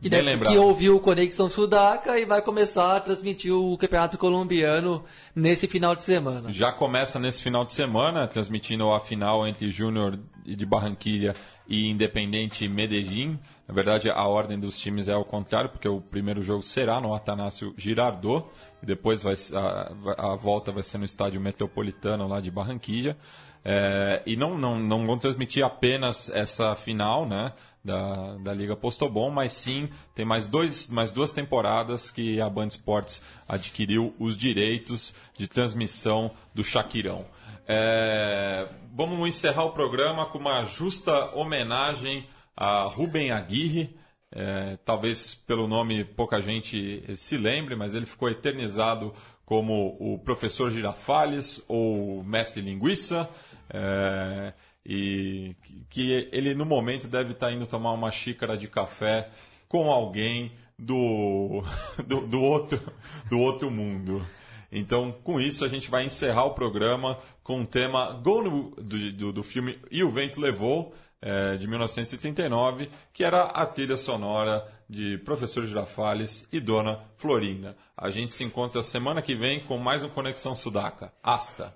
que, 0.00 0.08
deve, 0.08 0.38
que 0.38 0.56
ouviu 0.56 0.96
o 0.96 1.00
Conexão 1.00 1.50
Sudaca 1.50 2.18
e 2.18 2.24
vai 2.24 2.40
começar 2.42 2.96
a 2.96 3.00
transmitir 3.00 3.52
o 3.54 3.76
Campeonato 3.76 4.16
Colombiano 4.16 5.04
nesse 5.34 5.68
final 5.68 5.94
de 5.94 6.02
semana. 6.02 6.50
Já 6.52 6.72
começa 6.72 7.18
nesse 7.18 7.42
final 7.42 7.64
de 7.64 7.74
semana, 7.74 8.26
transmitindo 8.26 8.90
a 8.90 9.00
final 9.00 9.46
entre 9.46 9.68
Júnior 9.70 10.18
de 10.44 10.66
Barranquilha 10.66 11.36
e 11.68 11.90
Independente 11.90 12.66
Medellín. 12.68 13.38
Na 13.68 13.74
verdade, 13.74 14.10
a 14.10 14.26
ordem 14.26 14.58
dos 14.58 14.78
times 14.78 15.06
é 15.06 15.12
ao 15.12 15.24
contrário, 15.24 15.70
porque 15.70 15.88
o 15.88 16.00
primeiro 16.00 16.42
jogo 16.42 16.62
será 16.62 17.00
no 17.00 17.14
Atanásio 17.14 17.72
Girardot, 17.76 18.46
e 18.82 18.86
depois 18.86 19.22
vai, 19.22 19.34
a, 19.54 20.32
a 20.32 20.36
volta 20.36 20.72
vai 20.72 20.82
ser 20.82 20.98
no 20.98 21.04
estádio 21.04 21.40
metropolitano 21.40 22.26
lá 22.26 22.40
de 22.40 22.50
Barranquilha. 22.50 23.16
É, 23.62 24.22
e 24.24 24.36
não, 24.36 24.56
não, 24.56 24.80
não 24.80 25.06
vão 25.06 25.18
transmitir 25.18 25.64
apenas 25.64 26.30
essa 26.30 26.74
final, 26.74 27.26
né? 27.26 27.52
Da, 27.84 28.36
da 28.38 28.52
Liga 28.52 28.76
Postobon, 28.76 29.30
mas 29.30 29.52
sim 29.52 29.88
tem 30.14 30.24
mais, 30.24 30.46
dois, 30.46 30.88
mais 30.88 31.12
duas 31.12 31.32
temporadas 31.32 32.10
que 32.10 32.40
a 32.40 32.48
Band 32.48 32.68
Esportes 32.68 33.22
adquiriu 33.48 34.14
os 34.18 34.36
direitos 34.36 35.14
de 35.36 35.48
transmissão 35.48 36.30
do 36.54 36.62
Shaquirão. 36.62 37.24
É, 37.66 38.68
vamos 38.92 39.28
encerrar 39.28 39.64
o 39.64 39.72
programa 39.72 40.26
com 40.26 40.38
uma 40.38 40.64
justa 40.64 41.34
homenagem 41.34 42.26
a 42.56 42.82
Rubem 42.82 43.30
Aguirre. 43.30 43.96
É, 44.32 44.76
talvez 44.84 45.34
pelo 45.34 45.66
nome 45.66 46.04
pouca 46.04 46.40
gente 46.40 47.02
se 47.16 47.36
lembre, 47.36 47.74
mas 47.74 47.94
ele 47.94 48.06
ficou 48.06 48.28
eternizado 48.28 49.12
como 49.44 49.96
o 49.98 50.18
professor 50.18 50.70
Girafales 50.70 51.64
ou 51.66 52.22
mestre 52.22 52.60
linguiça. 52.60 53.28
É, 53.68 54.52
e 54.84 55.54
que 55.88 56.28
ele 56.32 56.54
no 56.54 56.64
momento 56.64 57.06
deve 57.06 57.32
estar 57.32 57.52
indo 57.52 57.66
tomar 57.66 57.92
uma 57.92 58.10
xícara 58.10 58.56
de 58.56 58.68
café 58.68 59.28
com 59.68 59.90
alguém 59.90 60.52
do, 60.78 61.62
do, 62.06 62.26
do, 62.26 62.42
outro, 62.42 62.80
do 63.28 63.38
outro 63.38 63.70
mundo. 63.70 64.24
Então, 64.72 65.12
com 65.24 65.40
isso, 65.40 65.64
a 65.64 65.68
gente 65.68 65.90
vai 65.90 66.04
encerrar 66.04 66.44
o 66.44 66.54
programa 66.54 67.18
com 67.42 67.62
o 67.62 67.66
tema 67.66 68.12
Go 68.12 68.42
no, 68.42 68.70
do, 68.76 69.12
do, 69.12 69.32
do, 69.32 69.42
filme 69.42 69.78
E 69.90 70.02
o 70.04 70.10
Vento 70.10 70.40
Levou, 70.40 70.94
é, 71.20 71.56
de 71.56 71.66
1939, 71.66 72.88
que 73.12 73.24
era 73.24 73.42
a 73.42 73.66
trilha 73.66 73.96
sonora 73.96 74.66
de 74.88 75.18
Professor 75.18 75.66
Girafales 75.66 76.46
e 76.52 76.60
Dona 76.60 77.00
Florinda. 77.16 77.76
A 77.96 78.10
gente 78.10 78.32
se 78.32 78.44
encontra 78.44 78.82
semana 78.82 79.20
que 79.20 79.34
vem 79.34 79.60
com 79.60 79.76
mais 79.76 80.02
um 80.02 80.08
Conexão 80.08 80.54
Sudaca. 80.54 81.12
Hasta! 81.22 81.74